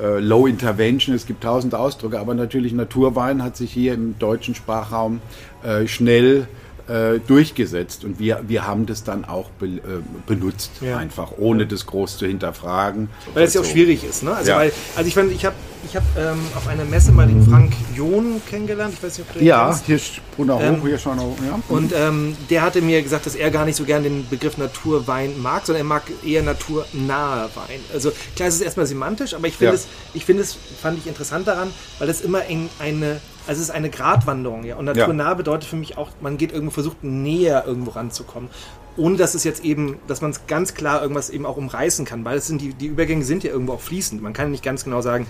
äh, 0.00 0.18
Low 0.18 0.46
Intervention, 0.46 1.14
es 1.14 1.26
gibt 1.26 1.44
tausend 1.44 1.74
Ausdrücke, 1.74 2.18
aber 2.18 2.34
natürlich 2.34 2.72
Naturwein 2.72 3.42
hat 3.42 3.56
sich 3.56 3.72
hier 3.72 3.94
im 3.94 4.18
deutschen 4.18 4.54
Sprachraum 4.54 5.20
äh, 5.62 5.86
schnell 5.86 6.48
äh, 6.88 7.18
durchgesetzt 7.20 8.04
und 8.04 8.18
wir, 8.18 8.42
wir 8.46 8.66
haben 8.66 8.86
das 8.86 9.04
dann 9.04 9.24
auch 9.24 9.50
be, 9.50 9.66
äh, 9.66 9.80
benutzt, 10.26 10.70
ja. 10.80 10.96
einfach 10.96 11.32
ohne 11.38 11.66
das 11.66 11.86
groß 11.86 12.18
zu 12.18 12.26
hinterfragen. 12.26 13.08
Weil 13.34 13.44
es 13.44 13.54
ja 13.54 13.60
auch 13.60 13.64
schwierig 13.64 14.04
ist, 14.04 14.22
ne? 14.22 14.34
Also, 14.34 14.50
ja. 14.50 14.58
weil, 14.58 14.72
also 14.96 15.08
ich 15.08 15.14
fand, 15.14 15.32
ich 15.32 15.44
habe 15.44 15.54
ich 15.84 15.96
hab, 15.96 16.04
ähm, 16.16 16.38
auf 16.54 16.68
einer 16.68 16.84
Messe 16.84 17.10
mal 17.12 17.26
den 17.26 17.44
Frank 17.44 17.72
John 17.94 18.40
kennengelernt, 18.48 18.94
ich 18.94 19.02
weiß 19.02 19.18
nicht, 19.18 19.28
ob 19.28 19.38
du 19.38 19.44
Ja, 19.44 19.68
kennst. 19.68 19.86
hier 19.86 20.00
Brunner 20.36 20.60
ähm, 20.60 20.80
hier 20.82 20.98
schon 20.98 21.18
auch, 21.18 21.36
ja. 21.44 21.58
Und 21.68 21.92
ähm, 21.94 22.36
der 22.50 22.62
hatte 22.62 22.80
mir 22.80 23.02
gesagt, 23.02 23.26
dass 23.26 23.34
er 23.34 23.50
gar 23.50 23.64
nicht 23.64 23.76
so 23.76 23.84
gern 23.84 24.02
den 24.02 24.28
Begriff 24.28 24.58
Naturwein 24.58 25.40
mag, 25.40 25.66
sondern 25.66 25.82
er 25.82 25.88
mag 25.88 26.02
eher 26.24 26.42
naturnahe 26.42 27.48
Wein. 27.54 27.80
Also 27.92 28.12
klar, 28.36 28.48
es 28.48 28.56
ist 28.56 28.62
erstmal 28.62 28.86
semantisch, 28.86 29.34
aber 29.34 29.48
ich 29.48 29.56
finde 29.56 29.74
es, 29.74 29.88
ich 30.14 30.24
finde 30.24 30.42
es, 30.42 30.56
fand 30.80 30.98
ich 30.98 31.06
interessant 31.06 31.48
daran, 31.48 31.70
weil 31.98 32.08
es 32.08 32.20
immer 32.20 32.44
in 32.46 32.68
eine 32.78 33.20
also 33.46 33.60
es 33.60 33.68
ist 33.68 33.70
eine 33.70 33.90
Gratwanderung, 33.90 34.64
ja. 34.64 34.76
Und 34.76 34.84
naturnah 34.84 35.28
ja. 35.28 35.34
bedeutet 35.34 35.68
für 35.68 35.76
mich 35.76 35.98
auch, 35.98 36.10
man 36.20 36.38
geht 36.38 36.52
irgendwo, 36.52 36.72
versucht 36.72 37.02
näher 37.02 37.64
irgendwo 37.66 37.92
ranzukommen. 37.92 38.48
Ohne 38.96 39.16
dass 39.16 39.34
es 39.34 39.44
jetzt 39.44 39.64
eben, 39.64 39.98
dass 40.06 40.20
man 40.20 40.30
es 40.30 40.46
ganz 40.46 40.74
klar 40.74 41.02
irgendwas 41.02 41.30
eben 41.30 41.46
auch 41.46 41.56
umreißen 41.56 42.04
kann, 42.04 42.24
weil 42.24 42.38
es 42.38 42.46
sind 42.46 42.60
die, 42.60 42.74
die 42.74 42.86
Übergänge 42.86 43.24
sind 43.24 43.42
ja 43.42 43.50
irgendwo 43.50 43.72
auch 43.72 43.80
fließend. 43.80 44.22
Man 44.22 44.32
kann 44.32 44.50
nicht 44.50 44.62
ganz 44.62 44.84
genau 44.84 45.00
sagen, 45.00 45.26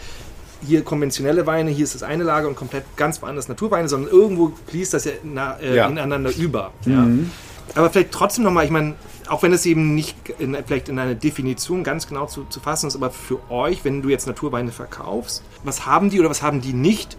hier 0.67 0.83
konventionelle 0.83 1.47
Weine, 1.47 1.71
hier 1.71 1.85
ist 1.85 1.95
das 1.95 2.03
eine 2.03 2.25
Lager 2.25 2.49
und 2.49 2.57
komplett 2.57 2.85
ganz 2.97 3.23
woanders 3.23 3.49
Naturweine, 3.49 3.89
sondern 3.89 4.11
irgendwo 4.11 4.53
fließt 4.67 4.95
das 4.95 5.05
ja, 5.05 5.13
na, 5.23 5.59
äh, 5.61 5.77
ja. 5.77 5.89
ineinander 5.89 6.35
über. 6.37 6.73
Ja. 6.85 6.99
Mhm. 6.99 7.31
Aber 7.75 7.91
vielleicht 7.91 8.13
trotzdem 8.13 8.45
nochmal, 8.45 8.65
ich 8.65 8.71
meine, 8.71 8.95
auch 9.29 9.43
wenn 9.43 9.53
es 9.53 9.65
eben 9.67 9.95
nicht 9.95 10.17
in, 10.39 10.57
vielleicht 10.67 10.89
in 10.89 10.99
einer 10.99 11.15
Definition 11.15 11.85
ganz 11.85 12.07
genau 12.07 12.27
zu, 12.27 12.45
zu 12.45 12.61
fassen 12.61 12.89
ist, 12.89 12.97
aber 12.97 13.11
für 13.11 13.39
euch, 13.51 13.85
wenn 13.85 14.03
du 14.03 14.09
jetzt 14.09 14.27
Naturweine 14.27 14.73
verkaufst, 14.73 15.43
was 15.65 15.87
haben 15.87 16.11
die 16.11 16.21
oder 16.21 16.29
was 16.29 16.43
haben 16.43 16.61
die 16.61 16.73
nicht 16.73 17.17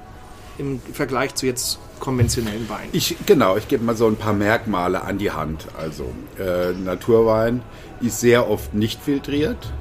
im 0.57 0.79
Vergleich 0.79 1.35
zu 1.35 1.45
jetzt 1.45 1.79
konventionellen 1.99 2.67
Weinen? 2.69 2.89
Ich, 2.91 3.15
genau, 3.25 3.57
ich 3.57 3.67
gebe 3.67 3.83
mal 3.83 3.95
so 3.95 4.07
ein 4.07 4.15
paar 4.15 4.33
Merkmale 4.33 5.03
an 5.03 5.17
die 5.17 5.31
Hand. 5.31 5.67
Also 5.77 6.05
äh, 6.39 6.73
Naturwein 6.73 7.61
ist 8.01 8.19
sehr 8.19 8.49
oft 8.49 8.73
nicht 8.73 9.01
filtriert, 9.01 9.71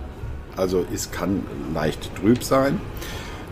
also 0.57 0.85
es 0.93 1.11
kann 1.11 1.43
leicht 1.75 2.15
trüb 2.17 2.45
sein. 2.45 2.81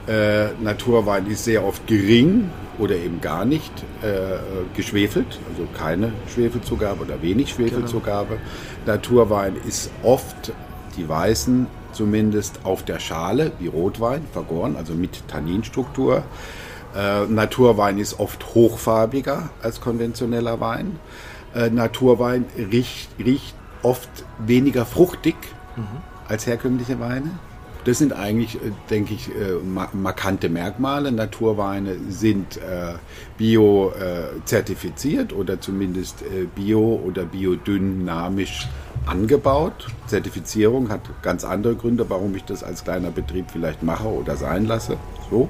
Äh, 0.06 0.48
Naturwein 0.62 1.26
ist 1.26 1.44
sehr 1.44 1.64
oft 1.64 1.86
gering 1.86 2.50
oder 2.78 2.96
eben 2.96 3.20
gar 3.20 3.44
nicht 3.44 3.72
äh, 4.02 4.38
geschwefelt, 4.74 5.38
also 5.50 5.68
keine 5.76 6.12
Schwefelzugabe 6.32 7.02
oder 7.04 7.22
wenig 7.22 7.50
Schwefelzugabe. 7.50 8.36
Genau. 8.36 8.96
Naturwein 8.96 9.56
ist 9.66 9.90
oft, 10.02 10.52
die 10.96 11.08
weißen 11.08 11.66
zumindest, 11.92 12.60
auf 12.64 12.84
der 12.84 12.98
Schale, 12.98 13.52
wie 13.58 13.66
Rotwein, 13.66 14.22
vergoren, 14.32 14.76
also 14.76 14.94
mit 14.94 15.26
Tanninstruktur. 15.28 16.22
Äh, 16.96 17.26
Naturwein 17.26 17.98
ist 17.98 18.18
oft 18.18 18.54
hochfarbiger 18.54 19.50
als 19.62 19.80
konventioneller 19.80 20.60
Wein. 20.60 20.98
Äh, 21.54 21.70
Naturwein 21.70 22.44
riecht, 22.56 23.10
riecht, 23.18 23.54
oft 23.82 24.10
weniger 24.38 24.84
fruchtig 24.84 25.36
mhm. 25.76 25.86
als 26.28 26.46
herkömmliche 26.46 27.00
Weine. 27.00 27.30
Das 27.84 27.98
sind 27.98 28.12
eigentlich, 28.12 28.56
äh, 28.56 28.72
denke 28.90 29.14
ich, 29.14 29.28
äh, 29.28 29.54
markante 29.92 30.48
Merkmale. 30.50 31.12
Naturweine 31.12 31.96
sind 32.08 32.58
äh, 32.58 32.94
bio-zertifiziert 33.38 35.32
oder 35.32 35.60
zumindest 35.60 36.24
bio- 36.54 37.00
oder 37.04 37.24
biodynamisch 37.24 38.68
angebaut. 39.06 39.86
Zertifizierung 40.06 40.90
hat 40.90 41.00
ganz 41.22 41.44
andere 41.44 41.74
Gründe, 41.74 42.10
warum 42.10 42.34
ich 42.34 42.44
das 42.44 42.62
als 42.62 42.84
kleiner 42.84 43.10
Betrieb 43.10 43.46
vielleicht 43.50 43.82
mache 43.82 44.08
oder 44.08 44.36
sein 44.36 44.66
lasse. 44.66 44.98
So. 45.30 45.48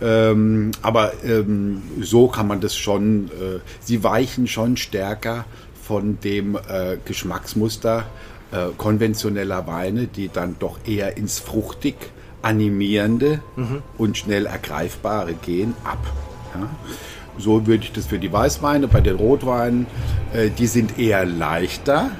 Ähm, 0.00 0.72
aber 0.82 1.12
ähm, 1.24 1.82
so 2.00 2.28
kann 2.28 2.46
man 2.46 2.60
das 2.60 2.76
schon, 2.76 3.28
äh, 3.28 3.60
sie 3.80 4.04
weichen 4.04 4.46
schon 4.46 4.76
stärker 4.76 5.44
von 5.82 6.18
dem 6.20 6.56
äh, 6.56 6.98
Geschmacksmuster 7.04 8.04
äh, 8.52 8.68
konventioneller 8.76 9.66
Weine, 9.66 10.06
die 10.06 10.28
dann 10.28 10.56
doch 10.58 10.78
eher 10.86 11.16
ins 11.16 11.38
fruchtig 11.38 11.96
animierende 12.42 13.40
mhm. 13.56 13.82
und 13.98 14.16
schnell 14.18 14.46
ergreifbare 14.46 15.34
gehen, 15.34 15.74
ab. 15.84 15.98
Ja? 16.54 16.68
So 17.38 17.66
würde 17.66 17.84
ich 17.84 17.92
das 17.92 18.06
für 18.06 18.18
die 18.18 18.32
Weißweine, 18.32 18.88
bei 18.88 19.00
den 19.00 19.16
Rotweinen, 19.16 19.86
äh, 20.32 20.50
die 20.50 20.66
sind 20.66 20.98
eher 20.98 21.24
leichter, 21.24 22.10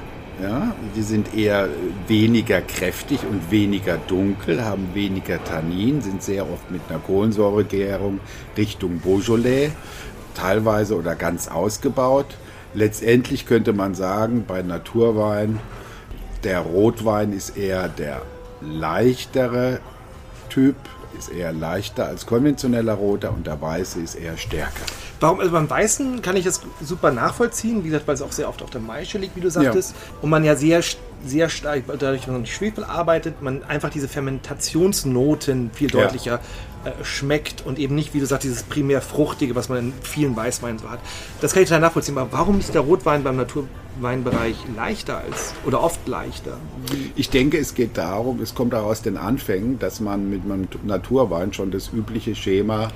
ja, 0.41 0.75
die 0.95 1.01
sind 1.01 1.33
eher 1.35 1.67
weniger 2.07 2.61
kräftig 2.61 3.19
und 3.29 3.51
weniger 3.51 3.97
dunkel, 3.97 4.63
haben 4.63 4.89
weniger 4.93 5.43
Tannin, 5.43 6.01
sind 6.01 6.21
sehr 6.21 6.49
oft 6.49 6.69
mit 6.69 6.81
einer 6.89 6.99
Kohlensäuregärung 6.99 8.19
Richtung 8.55 8.99
Beaujolais, 8.99 9.71
teilweise 10.35 10.95
oder 10.95 11.15
ganz 11.15 11.47
ausgebaut. 11.47 12.37
Letztendlich 12.73 13.45
könnte 13.47 13.73
man 13.73 13.95
sagen, 13.95 14.45
bei 14.47 14.61
Naturwein, 14.61 15.59
der 16.43 16.59
Rotwein 16.59 17.33
ist 17.33 17.57
eher 17.57 17.87
der 17.87 18.21
leichtere 18.61 19.79
Typ, 20.49 20.75
ist 21.17 21.29
eher 21.29 21.51
leichter 21.51 22.05
als 22.05 22.25
konventioneller 22.25 22.93
roter 22.93 23.31
und 23.31 23.47
der 23.47 23.61
weiße 23.61 23.99
ist 23.99 24.15
eher 24.15 24.37
stärker. 24.37 24.85
Warum, 25.19 25.39
also 25.39 25.51
beim 25.51 25.69
Weißen 25.69 26.21
kann 26.21 26.35
ich 26.35 26.45
das 26.45 26.61
super 26.81 27.11
nachvollziehen, 27.11 27.83
wie 27.83 27.89
gesagt, 27.89 28.07
weil 28.07 28.15
es 28.15 28.21
auch 28.21 28.31
sehr 28.31 28.47
oft 28.47 28.61
auf 28.61 28.69
der 28.69 28.81
Maische 28.81 29.17
liegt, 29.17 29.35
wie 29.35 29.41
du 29.41 29.49
sagtest. 29.49 29.91
Ja. 29.91 30.17
Und 30.21 30.29
man 30.29 30.43
ja 30.43 30.55
sehr, 30.55 30.81
sehr 31.25 31.49
stark, 31.49 31.83
dadurch, 31.87 32.21
dass 32.21 32.27
man 32.27 32.41
mit 32.41 32.49
Schwefel 32.49 32.83
arbeitet, 32.83 33.41
man 33.41 33.63
einfach 33.63 33.89
diese 33.89 34.07
Fermentationsnoten 34.07 35.71
viel 35.73 35.89
deutlicher 35.89 36.39
ja. 36.85 36.91
äh, 36.91 37.03
schmeckt 37.03 37.65
und 37.65 37.79
eben 37.79 37.95
nicht, 37.95 38.13
wie 38.13 38.19
du 38.19 38.27
sagst, 38.27 38.43
dieses 38.43 38.63
primär 38.63 39.01
Fruchtige, 39.01 39.55
was 39.55 39.69
man 39.69 39.79
in 39.79 39.93
vielen 40.03 40.35
Weißweinen 40.35 40.77
so 40.77 40.89
hat. 40.89 40.99
Das 41.41 41.53
kann 41.53 41.63
ich 41.63 41.69
total 41.69 41.81
nachvollziehen. 41.81 42.17
Aber 42.17 42.31
warum 42.31 42.59
ist 42.59 42.75
der 42.75 42.81
Rotwein 42.81 43.23
beim 43.23 43.37
Naturweinbereich 43.97 44.55
leichter 44.75 45.17
als 45.17 45.53
oder 45.65 45.83
oft 45.83 46.07
leichter? 46.07 46.57
Ich 47.15 47.29
denke, 47.29 47.57
es 47.57 47.73
geht 47.73 47.97
darum, 47.97 48.39
es 48.41 48.53
kommt 48.53 48.73
auch 48.75 48.85
aus 48.85 49.01
den 49.01 49.17
Anfängen, 49.17 49.79
dass 49.79 49.99
man 49.99 50.29
mit 50.29 50.43
einem 50.43 50.67
Naturwein 50.85 51.53
schon 51.53 51.71
das 51.71 51.91
übliche 51.91 52.35
Schema 52.35 52.89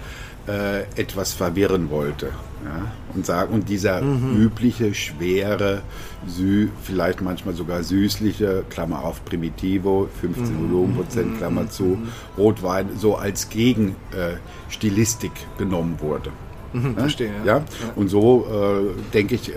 äh, 0.47 0.81
etwas 0.95 1.33
verwirren 1.33 1.89
wollte. 1.89 2.27
Ja? 2.63 2.91
Und, 3.15 3.25
sagen, 3.25 3.53
und 3.53 3.67
dieser 3.69 4.01
mhm. 4.01 4.41
übliche, 4.41 4.93
schwere, 4.93 5.81
sü 6.27 6.69
vielleicht 6.83 7.21
manchmal 7.21 7.55
sogar 7.55 7.83
süßliche, 7.83 8.63
Klammer 8.69 9.03
auf 9.03 9.25
Primitivo, 9.25 10.07
15 10.21 10.45
mhm. 10.45 10.71
Volumenprozent, 10.71 11.37
Klammer 11.37 11.69
zu, 11.69 11.83
mhm. 11.83 12.09
Rotwein 12.37 12.89
so 12.97 13.15
als 13.15 13.49
Gegenstilistik 13.49 15.31
äh, 15.31 15.57
genommen 15.57 15.95
wurde. 15.99 16.31
Mhm? 16.73 16.95
Verstehe. 16.95 17.33
Ja? 17.45 17.57
ja? 17.57 17.63
Und 17.95 18.09
so 18.09 18.45
äh, 18.47 19.11
denke 19.13 19.35
ich, 19.35 19.49
äh, 19.49 19.53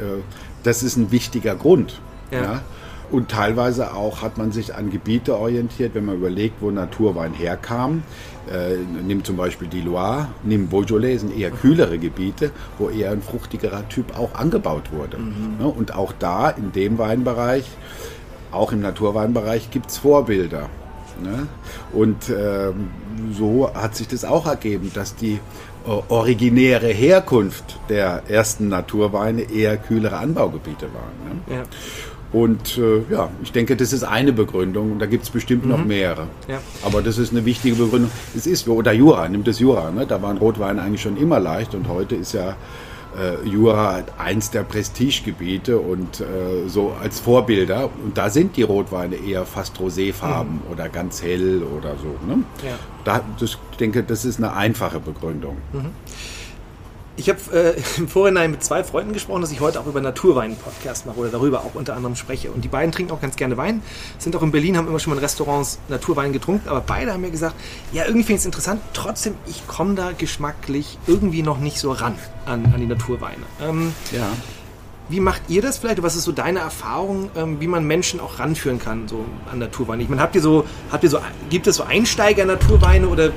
das 0.64 0.82
ist 0.82 0.96
ein 0.96 1.10
wichtiger 1.10 1.54
Grund. 1.54 2.00
Ja. 2.30 2.42
ja. 2.42 2.62
Und 3.10 3.30
teilweise 3.30 3.94
auch 3.94 4.22
hat 4.22 4.38
man 4.38 4.50
sich 4.50 4.74
an 4.74 4.90
Gebiete 4.90 5.36
orientiert, 5.36 5.94
wenn 5.94 6.06
man 6.06 6.16
überlegt, 6.16 6.56
wo 6.60 6.70
Naturwein 6.70 7.32
herkam. 7.32 8.02
Äh, 8.50 8.76
nimm 9.06 9.24
zum 9.24 9.36
Beispiel 9.36 9.68
die 9.68 9.82
Loire, 9.82 10.28
nimm 10.42 10.68
Beaujolais, 10.68 11.18
sind 11.18 11.36
eher 11.36 11.50
kühlere 11.50 11.98
Gebiete, 11.98 12.50
wo 12.78 12.88
eher 12.88 13.12
ein 13.12 13.22
fruchtigerer 13.22 13.88
Typ 13.88 14.18
auch 14.18 14.34
angebaut 14.34 14.90
wurde. 14.92 15.18
Mhm. 15.18 15.56
Ja, 15.60 15.66
und 15.66 15.94
auch 15.94 16.12
da, 16.18 16.50
in 16.50 16.72
dem 16.72 16.98
Weinbereich, 16.98 17.70
auch 18.52 18.72
im 18.72 18.80
Naturweinbereich, 18.80 19.70
gibt 19.70 19.90
es 19.90 19.98
Vorbilder. 19.98 20.68
Ne? 21.22 21.46
Und 21.92 22.28
äh, 22.28 22.72
so 23.32 23.70
hat 23.72 23.94
sich 23.94 24.08
das 24.08 24.24
auch 24.24 24.46
ergeben, 24.46 24.90
dass 24.94 25.14
die 25.14 25.38
originäre 25.84 26.88
Herkunft 26.88 27.78
der 27.88 28.22
ersten 28.28 28.68
Naturweine 28.68 29.42
eher 29.42 29.76
kühlere 29.76 30.16
Anbaugebiete 30.16 30.86
waren. 30.94 31.42
Ne? 31.48 31.56
Ja. 31.56 31.62
Und 32.32 32.78
äh, 32.78 33.12
ja, 33.12 33.30
ich 33.44 33.52
denke, 33.52 33.76
das 33.76 33.92
ist 33.92 34.02
eine 34.02 34.32
Begründung 34.32 34.92
und 34.92 34.98
da 34.98 35.06
gibt 35.06 35.22
es 35.22 35.30
bestimmt 35.30 35.64
mhm. 35.64 35.70
noch 35.70 35.84
mehrere. 35.84 36.26
Ja. 36.48 36.58
Aber 36.82 37.00
das 37.00 37.16
ist 37.16 37.30
eine 37.30 37.44
wichtige 37.44 37.76
Begründung. 37.76 38.10
Es 38.36 38.46
ist, 38.46 38.66
oder 38.66 38.92
Jura, 38.92 39.28
nimmt 39.28 39.46
das 39.46 39.60
Jura, 39.60 39.92
ne? 39.92 40.04
da 40.04 40.20
waren 40.20 40.38
Rotweine 40.38 40.82
eigentlich 40.82 41.02
schon 41.02 41.16
immer 41.16 41.38
leicht 41.38 41.74
und 41.76 41.86
heute 41.86 42.16
ist 42.16 42.32
ja 42.32 42.56
äh, 43.18 43.48
Jura 43.48 44.04
eins 44.18 44.50
der 44.50 44.62
Prestigegebiete 44.62 45.78
und 45.78 46.20
äh, 46.20 46.68
so 46.68 46.94
als 47.00 47.20
Vorbilder. 47.20 47.90
Und 48.04 48.16
da 48.18 48.30
sind 48.30 48.56
die 48.56 48.62
Rotweine 48.62 49.16
eher 49.16 49.44
fast 49.46 49.78
roséfarben 49.78 50.54
mhm. 50.64 50.72
oder 50.72 50.88
ganz 50.88 51.22
hell 51.22 51.62
oder 51.62 51.96
so. 51.96 52.16
Ne? 52.26 52.42
Ja. 52.62 52.78
Da, 53.04 53.24
das, 53.38 53.58
ich 53.70 53.76
denke, 53.76 54.02
das 54.02 54.24
ist 54.24 54.38
eine 54.38 54.54
einfache 54.54 55.00
Begründung. 55.00 55.56
Mhm. 55.72 55.90
Ich 57.16 57.28
habe 57.28 57.38
äh, 57.52 57.80
im 57.98 58.08
Vorhinein 58.08 58.50
mit 58.50 58.64
zwei 58.64 58.82
Freunden 58.82 59.12
gesprochen, 59.12 59.40
dass 59.40 59.52
ich 59.52 59.60
heute 59.60 59.80
auch 59.80 59.86
über 59.86 60.00
Naturwein 60.00 60.52
einen 60.52 60.56
Podcast 60.56 61.06
mache 61.06 61.18
oder 61.18 61.28
darüber 61.28 61.60
auch 61.60 61.74
unter 61.74 61.94
anderem 61.94 62.16
spreche. 62.16 62.50
Und 62.50 62.64
die 62.64 62.68
beiden 62.68 62.92
trinken 62.92 63.12
auch 63.12 63.20
ganz 63.20 63.36
gerne 63.36 63.56
Wein, 63.56 63.82
sind 64.18 64.34
auch 64.36 64.42
in 64.42 64.50
Berlin, 64.50 64.76
haben 64.76 64.88
immer 64.88 64.98
schon 64.98 65.12
mal 65.12 65.18
in 65.18 65.22
Restaurants 65.22 65.78
Naturwein 65.88 66.32
getrunken, 66.32 66.68
aber 66.68 66.80
beide 66.80 67.12
haben 67.12 67.20
mir 67.20 67.30
gesagt, 67.30 67.54
ja, 67.92 68.04
irgendwie 68.04 68.24
finde 68.24 68.34
ich 68.34 68.40
es 68.40 68.46
interessant, 68.46 68.80
trotzdem, 68.92 69.34
ich 69.46 69.66
komme 69.66 69.94
da 69.94 70.12
geschmacklich 70.12 70.98
irgendwie 71.06 71.42
noch 71.42 71.58
nicht 71.58 71.78
so 71.78 71.92
ran 71.92 72.16
an, 72.46 72.66
an 72.74 72.80
die 72.80 72.86
Naturweine. 72.86 73.42
Ähm, 73.62 73.92
ja. 74.10 74.28
Wie 75.08 75.20
macht 75.20 75.42
ihr 75.48 75.60
das 75.60 75.78
vielleicht? 75.78 76.02
Was 76.02 76.16
ist 76.16 76.24
so 76.24 76.32
deine 76.32 76.60
Erfahrung, 76.60 77.30
ähm, 77.36 77.60
wie 77.60 77.66
man 77.66 77.84
Menschen 77.84 78.20
auch 78.20 78.38
ranführen 78.38 78.78
kann 78.78 79.06
so 79.06 79.24
an 79.52 79.58
Naturweine? 79.58 80.02
Ich 80.02 80.08
meine, 80.08 80.22
habt 80.22 80.34
ihr 80.34 80.40
so, 80.40 80.64
habt 80.90 81.04
ihr 81.04 81.10
so, 81.10 81.18
gibt 81.50 81.66
es 81.66 81.76
so 81.76 81.84
Einsteiger-Naturweine 81.84 83.06
oder 83.06 83.30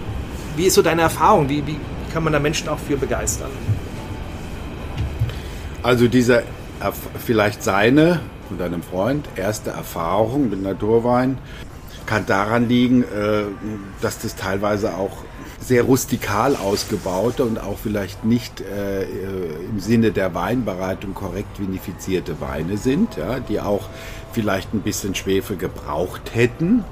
wie 0.56 0.66
ist 0.66 0.76
so 0.76 0.82
deine 0.82 1.02
Erfahrung? 1.02 1.50
Wie, 1.50 1.68
wie 1.68 1.78
kann 2.18 2.24
man 2.24 2.34
da 2.34 2.40
Menschen 2.40 2.68
auch 2.68 2.80
für 2.80 2.98
begeistern? 2.98 3.52
Also 5.84 6.08
diese 6.08 6.42
vielleicht 7.24 7.62
seine 7.62 8.22
und 8.50 8.60
deinem 8.60 8.82
Freund 8.82 9.30
erste 9.36 9.70
Erfahrung 9.70 10.50
mit 10.50 10.64
Naturwein 10.64 11.38
kann 12.08 12.26
daran 12.26 12.68
liegen, 12.68 13.04
äh, 13.04 13.44
dass 14.02 14.18
das 14.18 14.36
teilweise 14.36 14.96
auch 14.96 15.16
sehr 15.60 15.84
rustikal 15.84 16.56
ausgebaute 16.56 17.44
und 17.44 17.60
auch 17.60 17.78
vielleicht 17.78 18.26
nicht 18.26 18.62
äh, 18.62 19.04
im 19.04 19.80
Sinne 19.80 20.10
der 20.10 20.34
Weinbereitung 20.34 21.14
korrekt 21.14 21.60
vinifizierte 21.60 22.42
Weine 22.42 22.78
sind, 22.78 23.16
ja, 23.18 23.40
die 23.42 23.62
auch 23.62 23.90
vielleicht 24.34 24.74
ein 24.74 24.82
bisschen 24.82 25.14
Schwefel 25.14 25.56
gebraucht 25.56 26.32
hätten 26.34 26.84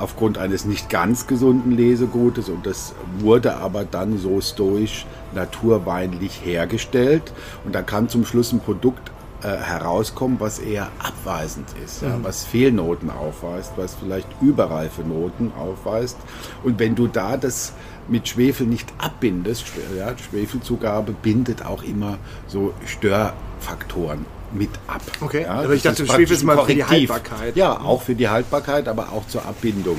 aufgrund 0.00 0.38
eines 0.38 0.64
nicht 0.64 0.88
ganz 0.90 1.26
gesunden 1.26 1.72
Lesegutes 1.72 2.48
und 2.48 2.66
das 2.66 2.94
wurde 3.18 3.56
aber 3.56 3.84
dann 3.84 4.18
so 4.18 4.40
stoisch 4.40 5.06
naturweinlich 5.34 6.44
hergestellt 6.44 7.32
und 7.64 7.74
da 7.74 7.82
kann 7.82 8.08
zum 8.08 8.24
Schluss 8.24 8.52
ein 8.52 8.60
Produkt 8.60 9.10
äh, 9.42 9.56
herauskommen, 9.56 10.38
was 10.38 10.58
eher 10.58 10.88
abweisend 10.98 11.66
ist, 11.82 12.02
ja, 12.02 12.16
mhm. 12.16 12.24
was 12.24 12.44
Fehlnoten 12.44 13.08
aufweist, 13.08 13.72
was 13.76 13.94
vielleicht 13.94 14.28
überreife 14.42 15.02
Noten 15.02 15.52
aufweist. 15.58 16.18
Und 16.62 16.78
wenn 16.78 16.94
du 16.94 17.06
da 17.06 17.38
das 17.38 17.72
mit 18.06 18.28
Schwefel 18.28 18.66
nicht 18.66 18.92
abbindest, 18.98 19.64
ja, 19.96 20.12
Schwefelzugabe 20.18 21.12
bindet 21.12 21.64
auch 21.64 21.82
immer 21.82 22.18
so 22.48 22.74
Störfaktoren 22.84 24.26
mit 24.52 24.70
ab. 24.86 25.02
Okay, 25.20 25.42
ja, 25.42 25.54
aber 25.54 25.74
ich 25.74 25.82
dachte, 25.82 26.06
Schwefel 26.06 26.36
ist 26.36 26.44
mal 26.44 26.64
für 26.64 26.74
die 26.74 26.84
Haltbarkeit. 26.84 27.56
Ja, 27.56 27.80
auch 27.80 28.02
für 28.02 28.14
die 28.14 28.28
Haltbarkeit, 28.28 28.88
aber 28.88 29.12
auch 29.12 29.26
zur 29.26 29.44
Abbindung 29.44 29.96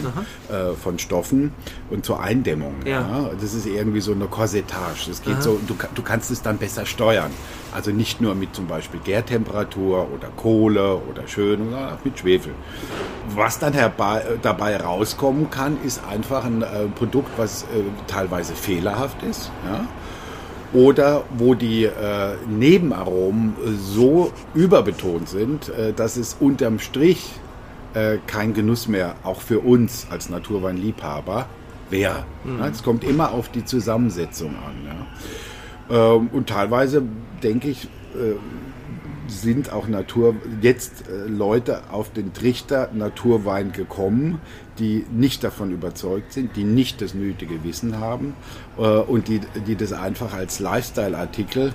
äh, 0.49 0.73
von 0.81 0.99
Stoffen 0.99 1.53
und 1.89 2.05
zur 2.05 2.21
Eindämmung. 2.21 2.75
Ja. 2.85 3.01
ja. 3.01 3.31
Das 3.39 3.53
ist 3.53 3.65
irgendwie 3.65 4.01
so 4.01 4.11
eine 4.11 4.25
Korsettage. 4.25 4.99
Das 5.07 5.21
geht 5.21 5.35
Aha. 5.35 5.41
so, 5.41 5.59
du, 5.67 5.75
du 5.93 6.01
kannst 6.01 6.31
es 6.31 6.41
dann 6.41 6.57
besser 6.57 6.85
steuern. 6.85 7.31
Also 7.73 7.91
nicht 7.91 8.19
nur 8.19 8.35
mit 8.35 8.53
zum 8.53 8.67
Beispiel 8.67 8.99
Gärtemperatur 9.01 10.09
oder 10.13 10.27
Kohle 10.35 10.97
oder 10.97 11.27
Schön, 11.27 11.59
sondern 11.59 11.93
auch 11.93 12.03
mit 12.03 12.19
Schwefel. 12.19 12.53
Was 13.33 13.59
dann 13.59 13.73
herbei, 13.73 14.23
dabei 14.41 14.77
rauskommen 14.77 15.49
kann, 15.49 15.77
ist 15.83 16.01
einfach 16.03 16.43
ein 16.43 16.63
äh, 16.63 16.87
Produkt, 16.95 17.31
was 17.37 17.63
äh, 17.63 17.67
teilweise 18.07 18.55
fehlerhaft 18.55 19.23
ist. 19.23 19.51
Ja? 19.65 19.87
Oder 20.73 21.23
wo 21.37 21.53
die 21.53 21.85
äh, 21.85 22.35
Nebenaromen 22.47 23.53
so 23.77 24.31
überbetont 24.53 25.29
sind, 25.29 25.69
äh, 25.69 25.93
dass 25.93 26.17
es 26.17 26.37
unterm 26.39 26.79
Strich 26.79 27.31
äh, 27.93 28.17
kein 28.27 28.53
Genuss 28.53 28.87
mehr 28.87 29.15
auch 29.23 29.41
für 29.41 29.59
uns 29.59 30.07
als 30.09 30.29
Naturweinliebhaber 30.29 31.47
wäre. 31.89 32.25
Mhm. 32.43 32.61
Es 32.63 32.83
kommt 32.83 33.03
immer 33.03 33.31
auf 33.31 33.49
die 33.49 33.65
Zusammensetzung 33.65 34.55
an. 34.55 34.75
Ja. 35.89 36.15
Ähm, 36.15 36.29
und 36.31 36.47
teilweise 36.47 37.03
denke 37.43 37.69
ich, 37.69 37.85
äh, 38.15 38.35
sind 39.27 39.71
auch 39.71 39.87
Natur 39.87 40.35
jetzt 40.61 41.07
äh, 41.07 41.27
Leute 41.27 41.83
auf 41.91 42.11
den 42.11 42.33
Trichter 42.33 42.89
Naturwein 42.93 43.71
gekommen, 43.71 44.41
die 44.77 45.05
nicht 45.11 45.43
davon 45.43 45.71
überzeugt 45.71 46.33
sind, 46.33 46.55
die 46.55 46.63
nicht 46.63 47.01
das 47.01 47.13
nötige 47.13 47.63
Wissen 47.63 47.99
haben 47.99 48.33
äh, 48.81 48.83
und 48.83 49.27
die, 49.27 49.39
die 49.67 49.75
das 49.75 49.93
einfach 49.93 50.33
als 50.33 50.59
Lifestyle-Artikel 50.59 51.73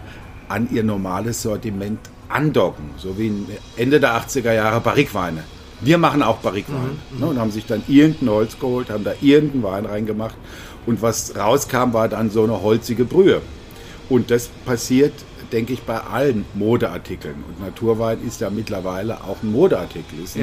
an 0.49 0.69
ihr 0.71 0.83
normales 0.83 1.43
Sortiment 1.43 2.01
andocken, 2.29 2.91
so 2.97 3.19
wie 3.19 3.33
Ende 3.77 4.01
der 4.01 4.21
80er 4.21 4.53
Jahre 4.53 4.81
Barrikweine. 4.81 5.45
Wir 5.81 5.99
machen 5.99 6.23
auch 6.23 6.39
Barrikwein 6.39 6.99
mhm, 7.13 7.21
ne, 7.21 7.27
und 7.27 7.39
haben 7.39 7.51
sich 7.51 7.67
dann 7.67 7.83
irgendein 7.87 8.31
Holz 8.31 8.59
geholt, 8.59 8.91
haben 8.91 9.05
da 9.05 9.13
irgendeinen 9.21 9.63
Wein 9.63 9.87
reingemacht 9.87 10.37
und 10.87 11.03
was 11.03 11.37
rauskam, 11.37 11.93
war 11.93 12.09
dann 12.09 12.31
so 12.31 12.45
eine 12.45 12.63
holzige 12.63 13.05
Brühe. 13.05 13.41
Und 14.09 14.31
das 14.31 14.49
passiert 14.65 15.13
denke 15.53 15.73
ich, 15.73 15.83
bei 15.83 15.99
allen 16.01 16.45
Modeartikeln. 16.55 17.45
Und 17.49 17.61
Naturwein 17.61 18.19
ist 18.27 18.41
ja 18.41 18.51
mittlerweile 18.51 19.23
auch 19.25 19.43
ein 19.43 19.53
Modeartikel, 19.53 20.23
ist 20.23 20.37
ein, 20.37 20.43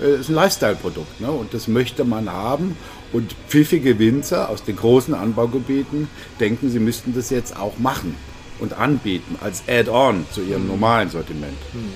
ja. 0.00 0.06
äh, 0.06 0.16
ein 0.16 0.34
Lifestyle-Produkt. 0.34 1.20
Ne? 1.20 1.30
Und 1.30 1.54
das 1.54 1.68
möchte 1.68 2.04
man 2.04 2.30
haben. 2.30 2.76
Und 3.12 3.34
pfiffige 3.48 3.98
Winzer 3.98 4.48
aus 4.48 4.64
den 4.64 4.76
großen 4.76 5.14
Anbaugebieten 5.14 6.08
denken, 6.40 6.70
sie 6.70 6.78
müssten 6.78 7.14
das 7.14 7.30
jetzt 7.30 7.56
auch 7.56 7.78
machen 7.78 8.14
und 8.58 8.72
anbieten 8.74 9.36
als 9.40 9.64
Add-on 9.68 10.24
zu 10.30 10.40
ihrem 10.40 10.62
mhm. 10.62 10.68
normalen 10.68 11.10
Sortiment. 11.10 11.56
Mhm. 11.74 11.92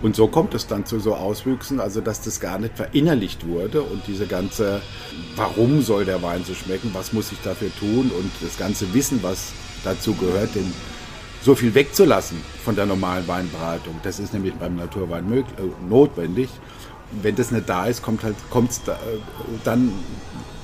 Und 0.00 0.14
so 0.14 0.28
kommt 0.28 0.54
es 0.54 0.66
dann 0.66 0.86
zu 0.86 1.00
so 1.00 1.16
Auswüchsen, 1.16 1.80
also 1.80 2.00
dass 2.00 2.20
das 2.22 2.38
gar 2.38 2.58
nicht 2.58 2.76
verinnerlicht 2.76 3.46
wurde 3.46 3.82
und 3.82 4.02
diese 4.06 4.26
ganze, 4.26 4.80
warum 5.34 5.82
soll 5.82 6.04
der 6.04 6.22
Wein 6.22 6.44
so 6.44 6.54
schmecken, 6.54 6.90
was 6.92 7.12
muss 7.12 7.32
ich 7.32 7.38
dafür 7.42 7.70
tun 7.80 8.10
und 8.16 8.30
das 8.40 8.56
ganze 8.58 8.92
Wissen, 8.94 9.20
was 9.22 9.52
dazu 9.82 10.14
gehört, 10.14 10.54
den 10.54 10.72
so 11.42 11.54
viel 11.54 11.74
wegzulassen 11.74 12.38
von 12.64 12.76
der 12.76 12.86
normalen 12.86 13.26
Weinberatung. 13.26 13.96
Das 14.02 14.20
ist 14.20 14.32
nämlich 14.32 14.54
beim 14.54 14.76
Naturwein 14.76 15.28
möglich, 15.28 15.54
äh, 15.58 15.88
notwendig. 15.88 16.48
Wenn 17.22 17.36
das 17.36 17.50
nicht 17.50 17.68
da 17.68 17.86
ist, 17.86 18.02
kommt 18.02 18.22
halt 18.22 18.36
kommt's 18.50 18.82
da, 18.84 18.92
äh, 18.92 18.96
dann 19.64 19.92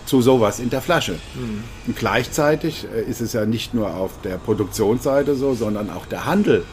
zu 0.07 0.21
sowas 0.21 0.61
in 0.61 0.71
der 0.71 0.83
Flasche. 0.83 1.19
Mhm. 1.35 1.65
Und 1.87 1.97
gleichzeitig 1.97 2.87
äh, 2.95 3.03
ist 3.03 3.21
es 3.21 3.33
ja 3.33 3.47
nicht 3.47 3.75
nur 3.75 3.95
auf 3.95 4.21
der 4.23 4.37
Produktionsseite 4.37 5.35
so, 5.35 5.55
sondern 5.55 5.91
auch 5.91 6.07
der 6.07 6.27
Handel 6.27 6.65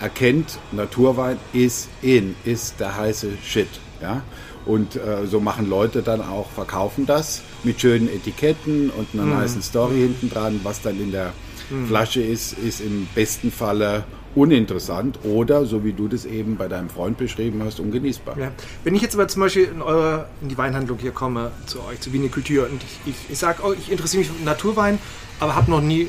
erkennt, 0.00 0.58
Naturwein 0.72 1.38
ist 1.52 1.88
in, 2.02 2.36
ist 2.44 2.80
der 2.80 2.96
heiße 2.96 3.30
Shit. 3.44 3.68
Ja? 4.00 4.22
Und 4.64 4.96
äh, 4.96 5.26
so 5.26 5.40
machen 5.40 5.68
Leute 5.68 6.02
dann 6.02 6.20
auch, 6.20 6.50
verkaufen 6.50 7.06
das 7.06 7.42
mit 7.62 7.80
schönen 7.80 8.08
Etiketten 8.08 8.90
und 8.90 9.08
einer 9.14 9.24
mhm. 9.24 9.38
nice 9.38 9.62
Story 9.62 9.96
hinten 9.98 10.28
dran, 10.28 10.60
was 10.64 10.82
dann 10.82 11.00
in 11.00 11.12
der 11.12 11.32
mhm. 11.70 11.86
Flasche 11.86 12.20
ist, 12.20 12.58
ist 12.58 12.80
im 12.80 13.08
besten 13.14 13.50
Falle 13.50 14.04
uninteressant 14.36 15.18
oder, 15.24 15.64
so 15.64 15.84
wie 15.84 15.92
du 15.92 16.06
das 16.06 16.24
eben 16.24 16.56
bei 16.56 16.68
deinem 16.68 16.90
Freund 16.90 17.16
beschrieben 17.18 17.62
hast, 17.64 17.80
ungenießbar. 17.80 18.38
Ja. 18.38 18.52
Wenn 18.84 18.94
ich 18.94 19.02
jetzt 19.02 19.14
aber 19.14 19.26
zum 19.26 19.40
Beispiel 19.40 19.64
in, 19.64 19.82
eure, 19.82 20.28
in 20.42 20.48
die 20.48 20.58
Weinhandlung 20.58 20.98
hier 20.98 21.10
komme, 21.10 21.50
zu 21.66 21.82
euch, 21.84 22.00
zu 22.00 22.12
Vinikultur, 22.12 22.68
und 22.70 22.82
ich, 22.82 23.12
ich, 23.12 23.30
ich 23.30 23.38
sage, 23.38 23.62
oh, 23.64 23.72
ich 23.72 23.90
interessiere 23.90 24.20
mich 24.20 24.30
für 24.30 24.44
Naturwein, 24.44 24.98
aber 25.40 25.56
habe 25.56 25.70
noch 25.70 25.80
nie 25.80 26.08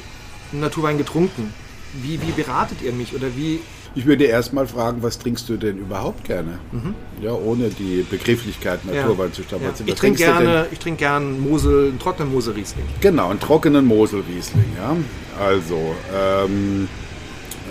Naturwein 0.52 0.98
getrunken. 0.98 1.54
Wie, 2.02 2.22
wie 2.22 2.32
beratet 2.32 2.82
ihr 2.84 2.92
mich 2.92 3.16
oder 3.16 3.36
wie 3.36 3.62
ich 3.96 4.06
würde 4.06 4.26
erst 4.26 4.54
mal 4.54 4.68
fragen, 4.68 5.02
was 5.02 5.18
trinkst 5.18 5.50
du 5.50 5.58
denn 5.58 5.80
überhaupt 5.80 6.24
gerne? 6.24 6.60
Mhm. 6.72 6.94
Ja, 7.20 7.32
ohne 7.32 7.70
die 7.70 8.06
Begrifflichkeit 8.08 8.86
Naturwein 8.86 9.30
ja. 9.30 9.34
zu 9.34 9.42
strapazieren. 9.42 9.88
Ja. 9.88 9.94
Ich 9.94 10.00
trinke 10.00 10.18
gerne, 10.20 10.68
ich 10.72 10.78
trinke 10.78 11.00
gern 11.00 11.40
Mosel, 11.40 11.90
einen 11.90 12.00
trockenen 12.00 12.32
Mosel-Riesling. 12.32 12.86
Genau, 13.02 13.32
einen 13.32 13.40
trockenen 13.40 13.86
Mosel-Riesling. 13.86 14.66
Ja. 14.78 14.96
Also, 15.44 15.96
ähm, 16.14 16.88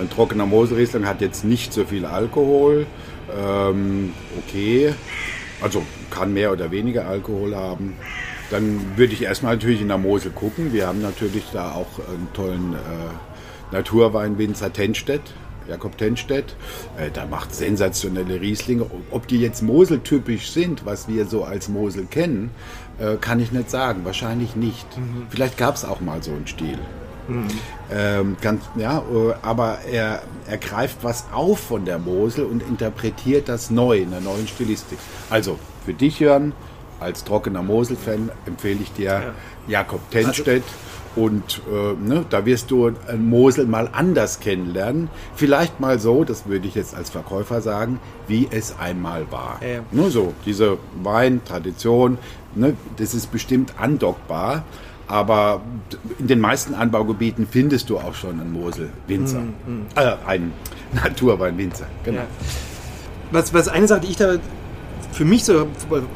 ein 0.01 0.11
trockener 0.11 0.47
Mosel-Riesling 0.47 1.07
hat 1.07 1.21
jetzt 1.21 1.45
nicht 1.45 1.73
so 1.73 1.85
viel 1.85 2.05
Alkohol. 2.05 2.87
Ähm, 3.37 4.13
okay, 4.39 4.95
also 5.61 5.83
kann 6.11 6.33
mehr 6.33 6.53
oder 6.53 6.71
weniger 6.71 7.07
Alkohol 7.07 7.55
haben. 7.55 7.95
Dann 8.51 8.97
würde 8.97 9.13
ich 9.13 9.23
erstmal 9.23 9.55
natürlich 9.55 9.81
in 9.81 9.89
der 9.89 9.99
Mosel 9.99 10.31
gucken. 10.31 10.73
Wir 10.73 10.87
haben 10.87 11.03
natürlich 11.03 11.45
da 11.53 11.73
auch 11.73 11.99
einen 12.09 12.29
tollen 12.33 12.75
äh, 12.75 13.75
Naturwein 13.75 14.39
Winzer 14.39 14.73
Tenstedt 14.73 15.23
Jakob 15.69 15.99
Tenstedt. 15.99 16.57
Äh, 16.97 17.11
der 17.11 17.27
macht 17.27 17.55
sensationelle 17.55 18.41
Rieslinge. 18.41 18.87
Ob 19.11 19.29
die 19.29 19.41
jetzt 19.41 19.63
Mosel-typisch 19.63 20.51
sind, 20.51 20.87
was 20.87 21.09
wir 21.09 21.27
so 21.27 21.45
als 21.45 21.69
Mosel 21.69 22.07
kennen, 22.07 22.51
äh, 22.99 23.17
kann 23.17 23.41
ich 23.41 23.53
nicht 23.53 23.71
sagen. 23.71 24.05
Wahrscheinlich 24.05 24.57
nicht. 24.57 24.87
Mhm. 24.97 25.27
Vielleicht 25.31 25.59
gab 25.59 25.75
es 25.75 25.85
auch 25.85 26.01
mal 26.01 26.23
so 26.23 26.33
einen 26.33 26.47
Stil. 26.47 26.79
Mhm. 27.29 27.49
Ähm, 27.91 28.37
ganz, 28.41 28.63
ja, 28.77 28.99
äh, 28.99 29.35
aber 29.43 29.79
er, 29.91 30.23
er 30.47 30.59
greift 30.59 30.99
was 31.03 31.25
auf 31.33 31.59
von 31.59 31.85
der 31.85 31.99
Mosel 31.99 32.45
und 32.45 32.63
interpretiert 32.63 33.49
das 33.49 33.71
neu 33.71 33.99
in 33.99 34.11
der 34.11 34.21
neuen 34.21 34.49
Stilistik. 34.49 34.99
Also 35.31 35.59
für 35.85 35.95
dich, 35.95 36.21
Jörn, 36.21 36.53
als 37.01 37.25
trockener 37.25 37.63
Mosel-Fan 37.63 38.31
empfehle 38.47 38.81
ich 38.83 38.93
dir 38.93 39.05
ja. 39.05 39.23
Jakob 39.69 40.11
Tenstedt. 40.11 40.65
Also, 40.65 40.87
und 41.17 41.63
äh, 41.73 41.95
ne, 42.07 42.27
da 42.29 42.45
wirst 42.45 42.71
du 42.71 42.93
Mosel 43.19 43.67
mal 43.67 43.89
anders 43.91 44.39
kennenlernen. 44.39 45.09
Vielleicht 45.35 45.81
mal 45.81 45.99
so, 45.99 46.25
das 46.25 46.47
würde 46.47 46.69
ich 46.69 46.75
jetzt 46.75 46.95
als 46.95 47.09
Verkäufer 47.09 47.63
sagen, 47.63 47.99
wie 48.29 48.47
es 48.51 48.79
einmal 48.79 49.33
war. 49.33 49.59
Ja. 49.67 49.81
Nur 49.93 50.11
so, 50.11 50.35
diese 50.45 50.77
Weintradition, 51.03 52.19
ne, 52.55 52.77
das 52.99 53.15
ist 53.15 53.33
bestimmt 53.33 53.73
andockbar. 53.79 54.65
Aber 55.09 55.63
in 56.19 56.27
den 56.27 56.41
meisten 56.41 56.75
Anbaugebieten 56.75 57.47
findest 57.49 57.91
du 57.91 57.99
auch 57.99 58.15
schon 58.15 58.41
einen 58.41 58.53
Mosel-Winzer. 58.53 59.41
Mm, 59.41 59.73
mm. 59.73 59.87
Äh, 59.95 60.17
einen 60.27 60.53
Naturwein-Winzer, 60.93 61.87
genau. 62.05 62.19
Ja. 62.19 62.27
Was, 63.31 63.55
was 63.55 63.69
eine 63.69 63.87
Sache, 63.87 64.01
die 64.01 64.09
ich 64.09 64.17
da 64.17 64.37
für 65.13 65.25
mich 65.25 65.45
so 65.45 65.67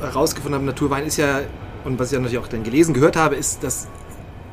herausgefunden 0.01 0.55
habe, 0.55 0.64
Naturwein 0.64 1.07
ist 1.07 1.16
ja, 1.16 1.41
und 1.84 1.99
was 1.99 2.09
ich 2.09 2.14
ja 2.14 2.18
natürlich 2.18 2.38
auch 2.38 2.49
dann 2.49 2.64
gelesen, 2.64 2.93
gehört 2.93 3.16
habe, 3.16 3.36
ist, 3.36 3.62
dass 3.62 3.88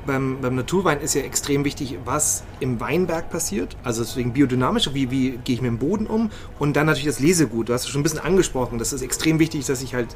beim, 0.05 0.39
beim 0.41 0.55
Naturwein 0.55 1.01
ist 1.01 1.13
ja 1.13 1.21
extrem 1.21 1.65
wichtig, 1.65 1.97
was 2.05 2.43
im 2.59 2.79
Weinberg 2.79 3.29
passiert. 3.29 3.75
Also 3.83 4.03
deswegen 4.03 4.33
biodynamisch, 4.33 4.93
wie, 4.93 5.11
wie 5.11 5.31
gehe 5.43 5.55
ich 5.55 5.61
mit 5.61 5.69
dem 5.69 5.77
Boden 5.77 6.07
um. 6.07 6.31
Und 6.57 6.77
dann 6.77 6.85
natürlich 6.85 7.07
das 7.07 7.19
Lesegut. 7.19 7.69
Du 7.69 7.73
hast 7.73 7.83
es 7.83 7.89
schon 7.89 7.99
ein 7.99 8.03
bisschen 8.03 8.19
angesprochen. 8.19 8.79
Das 8.79 8.93
ist 8.93 9.01
extrem 9.01 9.37
wichtig, 9.37 9.65
dass 9.65 9.83
ich 9.83 9.93
halt 9.93 10.15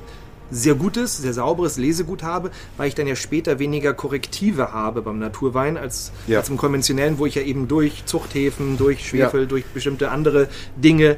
sehr 0.51 0.75
gutes, 0.75 1.17
sehr 1.17 1.33
sauberes 1.33 1.77
Lesegut 1.77 2.23
habe, 2.23 2.51
weil 2.77 2.87
ich 2.87 2.95
dann 2.95 3.07
ja 3.07 3.15
später 3.15 3.59
weniger 3.59 3.93
Korrektive 3.93 4.73
habe 4.73 5.01
beim 5.01 5.19
Naturwein 5.19 5.77
als, 5.77 6.11
ja. 6.27 6.39
als 6.39 6.49
im 6.49 6.57
konventionellen, 6.57 7.17
wo 7.17 7.25
ich 7.25 7.35
ja 7.35 7.41
eben 7.41 7.67
durch 7.67 8.05
Zuchthäfen, 8.05 8.77
durch 8.77 9.07
Schwefel, 9.07 9.41
ja. 9.41 9.45
durch 9.47 9.65
bestimmte 9.65 10.11
andere 10.11 10.47
Dinge 10.75 11.17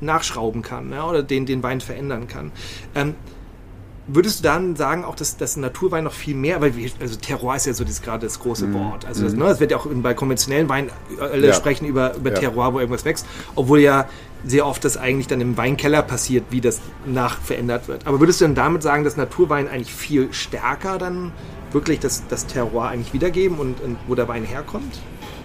nachschrauben 0.00 0.62
kann 0.62 0.90
ja, 0.92 1.08
oder 1.08 1.22
den, 1.22 1.46
den 1.46 1.62
Wein 1.62 1.80
verändern 1.80 2.28
kann. 2.28 2.52
Ähm, 2.94 3.14
Würdest 4.10 4.38
du 4.38 4.44
dann 4.44 4.74
sagen, 4.74 5.04
auch, 5.04 5.14
dass, 5.14 5.36
dass 5.36 5.58
Naturwein 5.58 6.04
noch 6.04 6.14
viel 6.14 6.34
mehr, 6.34 6.62
weil 6.62 6.74
wir, 6.74 6.90
also 6.98 7.16
Terroir 7.16 7.56
ist 7.56 7.66
ja 7.66 7.74
so 7.74 7.84
das, 7.84 8.00
gerade 8.00 8.24
das 8.24 8.40
große 8.40 8.66
mhm. 8.66 8.74
Wort. 8.74 9.04
Also 9.04 9.22
das, 9.22 9.34
mhm. 9.34 9.40
ne, 9.40 9.44
das 9.44 9.60
wird 9.60 9.70
ja 9.70 9.76
auch 9.76 9.86
bei 9.86 10.14
konventionellen 10.14 10.66
Weinen 10.70 10.88
alle 11.20 11.48
ja. 11.48 11.52
sprechen 11.52 11.84
über, 11.84 12.16
über 12.16 12.32
ja. 12.32 12.38
Terroir, 12.38 12.72
wo 12.72 12.80
irgendwas 12.80 13.04
wächst, 13.04 13.26
obwohl 13.54 13.80
ja 13.80 14.08
sehr 14.44 14.66
oft 14.66 14.84
das 14.84 14.96
eigentlich 14.96 15.26
dann 15.26 15.40
im 15.40 15.56
Weinkeller 15.56 16.02
passiert, 16.02 16.44
wie 16.50 16.60
das 16.60 16.80
nachverändert 17.06 17.88
wird. 17.88 18.06
Aber 18.06 18.20
würdest 18.20 18.40
du 18.40 18.44
dann 18.44 18.54
damit 18.54 18.82
sagen, 18.82 19.04
dass 19.04 19.16
Naturwein 19.16 19.68
eigentlich 19.68 19.92
viel 19.92 20.32
stärker 20.32 20.98
dann 20.98 21.32
wirklich 21.72 22.00
das, 22.00 22.26
das 22.28 22.46
Terroir 22.46 22.88
eigentlich 22.88 23.12
wiedergeben 23.12 23.58
und, 23.58 23.80
und 23.80 23.98
wo 24.06 24.14
der 24.14 24.28
Wein 24.28 24.44
herkommt? 24.44 25.00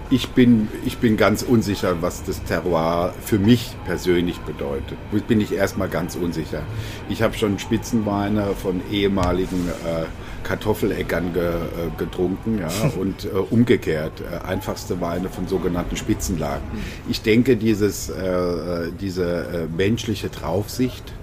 Ich 0.10 0.30
bin, 0.30 0.68
ich 0.86 0.98
bin 0.98 1.18
ganz 1.18 1.42
unsicher, 1.44 2.02
was 2.02 2.24
das 2.24 2.44
Terroir 2.44 3.14
für 3.24 3.40
mich 3.40 3.76
persönlich 3.86 4.38
bedeutet. 4.40 4.98
Bin 5.28 5.42
ich 5.42 5.54
erstmal 5.54 5.90
ganz 5.90 6.16
unsicher. 6.16 6.62
Ich 7.10 7.22
habe 7.22 7.34
schon 7.36 7.58
Spitzenweine 7.58 8.54
von 8.62 8.82
ehemaligen 8.92 9.70
äh, 9.70 10.06
Kartoffeleckern 10.44 11.34
ge, 11.34 11.44
äh, 11.44 11.54
getrunken 11.98 12.60
ja, 12.60 12.70
und 13.00 13.26
äh, 13.26 13.30
umgekehrt 13.30 14.22
äh, 14.22 14.46
einfachste 14.46 15.02
Weine 15.02 15.30
von 15.30 15.48
sogenannten 15.48 15.96
Spitzenlagen. 15.96 16.64
Ich 17.10 17.22
denke, 17.22 17.56
dieses, 17.56 18.10
äh, 18.10 18.92
diese 19.00 19.24
äh, 19.24 19.68
menschliche 19.76 20.30
Draufsicht, 20.30 21.14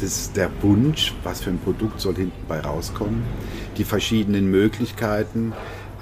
das 0.00 0.32
der 0.32 0.50
Wunsch, 0.62 1.14
was 1.22 1.42
für 1.42 1.50
ein 1.50 1.58
Produkt 1.58 2.00
soll 2.00 2.14
hinten 2.14 2.46
bei 2.48 2.60
rauskommen, 2.60 3.22
die 3.76 3.84
verschiedenen 3.84 4.50
Möglichkeiten, 4.50 5.52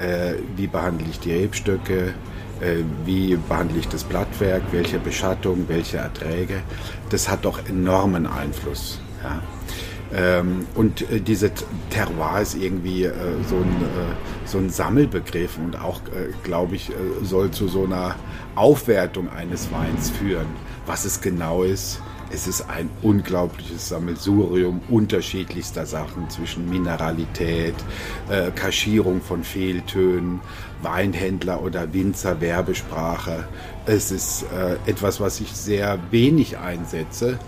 äh, 0.00 0.34
wie 0.56 0.66
behandle 0.66 1.06
ich 1.08 1.20
die 1.20 1.32
Rebstöcke, 1.32 2.14
äh, 2.60 2.84
wie 3.04 3.36
behandle 3.36 3.78
ich 3.78 3.88
das 3.88 4.04
Blattwerk, 4.04 4.62
welche 4.72 4.98
Beschattung, 4.98 5.64
welche 5.68 5.98
Erträge. 5.98 6.62
Das 7.10 7.28
hat 7.28 7.44
doch 7.44 7.66
enormen 7.68 8.26
Einfluss. 8.26 9.00
Ja. 9.22 9.40
Ähm, 10.12 10.66
und 10.74 11.08
äh, 11.10 11.20
diese 11.20 11.52
Terroir 11.90 12.40
ist 12.40 12.56
irgendwie 12.56 13.04
äh, 13.04 13.12
so, 13.48 13.56
ein, 13.56 13.62
äh, 13.62 14.46
so 14.46 14.58
ein 14.58 14.68
Sammelbegriff 14.68 15.56
und 15.58 15.80
auch, 15.80 16.00
äh, 16.08 16.32
glaube 16.42 16.74
ich, 16.74 16.90
äh, 16.90 16.94
soll 17.22 17.52
zu 17.52 17.68
so 17.68 17.84
einer 17.84 18.16
Aufwertung 18.56 19.28
eines 19.30 19.70
Weins 19.70 20.10
führen. 20.10 20.48
Was 20.86 21.04
es 21.04 21.20
genau 21.20 21.62
ist, 21.62 22.00
es 22.32 22.46
ist 22.46 22.68
ein 22.68 22.88
unglaubliches 23.02 23.88
Sammelsurium 23.88 24.80
unterschiedlichster 24.88 25.84
Sachen 25.84 26.30
zwischen 26.30 26.68
Mineralität, 26.68 27.74
äh, 28.28 28.50
Kaschierung 28.52 29.20
von 29.20 29.42
Fehltönen, 29.42 30.40
Weinhändler 30.82 31.62
oder 31.62 31.92
Winzer, 31.92 32.40
Werbesprache. 32.40 33.48
Es 33.86 34.10
ist 34.12 34.44
äh, 34.44 34.90
etwas, 34.90 35.20
was 35.20 35.40
ich 35.40 35.52
sehr 35.52 35.98
wenig 36.10 36.58
einsetze, 36.58 37.38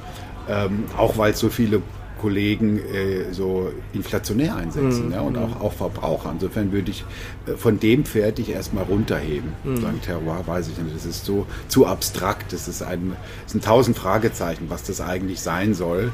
ähm, 0.49 0.85
auch 0.97 1.17
weil 1.17 1.33
es 1.33 1.39
so 1.39 1.49
viele 1.49 1.83
Kollegen 2.23 2.79
äh, 2.79 3.33
so 3.33 3.73
inflationär 3.93 4.55
einsetzen 4.55 5.07
mhm. 5.07 5.13
ja, 5.13 5.21
und 5.21 5.37
auch, 5.37 5.61
auch 5.61 5.73
Verbraucher. 5.73 6.31
Insofern 6.33 6.71
würde 6.71 6.93
ich 6.93 7.05
äh, 7.47 7.57
von 7.57 7.81
dem 7.81 8.05
Pferd 8.05 8.39
ich 8.39 8.51
erstmal 8.51 8.85
runterheben. 8.85 9.53
Mhm. 9.65 9.81
Sagen, 9.81 10.01
Terroir 10.01 10.47
weiß 10.47 10.69
ich 10.69 10.79
nicht, 10.79 10.95
das 10.95 11.05
ist 11.05 11.25
so 11.25 11.47
zu 11.67 11.85
abstrakt, 11.85 12.53
das 12.53 12.69
ist 12.69 12.81
ein, 12.81 13.17
das 13.43 13.53
sind 13.53 13.65
tausend 13.65 13.99
Fragezeichen, 13.99 14.67
was 14.69 14.85
das 14.85 15.01
eigentlich 15.01 15.41
sein 15.41 15.75
soll. 15.75 16.13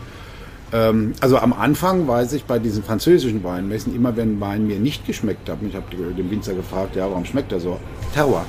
Ähm, 0.73 1.13
also 1.21 1.37
am 1.37 1.53
Anfang 1.53 2.09
weiß 2.09 2.33
ich 2.33 2.45
bei 2.45 2.59
diesen 2.59 2.83
französischen 2.83 3.45
Weinmessen, 3.45 3.95
immer 3.95 4.17
wenn 4.17 4.41
Wein 4.41 4.67
mir 4.67 4.79
nicht 4.79 5.07
geschmeckt 5.07 5.49
hat, 5.51 5.59
ich 5.67 5.77
habe 5.77 5.95
den 5.95 6.31
Winzer 6.31 6.55
gefragt, 6.55 6.97
ja, 6.97 7.05
warum 7.11 7.27
schmeckt 7.27 7.53
er 7.53 7.61
so? 7.61 7.79
Terroir. 8.15 8.47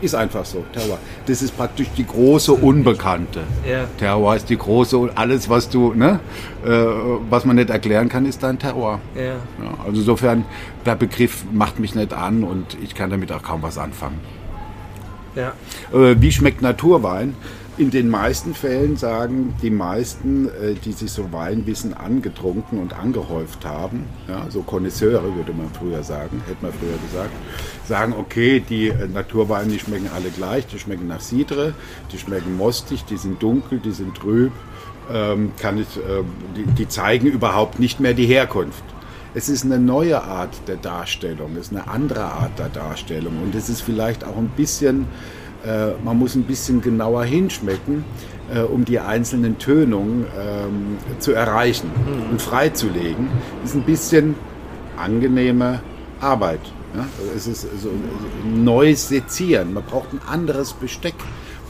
Ist 0.00 0.14
einfach 0.14 0.44
so, 0.44 0.64
Terroir. 0.72 0.98
Das 1.26 1.42
ist 1.42 1.56
praktisch 1.56 1.88
die 1.96 2.06
große 2.06 2.52
Unbekannte. 2.52 3.40
Ja. 3.68 3.84
Terroir 3.98 4.36
ist 4.36 4.48
die 4.48 4.56
große, 4.56 5.10
alles 5.14 5.48
was 5.50 5.68
du, 5.68 5.92
ne, 5.92 6.20
äh, 6.64 6.70
was 7.28 7.44
man 7.44 7.56
nicht 7.56 7.68
erklären 7.70 8.08
kann, 8.08 8.24
ist 8.24 8.42
dein 8.42 8.58
Terroir. 8.58 9.00
Ja. 9.14 9.22
ja. 9.24 9.34
Also 9.84 10.00
insofern, 10.00 10.44
der 10.86 10.96
Begriff 10.96 11.44
macht 11.52 11.78
mich 11.78 11.94
nicht 11.94 12.14
an 12.14 12.44
und 12.44 12.78
ich 12.82 12.94
kann 12.94 13.10
damit 13.10 13.30
auch 13.30 13.42
kaum 13.42 13.62
was 13.62 13.76
anfangen. 13.76 14.20
Ja. 15.34 15.52
Äh, 15.92 16.16
wie 16.18 16.32
schmeckt 16.32 16.62
Naturwein? 16.62 17.34
In 17.80 17.90
den 17.90 18.10
meisten 18.10 18.52
Fällen 18.52 18.98
sagen 18.98 19.54
die 19.62 19.70
meisten, 19.70 20.48
äh, 20.48 20.74
die 20.84 20.92
sich 20.92 21.10
so 21.10 21.32
Weinwissen 21.32 21.94
angetrunken 21.94 22.78
und 22.78 22.92
angehäuft 22.92 23.64
haben, 23.64 24.04
ja, 24.28 24.44
so 24.50 24.60
Konnoisseure 24.60 25.34
würde 25.34 25.54
man 25.54 25.70
früher 25.70 26.02
sagen, 26.02 26.42
hätte 26.46 26.60
man 26.60 26.74
früher 26.74 26.98
gesagt, 27.08 27.32
sagen, 27.88 28.12
okay, 28.18 28.60
die 28.60 28.88
äh, 28.88 29.08
Naturweine, 29.08 29.72
die 29.72 29.78
schmecken 29.78 30.10
alle 30.14 30.28
gleich, 30.28 30.66
die 30.66 30.78
schmecken 30.78 31.08
nach 31.08 31.22
Cidre, 31.22 31.72
die 32.12 32.18
schmecken 32.18 32.54
mostig, 32.58 33.06
die 33.06 33.16
sind 33.16 33.42
dunkel, 33.42 33.78
die 33.78 33.92
sind 33.92 34.14
trüb, 34.14 34.52
ähm, 35.10 35.52
kann 35.58 35.78
ich, 35.78 35.96
äh, 35.96 36.22
die, 36.54 36.64
die 36.64 36.86
zeigen 36.86 37.28
überhaupt 37.28 37.80
nicht 37.80 37.98
mehr 37.98 38.12
die 38.12 38.26
Herkunft. 38.26 38.84
Es 39.32 39.48
ist 39.48 39.64
eine 39.64 39.78
neue 39.78 40.22
Art 40.22 40.68
der 40.68 40.76
Darstellung, 40.76 41.52
es 41.52 41.68
ist 41.68 41.72
eine 41.72 41.88
andere 41.88 42.24
Art 42.24 42.58
der 42.58 42.68
Darstellung 42.68 43.42
und 43.42 43.54
es 43.54 43.70
ist 43.70 43.80
vielleicht 43.80 44.22
auch 44.22 44.36
ein 44.36 44.50
bisschen 44.54 45.06
man 46.04 46.18
muss 46.18 46.34
ein 46.34 46.44
bisschen 46.44 46.80
genauer 46.80 47.24
hinschmecken, 47.24 48.04
äh, 48.52 48.60
um 48.60 48.84
die 48.84 48.98
einzelnen 48.98 49.58
Tönungen 49.58 50.26
ähm, 50.38 50.98
zu 51.18 51.32
erreichen 51.32 51.90
mhm. 51.94 52.30
und 52.30 52.42
freizulegen. 52.42 53.28
Ist 53.64 53.74
ein 53.74 53.82
bisschen 53.82 54.34
angenehme 54.96 55.80
Arbeit. 56.20 56.60
Ja? 56.94 57.06
Es 57.36 57.46
ist 57.46 57.62
so 57.80 57.90
neues 58.44 59.08
Sezieren. 59.08 59.72
Man 59.72 59.84
braucht 59.84 60.12
ein 60.12 60.20
anderes 60.26 60.72
Besteck 60.72 61.14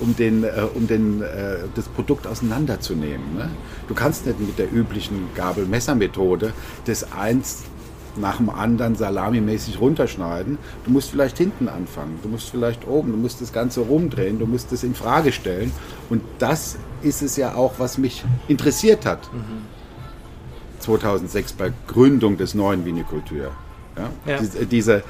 um, 0.00 0.16
den, 0.16 0.44
äh, 0.44 0.48
um 0.74 0.86
den, 0.86 1.22
äh, 1.22 1.58
das 1.74 1.88
Produkt 1.88 2.26
auseinanderzunehmen. 2.26 3.36
Ne? 3.36 3.50
Du 3.88 3.94
kannst 3.94 4.26
nicht 4.26 4.40
mit 4.40 4.58
der 4.58 4.72
üblichen 4.72 5.28
Gabel-Messer-Methode 5.34 6.52
das 6.86 7.12
eins 7.12 7.64
nach 8.16 8.38
dem 8.38 8.50
anderen 8.50 8.96
salamimäßig 8.96 9.80
runterschneiden. 9.80 10.58
Du 10.84 10.90
musst 10.90 11.10
vielleicht 11.10 11.38
hinten 11.38 11.68
anfangen, 11.68 12.18
du 12.22 12.28
musst 12.28 12.50
vielleicht 12.50 12.86
oben, 12.86 13.12
du 13.12 13.18
musst 13.18 13.40
das 13.40 13.52
Ganze 13.52 13.80
rumdrehen, 13.80 14.38
du 14.38 14.46
musst 14.46 14.72
es 14.72 14.82
in 14.82 14.94
Frage 14.94 15.32
stellen. 15.32 15.72
Und 16.08 16.22
das 16.38 16.76
ist 17.02 17.22
es 17.22 17.36
ja 17.36 17.54
auch, 17.54 17.74
was 17.78 17.98
mich 17.98 18.24
interessiert 18.48 19.06
hat. 19.06 19.32
Mhm. 19.32 19.66
2006 20.80 21.52
bei 21.52 21.72
Gründung 21.86 22.36
des 22.36 22.54
neuen 22.54 22.84
Vinikultur. 22.84 23.52
Ja? 23.96 24.10
ja. 24.26 24.38
Diese, 24.38 24.66
diese 24.66 25.02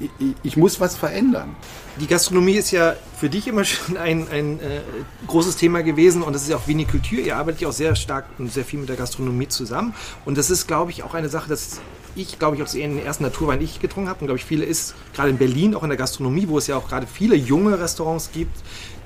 ich, 0.00 0.34
ich, 0.42 0.56
muss 0.56 0.80
was 0.80 0.96
verändern. 0.96 1.56
Die 2.00 2.06
Gastronomie 2.06 2.54
ist 2.54 2.70
ja 2.70 2.94
für 3.18 3.28
dich 3.28 3.48
immer 3.48 3.64
schon 3.64 3.96
ein, 3.96 4.28
ein 4.30 4.60
äh, 4.60 4.80
großes 5.26 5.56
Thema 5.56 5.82
gewesen 5.82 6.22
und 6.22 6.32
das 6.32 6.42
ist 6.42 6.48
ja 6.48 6.56
auch 6.56 6.66
Vinikultur. 6.66 7.18
Ihr 7.18 7.36
arbeitet 7.36 7.62
ja 7.62 7.68
auch 7.68 7.72
sehr 7.72 7.94
stark 7.96 8.26
und 8.38 8.52
sehr 8.52 8.64
viel 8.64 8.80
mit 8.80 8.88
der 8.88 8.96
Gastronomie 8.96 9.48
zusammen. 9.48 9.94
Und 10.24 10.38
das 10.38 10.50
ist, 10.50 10.66
glaube 10.66 10.90
ich, 10.90 11.02
auch 11.02 11.14
eine 11.14 11.28
Sache, 11.28 11.48
dass 11.48 11.80
ich, 12.18 12.38
glaube 12.38 12.56
ich, 12.56 12.62
auch 12.62 12.68
den 12.68 13.04
ersten 13.04 13.24
Naturwein 13.24 13.60
ich 13.60 13.80
getrunken 13.80 14.08
habe 14.08 14.20
und 14.20 14.26
glaube 14.26 14.38
ich 14.38 14.44
viele 14.44 14.64
ist, 14.64 14.94
gerade 15.14 15.30
in 15.30 15.38
Berlin, 15.38 15.74
auch 15.74 15.82
in 15.82 15.88
der 15.88 15.98
Gastronomie, 15.98 16.48
wo 16.48 16.58
es 16.58 16.66
ja 16.66 16.76
auch 16.76 16.88
gerade 16.88 17.06
viele 17.06 17.36
junge 17.36 17.78
Restaurants 17.78 18.30
gibt, 18.32 18.56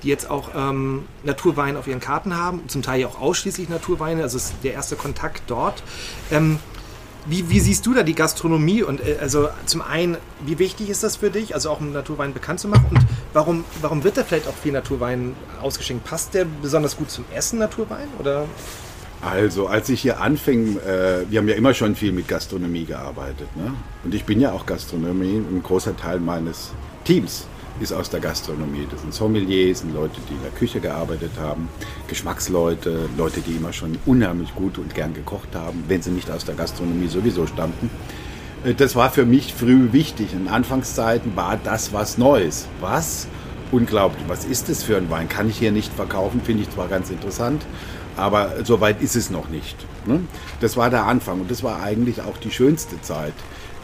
die 0.03 0.09
jetzt 0.09 0.29
auch 0.29 0.49
ähm, 0.55 1.05
Naturwein 1.23 1.77
auf 1.77 1.87
ihren 1.87 1.99
Karten 1.99 2.35
haben, 2.35 2.67
zum 2.67 2.81
Teil 2.81 3.01
ja 3.01 3.07
auch 3.07 3.19
ausschließlich 3.21 3.69
Naturweine, 3.69 4.23
also 4.23 4.37
ist 4.37 4.53
der 4.63 4.73
erste 4.73 4.95
Kontakt 4.95 5.43
dort. 5.47 5.83
Ähm, 6.31 6.59
wie, 7.25 7.49
wie, 7.49 7.59
siehst 7.59 7.85
du 7.85 7.93
da 7.93 8.03
die 8.03 8.15
Gastronomie? 8.15 8.83
Und 8.83 8.99
äh, 8.99 9.17
also 9.21 9.47
zum 9.65 9.81
einen, 9.81 10.17
wie 10.45 10.59
wichtig 10.59 10.89
ist 10.89 11.03
das 11.03 11.15
für 11.15 11.29
dich, 11.29 11.53
also 11.53 11.69
auch 11.69 11.79
um 11.79 11.93
Naturwein 11.93 12.33
bekannt 12.33 12.59
zu 12.59 12.67
machen? 12.67 12.87
Und 12.89 12.99
warum, 13.31 13.63
warum 13.81 14.03
wird 14.03 14.17
da 14.17 14.23
vielleicht 14.23 14.47
auch 14.47 14.55
viel 14.55 14.73
Naturwein 14.73 15.35
ausgeschenkt? 15.61 16.03
Passt 16.03 16.33
der 16.33 16.45
besonders 16.61 16.97
gut 16.97 17.09
zum 17.09 17.23
Essen, 17.33 17.59
Naturwein? 17.59 18.07
Oder? 18.19 18.45
Also, 19.25 19.67
als 19.67 19.87
ich 19.89 20.01
hier 20.01 20.19
anfing, 20.19 20.77
äh, 20.79 21.29
wir 21.29 21.39
haben 21.39 21.47
ja 21.47 21.55
immer 21.55 21.73
schon 21.73 21.95
viel 21.95 22.11
mit 22.11 22.27
Gastronomie 22.27 22.85
gearbeitet. 22.85 23.47
Ne? 23.55 23.73
Und 24.03 24.13
ich 24.13 24.25
bin 24.25 24.41
ja 24.41 24.51
auch 24.51 24.65
Gastronomie, 24.65 25.37
ein 25.37 25.61
großer 25.63 25.95
Teil 25.95 26.19
meines 26.19 26.73
Teams 27.05 27.47
ist 27.79 27.91
aus 27.91 28.09
der 28.09 28.19
Gastronomie. 28.19 28.87
Das 28.89 29.01
sind 29.01 29.13
Sommeliers, 29.13 29.79
sind 29.79 29.93
Leute, 29.93 30.19
die 30.29 30.33
in 30.33 30.41
der 30.41 30.51
Küche 30.51 30.79
gearbeitet 30.79 31.31
haben, 31.39 31.69
Geschmacksleute, 32.07 33.09
Leute, 33.17 33.41
die 33.41 33.55
immer 33.55 33.73
schon 33.73 33.97
unheimlich 34.05 34.53
gut 34.55 34.77
und 34.77 34.93
gern 34.93 35.13
gekocht 35.13 35.55
haben, 35.55 35.83
wenn 35.87 36.01
sie 36.01 36.11
nicht 36.11 36.29
aus 36.29 36.45
der 36.45 36.55
Gastronomie 36.55 37.07
sowieso 37.07 37.47
stammten. 37.47 37.89
Äh, 38.63 38.73
das 38.73 38.95
war 38.95 39.09
für 39.09 39.25
mich 39.25 39.53
früh 39.53 39.91
wichtig. 39.91 40.33
In 40.33 40.47
Anfangszeiten 40.47 41.35
war 41.35 41.57
das 41.63 41.93
was 41.93 42.17
Neues. 42.17 42.67
Was? 42.79 43.27
Unglaublich. 43.71 44.23
Was 44.27 44.45
ist 44.45 44.69
das 44.69 44.83
für 44.83 44.97
ein 44.97 45.09
Wein? 45.09 45.29
Kann 45.29 45.49
ich 45.49 45.57
hier 45.57 45.71
nicht 45.71 45.91
verkaufen? 45.93 46.41
Finde 46.41 46.63
ich 46.63 46.69
zwar 46.69 46.87
ganz 46.87 47.09
interessant, 47.09 47.65
aber 48.17 48.63
so 48.63 48.81
weit 48.81 49.01
ist 49.01 49.15
es 49.15 49.29
noch 49.29 49.49
nicht. 49.49 49.75
Ne? 50.05 50.21
Das 50.59 50.77
war 50.77 50.89
der 50.89 51.05
Anfang 51.05 51.41
und 51.41 51.51
das 51.51 51.63
war 51.63 51.81
eigentlich 51.81 52.21
auch 52.21 52.37
die 52.37 52.51
schönste 52.51 53.01
Zeit, 53.01 53.33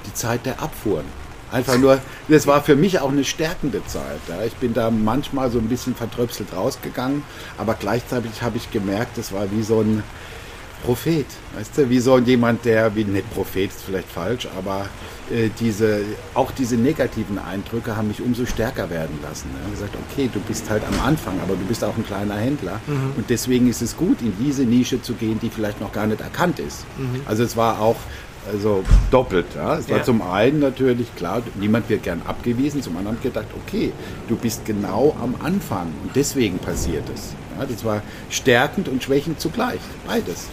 die 0.06 0.14
Zeit 0.14 0.46
der 0.46 0.62
Abfuhren. 0.62 1.06
Einfach 1.52 1.78
nur, 1.78 2.00
das 2.28 2.46
war 2.46 2.62
für 2.62 2.76
mich 2.76 3.00
auch 3.00 3.10
eine 3.10 3.24
stärkende 3.24 3.84
Zeit. 3.88 4.20
Ja. 4.28 4.44
Ich 4.46 4.54
bin 4.56 4.74
da 4.74 4.92
manchmal 4.92 5.50
so 5.50 5.58
ein 5.58 5.68
bisschen 5.68 5.96
vertröpselt 5.96 6.50
rausgegangen, 6.56 7.24
aber 7.58 7.74
gleichzeitig 7.74 8.44
habe 8.44 8.58
ich 8.58 8.70
gemerkt, 8.72 9.18
das 9.18 9.32
war 9.32 9.50
wie 9.52 9.64
so 9.64 9.82
ein 9.82 10.04
Prophet, 10.86 11.26
weißt 11.56 11.78
du, 11.78 11.90
wie 11.90 12.00
so 12.00 12.18
jemand, 12.20 12.66
der, 12.66 12.96
wie 12.96 13.04
nicht 13.04 13.30
Prophet 13.34 13.70
ist 13.70 13.84
vielleicht 13.84 14.10
falsch, 14.10 14.48
aber 14.58 14.86
äh, 15.32 15.50
diese, 15.60 16.02
auch 16.34 16.52
diese 16.52 16.78
negativen 16.78 17.38
Eindrücke 17.38 17.96
haben 17.96 18.08
mich 18.08 18.22
umso 18.22 18.46
stärker 18.46 18.90
werden 18.90 19.20
lassen. 19.22 19.50
Ich 19.54 19.62
habe 19.62 19.72
gesagt, 19.72 19.96
okay, 20.10 20.30
du 20.34 20.40
bist 20.40 20.70
halt 20.70 20.84
am 20.88 21.00
Anfang, 21.06 21.40
aber 21.44 21.56
du 21.56 21.66
bist 21.66 21.84
auch 21.84 21.96
ein 21.98 22.06
kleiner 22.06 22.36
Händler 22.36 22.80
mhm. 22.88 23.14
und 23.18 23.30
deswegen 23.30 23.70
ist 23.70 23.82
es 23.82 23.98
gut, 23.98 24.22
in 24.22 24.34
diese 24.40 24.64
Nische 24.64 25.02
zu 25.02 25.14
gehen, 25.14 25.40
die 25.42 25.50
vielleicht 25.50 25.82
noch 25.82 25.92
gar 25.92 26.08
nicht 26.08 26.22
erkannt 26.22 26.60
ist. 26.60 26.86
Mhm. 26.98 27.22
Also 27.26 27.44
es 27.44 27.58
war 27.58 27.82
auch 27.82 27.98
also 28.52 28.84
doppelt. 29.12 29.46
Ja. 29.56 29.78
Es 29.78 29.90
war 29.90 29.98
ja. 29.98 30.04
zum 30.04 30.22
einen 30.22 30.60
natürlich 30.60 31.14
klar, 31.16 31.42
niemand 31.60 31.90
wird 31.90 32.04
gern 32.04 32.22
abgewiesen, 32.26 32.82
zum 32.82 32.98
anderen 32.98 33.22
gedacht, 33.22 33.48
okay, 33.66 33.92
du 34.28 34.36
bist 34.36 34.66
genau 34.66 35.16
am 35.22 35.36
Anfang 35.44 35.88
und 36.04 36.16
deswegen 36.16 36.60
passiert 36.60 37.04
es. 37.14 37.34
Ja, 37.58 37.66
das 37.66 37.84
war 37.84 38.02
stärkend 38.30 38.88
und 38.88 39.04
schwächend 39.04 39.40
zugleich, 39.40 39.82
beides. 40.08 40.48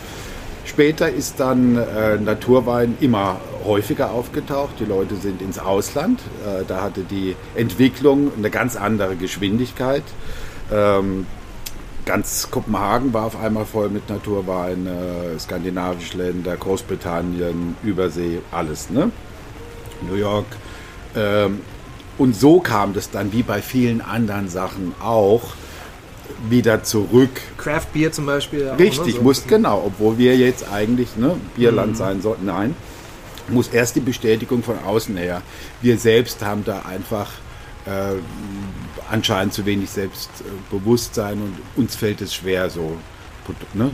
Später 0.67 1.09
ist 1.09 1.39
dann 1.39 1.77
äh, 1.77 2.17
Naturwein 2.17 2.99
immer 3.01 3.41
häufiger 3.65 4.11
aufgetaucht. 4.11 4.75
Die 4.81 4.85
Leute 4.85 5.15
sind 5.15 5.41
ins 5.41 5.61
Ausland. 5.61 6.21
Äh, 6.45 6.65
da 6.67 6.83
hatte 6.83 7.03
die 7.03 7.37
Entwicklung 7.55 8.33
eine 8.37 8.51
ganz 8.51 8.75
andere 8.77 9.15
Geschwindigkeit. 9.15 10.03
Ähm, 10.73 11.27
ganz 12.05 12.51
Kopenhagen 12.51 13.15
war 13.15 13.27
auf 13.27 13.41
einmal 13.41 13.65
voll 13.65 13.91
mit 13.91 14.11
Naturwein, 14.11 14.89
äh, 14.89 15.39
skandinavische 15.39 16.19
Länder, 16.19 16.57
Großbritannien, 16.57 17.77
Übersee, 17.85 18.41
alles, 18.51 18.91
ne? 18.91 19.13
New 20.09 20.17
York. 20.17 20.47
Ähm, 21.15 21.61
und 22.19 22.35
so 22.35 22.59
kam 22.59 22.93
das 22.93 23.11
dann, 23.11 23.33
wie 23.33 23.43
bei 23.43 23.63
vielen 23.63 24.01
anderen 24.01 24.49
Sachen 24.49 24.95
auch, 25.01 25.55
wieder 26.49 26.83
zurück. 26.83 27.31
Craft 27.57 27.87
Beer 27.93 28.13
zum 28.13 28.27
Beispiel. 28.27 28.71
Auch, 28.71 28.79
Richtig, 28.79 29.07
ne? 29.07 29.13
so. 29.13 29.23
muss 29.23 29.47
genau, 29.47 29.83
obwohl 29.87 30.19
wir 30.19 30.37
jetzt 30.37 30.71
eigentlich 30.71 31.17
ne, 31.17 31.37
Bierland 31.57 31.93
mhm. 31.93 31.97
sein 31.97 32.23
sollten. 32.23 32.47
Nein, 32.47 32.75
muss 33.49 33.69
erst 33.69 33.97
die 33.97 34.01
Bestätigung 34.01 34.63
von 34.63 34.79
außen 34.79 35.17
her. 35.17 35.43
Wir 35.83 35.99
selbst 35.99 36.45
haben 36.45 36.65
da 36.65 36.83
einfach 36.83 37.31
äh, 37.87 38.17
anscheinend 39.11 39.55
zu 39.55 39.67
wenig 39.67 39.91
Selbstbewusstsein 39.91 41.41
und 41.41 41.57
uns 41.77 41.97
fällt 41.97 42.21
es 42.21 42.35
schwer, 42.35 42.71
so 42.71 42.97
ne, 43.75 43.91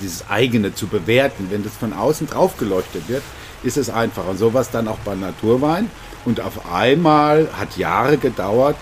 dieses 0.00 0.28
eigene 0.28 0.74
zu 0.74 0.86
bewerten. 0.86 1.48
Wenn 1.50 1.62
das 1.62 1.76
von 1.76 1.92
außen 1.92 2.28
drauf 2.28 2.56
geleuchtet 2.56 3.08
wird, 3.08 3.22
ist 3.62 3.76
es 3.76 3.90
einfacher. 3.90 4.30
Und 4.30 4.38
sowas 4.38 4.70
dann 4.70 4.88
auch 4.88 4.98
bei 4.98 5.14
Naturwein. 5.14 5.90
Und 6.24 6.40
auf 6.40 6.72
einmal 6.72 7.48
hat 7.52 7.76
Jahre 7.76 8.16
gedauert, 8.18 8.76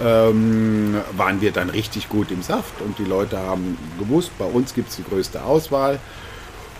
ähm, 0.00 0.96
waren 1.16 1.40
wir 1.40 1.52
dann 1.52 1.70
richtig 1.70 2.08
gut 2.08 2.30
im 2.30 2.42
Saft 2.42 2.80
und 2.80 2.98
die 2.98 3.04
Leute 3.04 3.38
haben 3.38 3.76
gewusst, 3.98 4.30
bei 4.38 4.44
uns 4.44 4.74
gibt 4.74 4.90
es 4.90 4.96
die 4.96 5.04
größte 5.04 5.42
Auswahl. 5.42 5.98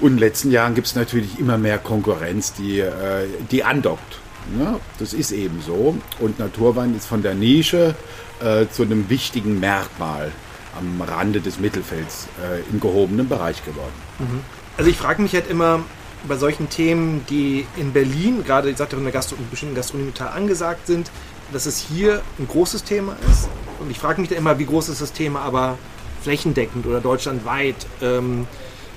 Und 0.00 0.08
in 0.08 0.14
den 0.14 0.20
letzten 0.20 0.50
Jahren 0.52 0.74
gibt 0.74 0.86
es 0.86 0.94
natürlich 0.94 1.40
immer 1.40 1.58
mehr 1.58 1.78
Konkurrenz, 1.78 2.52
die, 2.52 2.78
äh, 2.78 3.26
die 3.50 3.64
andockt. 3.64 4.20
Ne? 4.56 4.78
Das 4.98 5.12
ist 5.12 5.32
eben 5.32 5.60
so. 5.60 5.96
Und 6.20 6.38
Naturwein 6.38 6.96
ist 6.96 7.06
von 7.06 7.22
der 7.22 7.34
Nische 7.34 7.94
äh, 8.40 8.66
zu 8.70 8.84
einem 8.84 9.10
wichtigen 9.10 9.58
Merkmal 9.58 10.30
am 10.78 11.00
Rande 11.02 11.40
des 11.40 11.58
Mittelfelds 11.58 12.28
äh, 12.40 12.60
im 12.70 12.80
gehobenen 12.80 13.28
Bereich 13.28 13.64
geworden. 13.64 13.92
Mhm. 14.20 14.40
Also 14.76 14.90
ich 14.90 14.96
frage 14.96 15.20
mich 15.20 15.34
halt 15.34 15.50
immer 15.50 15.80
bei 16.26 16.36
solchen 16.36 16.68
Themen, 16.68 17.24
die 17.28 17.66
in 17.76 17.92
Berlin, 17.92 18.44
gerade 18.44 18.70
ich 18.70 18.76
sagte 18.76 18.96
in 18.96 19.02
der 19.02 19.12
Gastro 19.12 19.36
bestimmten 19.50 19.74
Gastronomie 19.74 20.12
angesagt 20.20 20.86
sind, 20.86 21.10
dass 21.53 21.66
es 21.66 21.78
hier 21.78 22.22
ein 22.38 22.49
großes 22.49 22.84
Thema 22.84 23.16
ist. 23.30 23.49
Und 23.80 23.90
ich 23.90 23.99
frage 23.99 24.20
mich 24.20 24.30
da 24.30 24.36
immer, 24.36 24.59
wie 24.59 24.66
groß 24.66 24.88
ist 24.88 25.01
das 25.01 25.12
Thema, 25.12 25.40
aber 25.40 25.78
flächendeckend 26.22 26.86
oder 26.86 27.01
deutschlandweit. 27.01 27.76
Ähm, 28.03 28.46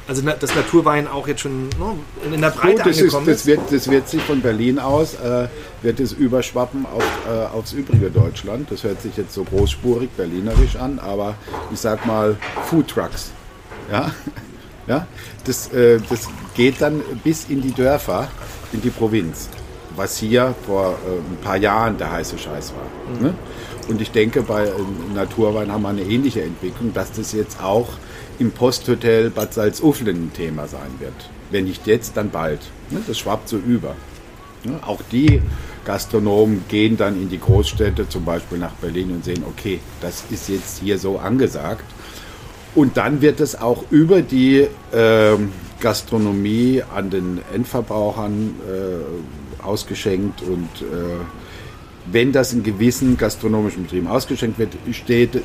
also 0.08 0.24
das 0.24 0.56
Naturwein 0.56 1.08
auch 1.08 1.28
jetzt 1.28 1.42
schon 1.42 1.70
ne, 1.70 1.96
in 2.34 2.42
der 2.42 2.50
Breite 2.50 2.84
Gut, 2.84 2.88
das 2.88 2.98
angekommen 2.98 3.28
ist, 3.28 3.42
das 3.42 3.46
Wird, 3.46 3.62
das 3.72 3.90
wird 3.90 4.10
sich 4.10 4.22
von 4.24 4.42
Berlin 4.42 4.80
aus, 4.80 5.14
äh, 5.14 5.48
wird 5.84 6.00
es 6.00 6.12
überschwappen 6.12 6.86
auf, 6.86 7.04
äh, 7.30 7.46
aufs 7.56 7.74
übrige 7.74 8.10
Deutschland. 8.10 8.70
Das 8.72 8.84
hört 8.84 9.02
sich 9.02 9.16
jetzt 9.16 9.34
so 9.34 9.44
großspurig 9.44 10.10
berlinerisch 10.18 10.76
an, 10.76 11.00
aber 11.00 11.36
ich 11.72 11.80
sag 11.80 12.06
mal 12.06 12.36
Food 12.66 12.88
Trucks. 12.88 13.32
Ja? 13.92 14.12
Ja? 14.88 15.06
Das, 15.46 15.72
äh, 15.72 16.00
das 16.10 16.28
geht 16.56 16.82
dann 16.82 17.02
bis 17.24 17.46
in 17.48 17.62
die 17.62 17.72
Dörfer, 17.72 18.28
in 18.74 18.82
die 18.82 18.90
Provinz 18.90 19.48
was 19.96 20.18
hier 20.18 20.56
vor 20.66 20.98
äh, 21.06 21.18
ein 21.18 21.38
paar 21.42 21.58
Jahren 21.58 21.98
der 21.98 22.12
heiße 22.12 22.38
Scheiß 22.38 22.74
war. 22.74 23.16
Mhm. 23.16 23.24
Ne? 23.24 23.34
Und 23.88 24.02
ich 24.02 24.12
denke, 24.12 24.42
bei 24.42 24.66
äh, 24.66 24.72
Naturwein 25.14 25.72
haben 25.72 25.84
wir 25.84 25.90
eine 25.90 26.04
ähnliche 26.04 26.42
Entwicklung, 26.42 26.94
dass 26.94 27.12
das 27.12 27.34
jetzt 27.34 27.62
auch 27.62 27.90
im 28.40 28.52
Posthotel 28.52 29.30
Bad 29.30 29.54
Salzuflen 29.54 30.26
ein 30.26 30.34
Thema 30.34 30.68
sein 30.68 30.92
wird. 31.00 31.14
Wenn 31.50 31.66
nicht 31.66 31.86
jetzt, 31.88 32.18
dann 32.18 32.30
bald. 32.30 32.62
Ne? 32.90 33.02
Das 33.06 33.20
schwappt 33.20 33.50
so 33.50 33.58
über. 33.58 33.96
Ne? 34.64 34.80
Auch 34.86 35.02
die 35.12 35.42
Gastronomen 35.86 36.64
gehen 36.68 36.98
dann 36.98 37.22
in 37.22 37.30
die 37.30 37.40
Großstädte, 37.40 38.08
zum 38.08 38.24
Beispiel 38.24 38.58
nach 38.58 38.74
Berlin 38.74 39.12
und 39.12 39.26
sehen, 39.26 39.44
okay, 39.48 39.80
das 40.00 40.24
ist 40.30 40.50
jetzt 40.50 40.80
hier 40.80 40.98
so 40.98 41.18
angesagt. 41.18 41.84
Und 42.74 42.98
dann 42.98 43.22
wird 43.22 43.42
es 43.42 43.60
auch 43.60 43.84
über 43.90 44.22
die 44.22 44.68
äh, 44.92 45.38
Gastronomie 45.80 46.84
an 46.96 47.10
den 47.10 47.42
Endverbrauchern 47.54 48.56
äh, 48.68 49.41
ausgeschenkt 49.64 50.42
und 50.42 50.70
äh, 50.82 51.24
wenn 52.12 52.32
das 52.32 52.54
in 52.54 52.64
gewissen 52.64 53.18
gastronomischen 53.18 53.84
Betrieben 53.84 54.08
ausgeschenkt 54.08 54.58
wird, 54.58 54.74
steht, 54.92 55.42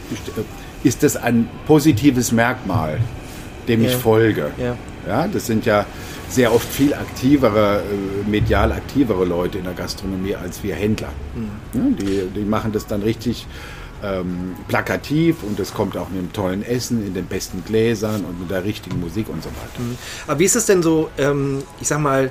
ist 0.84 1.02
das 1.02 1.16
ein 1.16 1.48
positives 1.66 2.32
Merkmal, 2.32 2.98
dem 3.68 3.82
ja. 3.82 3.90
ich 3.90 3.96
folge. 3.96 4.50
Ja. 4.58 4.76
ja. 5.06 5.28
das 5.28 5.46
sind 5.46 5.66
ja 5.66 5.84
sehr 6.28 6.52
oft 6.52 6.68
viel 6.68 6.94
aktivere, 6.94 7.82
äh, 7.82 8.28
medial 8.28 8.72
aktivere 8.72 9.24
Leute 9.24 9.58
in 9.58 9.64
der 9.64 9.74
Gastronomie 9.74 10.34
als 10.34 10.62
wir 10.62 10.74
Händler. 10.74 11.12
Mhm. 11.34 11.50
Ja, 11.74 11.96
die, 11.98 12.28
die 12.34 12.44
machen 12.44 12.72
das 12.72 12.86
dann 12.86 13.02
richtig 13.02 13.46
ähm, 14.02 14.54
plakativ 14.68 15.42
und 15.42 15.58
es 15.60 15.72
kommt 15.72 15.96
auch 15.96 16.08
mit 16.08 16.18
einem 16.18 16.32
tollen 16.32 16.62
Essen 16.62 17.06
in 17.06 17.14
den 17.14 17.26
besten 17.26 17.64
Gläsern 17.64 18.24
und 18.24 18.40
mit 18.40 18.50
der 18.50 18.64
richtigen 18.64 19.00
Musik 19.00 19.28
und 19.28 19.42
so 19.42 19.50
weiter. 19.50 19.80
Mhm. 19.80 19.96
Aber 20.26 20.38
wie 20.38 20.44
ist 20.44 20.56
es 20.56 20.66
denn 20.66 20.82
so, 20.82 21.10
ähm, 21.18 21.62
ich 21.80 21.88
sag 21.88 22.00
mal, 22.00 22.24
äh, 22.26 22.30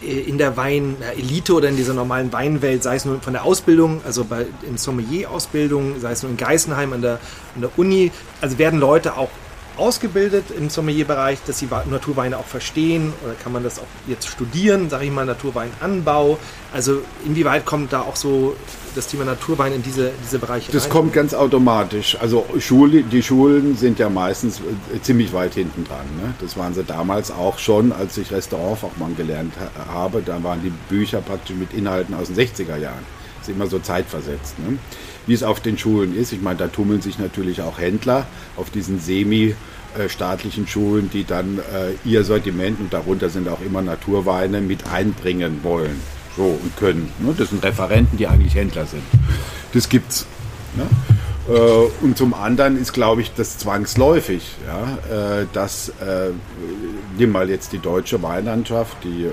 in 0.00 0.38
der 0.38 0.56
Wein-Elite 0.56 1.52
oder 1.52 1.68
in 1.68 1.76
dieser 1.76 1.94
normalen 1.94 2.32
Weinwelt, 2.32 2.82
sei 2.82 2.96
es 2.96 3.04
nur 3.04 3.20
von 3.20 3.32
der 3.32 3.44
Ausbildung, 3.44 4.00
also 4.04 4.24
bei, 4.24 4.46
in 4.66 4.76
Sommelier-Ausbildung, 4.76 6.00
sei 6.00 6.12
es 6.12 6.22
nur 6.22 6.30
in 6.30 6.36
Geisenheim 6.36 6.92
an 6.92 7.02
der, 7.02 7.18
an 7.54 7.62
der 7.62 7.70
Uni, 7.76 8.12
also 8.40 8.58
werden 8.58 8.78
Leute 8.78 9.16
auch 9.16 9.30
ausgebildet 9.78 10.46
im 10.56 10.70
Sommelierbereich, 10.70 11.38
dass 11.46 11.58
sie 11.58 11.68
Naturweine 11.90 12.38
auch 12.38 12.46
verstehen 12.46 13.12
oder 13.24 13.34
kann 13.34 13.52
man 13.52 13.62
das 13.62 13.78
auch 13.78 13.84
jetzt 14.06 14.28
studieren, 14.28 14.90
sage 14.90 15.04
ich 15.04 15.10
mal, 15.10 15.24
Naturweinanbau. 15.26 16.38
Also 16.72 17.02
inwieweit 17.24 17.64
kommt 17.64 17.92
da 17.92 18.00
auch 18.02 18.16
so 18.16 18.56
das 18.94 19.06
Thema 19.06 19.24
Naturwein 19.24 19.72
in 19.72 19.82
diese, 19.82 20.10
diese 20.24 20.38
Bereiche 20.38 20.72
Das 20.72 20.84
rein? 20.84 20.90
kommt 20.90 21.12
ganz 21.12 21.34
automatisch. 21.34 22.16
Also 22.20 22.44
Schule, 22.58 23.02
die 23.02 23.22
Schulen 23.22 23.76
sind 23.76 23.98
ja 23.98 24.08
meistens 24.10 24.58
äh, 24.60 25.00
ziemlich 25.02 25.32
weit 25.32 25.54
hinten 25.54 25.84
dran. 25.84 26.06
Ne? 26.20 26.34
Das 26.40 26.56
waren 26.56 26.74
sie 26.74 26.82
damals 26.84 27.30
auch 27.30 27.58
schon, 27.58 27.92
als 27.92 28.16
ich 28.18 28.32
Restaurantfachmann 28.32 29.16
gelernt 29.16 29.54
habe. 29.92 30.22
Da 30.22 30.42
waren 30.42 30.62
die 30.62 30.72
Bücher 30.88 31.20
praktisch 31.20 31.56
mit 31.56 31.72
Inhalten 31.72 32.14
aus 32.14 32.28
den 32.28 32.36
60er 32.36 32.76
Jahren. 32.76 33.04
Das 33.38 33.48
ist 33.48 33.54
immer 33.54 33.66
so 33.66 33.78
zeitversetzt. 33.78 34.58
Ne? 34.58 34.78
Wie 35.28 35.34
es 35.34 35.44
auf 35.44 35.60
den 35.60 35.78
Schulen 35.78 36.16
ist. 36.16 36.32
Ich 36.32 36.42
meine, 36.42 36.58
da 36.58 36.66
tummeln 36.66 37.00
sich 37.00 37.18
natürlich 37.20 37.62
auch 37.62 37.78
Händler 37.78 38.26
auf 38.56 38.70
diesen 38.70 38.98
semi 38.98 39.54
staatlichen 40.08 40.68
Schulen, 40.68 41.10
die 41.10 41.24
dann 41.24 41.58
äh, 41.58 42.08
ihr 42.08 42.22
Sortiment 42.22 42.78
und 42.78 42.92
darunter 42.92 43.30
sind 43.30 43.48
auch 43.48 43.60
immer 43.62 43.82
Naturweine 43.82 44.60
mit 44.60 44.86
einbringen 44.86 45.60
wollen 45.62 45.98
so 46.38 46.58
und 46.62 46.76
können. 46.76 47.12
Ne? 47.18 47.34
Das 47.36 47.50
sind 47.50 47.62
Referenten, 47.62 48.16
die 48.16 48.26
eigentlich 48.26 48.54
Händler 48.54 48.86
sind. 48.86 49.02
Das 49.74 49.88
gibt's. 49.88 50.24
Ne? 50.76 51.54
Äh, 51.54 52.04
und 52.04 52.16
zum 52.16 52.32
anderen 52.32 52.80
ist, 52.80 52.92
glaube 52.92 53.20
ich, 53.20 53.32
das 53.34 53.58
zwangsläufig, 53.58 54.56
ja, 54.66 55.40
äh, 55.40 55.46
dass, 55.52 55.90
äh, 56.00 56.30
nimm 57.18 57.32
mal 57.32 57.50
jetzt 57.50 57.72
die 57.72 57.78
deutsche 57.78 58.22
Weinlandschaft, 58.22 58.96
die 59.02 59.24
äh, 59.24 59.30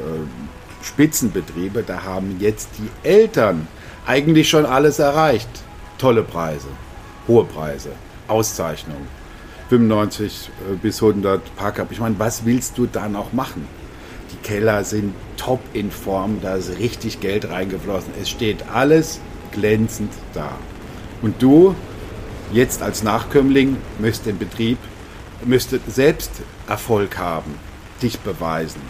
Spitzenbetriebe, 0.82 1.84
da 1.84 2.04
haben 2.04 2.38
jetzt 2.40 2.70
die 2.80 3.08
Eltern 3.08 3.68
eigentlich 4.06 4.50
schon 4.50 4.66
alles 4.66 5.00
erreicht 5.00 5.50
tolle 5.98 6.24
Preise, 6.24 6.68
hohe 7.28 7.46
Preise, 7.46 7.92
Auszeichnungen. 8.28 9.08
95 9.70 10.50
äh, 10.74 10.76
bis 10.76 11.02
100 11.02 11.56
Parkup. 11.56 11.92
Ich 11.92 12.00
meine, 12.00 12.20
was 12.20 12.46
willst 12.46 12.78
du 12.78 12.86
da 12.86 13.10
noch 13.10 13.34
machen? 13.34 13.68
Die 14.32 14.48
Keller 14.48 14.84
sind 14.84 15.14
top 15.38 15.60
in 15.74 15.92
Form, 15.92 16.40
da 16.42 16.56
ist 16.56 16.78
richtig 16.78 17.20
Geld 17.20 17.50
reingeflossen. 17.50 18.14
Es 18.22 18.30
steht 18.30 18.66
alles 18.72 19.20
glänzend 19.52 20.12
da. 20.34 20.52
Und 21.22 21.42
du, 21.42 21.76
jetzt 22.52 22.82
als 22.82 23.04
Nachkömmling, 23.04 23.78
möchtest 24.00 24.28
den 24.28 24.38
Betrieb, 24.38 24.78
müsstest 25.44 25.84
selbst 25.94 26.32
Erfolg 26.68 27.18
haben, 27.18 27.56
dich 28.02 28.20
beweisen. 28.20 28.82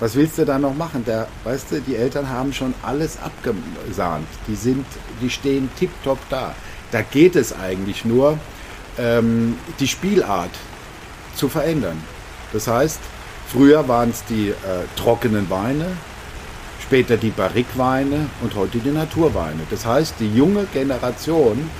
Was 0.00 0.16
willst 0.16 0.38
du 0.38 0.44
da 0.44 0.58
noch 0.58 0.74
machen? 0.74 1.04
Der, 1.04 1.28
weißt 1.44 1.70
du, 1.70 1.80
die 1.80 1.96
Eltern 1.96 2.28
haben 2.28 2.52
schon 2.52 2.74
alles 2.82 3.18
abgesahnt. 3.18 4.26
Die 4.48 4.56
sind, 4.56 4.84
die 5.20 5.30
stehen 5.30 5.70
tiptop 5.78 6.18
da. 6.30 6.54
Da 6.90 7.02
geht 7.02 7.36
es 7.36 7.52
eigentlich 7.56 8.04
nur, 8.04 8.38
ähm, 8.98 9.56
die 9.80 9.88
Spielart 9.88 10.50
zu 11.36 11.48
verändern. 11.48 12.02
Das 12.52 12.66
heißt, 12.68 13.00
früher 13.48 13.88
waren 13.88 14.10
es 14.10 14.24
die 14.24 14.50
äh, 14.50 14.54
trockenen 14.96 15.48
Weine, 15.50 15.86
später 16.82 17.16
die 17.16 17.30
Barrikweine 17.30 18.26
und 18.42 18.54
heute 18.54 18.78
die 18.78 18.90
Naturweine. 18.90 19.60
Das 19.70 19.86
heißt, 19.86 20.14
die 20.20 20.32
junge 20.32 20.66
Generation 20.72 21.70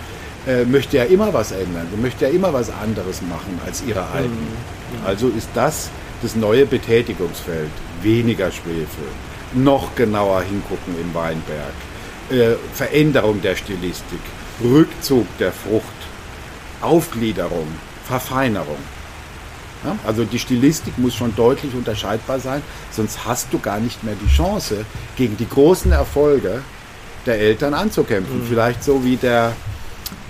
äh, 0.47 0.65
möchte 0.65 0.97
ja 0.97 1.05
immer 1.05 1.33
was 1.33 1.53
ändern, 1.53 1.87
die 1.93 2.01
möchte 2.01 2.27
ja 2.27 2.31
immer 2.31 2.53
was 2.53 2.71
anderes 2.71 3.23
machen 3.23 3.61
als 3.65 3.83
ihre 3.87 4.07
alten. 4.07 4.31
Mhm. 4.31 5.07
Also 5.07 5.29
ist 5.29 5.49
das 5.55 5.91
das 6.23 6.35
neue 6.35 6.65
Betätigungsfeld. 6.67 7.71
Weniger 8.05 8.52
Schwefel, 8.52 9.09
noch 9.55 9.94
genauer 9.96 10.42
hingucken 10.42 10.94
im 11.00 11.12
Weinberg, 11.14 11.74
äh, 12.30 12.55
Veränderung 12.72 13.42
der 13.42 13.57
Stilistik, 13.57 14.20
Rückzug 14.62 15.26
der 15.38 15.52
Frucht, 15.52 15.84
Aufgliederung, 16.80 17.66
Verfeinerung. 18.07 18.78
Ja, 19.84 19.96
also 20.07 20.24
die 20.24 20.38
Stilistik 20.38 20.96
muss 20.98 21.14
schon 21.14 21.34
deutlich 21.34 21.74
unterscheidbar 21.74 22.38
sein, 22.38 22.62
sonst 22.90 23.26
hast 23.26 23.52
du 23.52 23.59
gar 23.59 23.80
nicht 23.80 24.02
mehr 24.05 24.14
die 24.20 24.32
Chance, 24.32 24.86
gegen 25.16 25.36
die 25.36 25.48
großen 25.48 25.92
Erfolge 25.92 26.62
der 27.26 27.38
Eltern 27.38 27.74
anzukämpfen. 27.74 28.40
Mhm. 28.40 28.46
Vielleicht 28.46 28.84
so 28.84 29.05
wie 29.05 29.16
der 29.16 29.52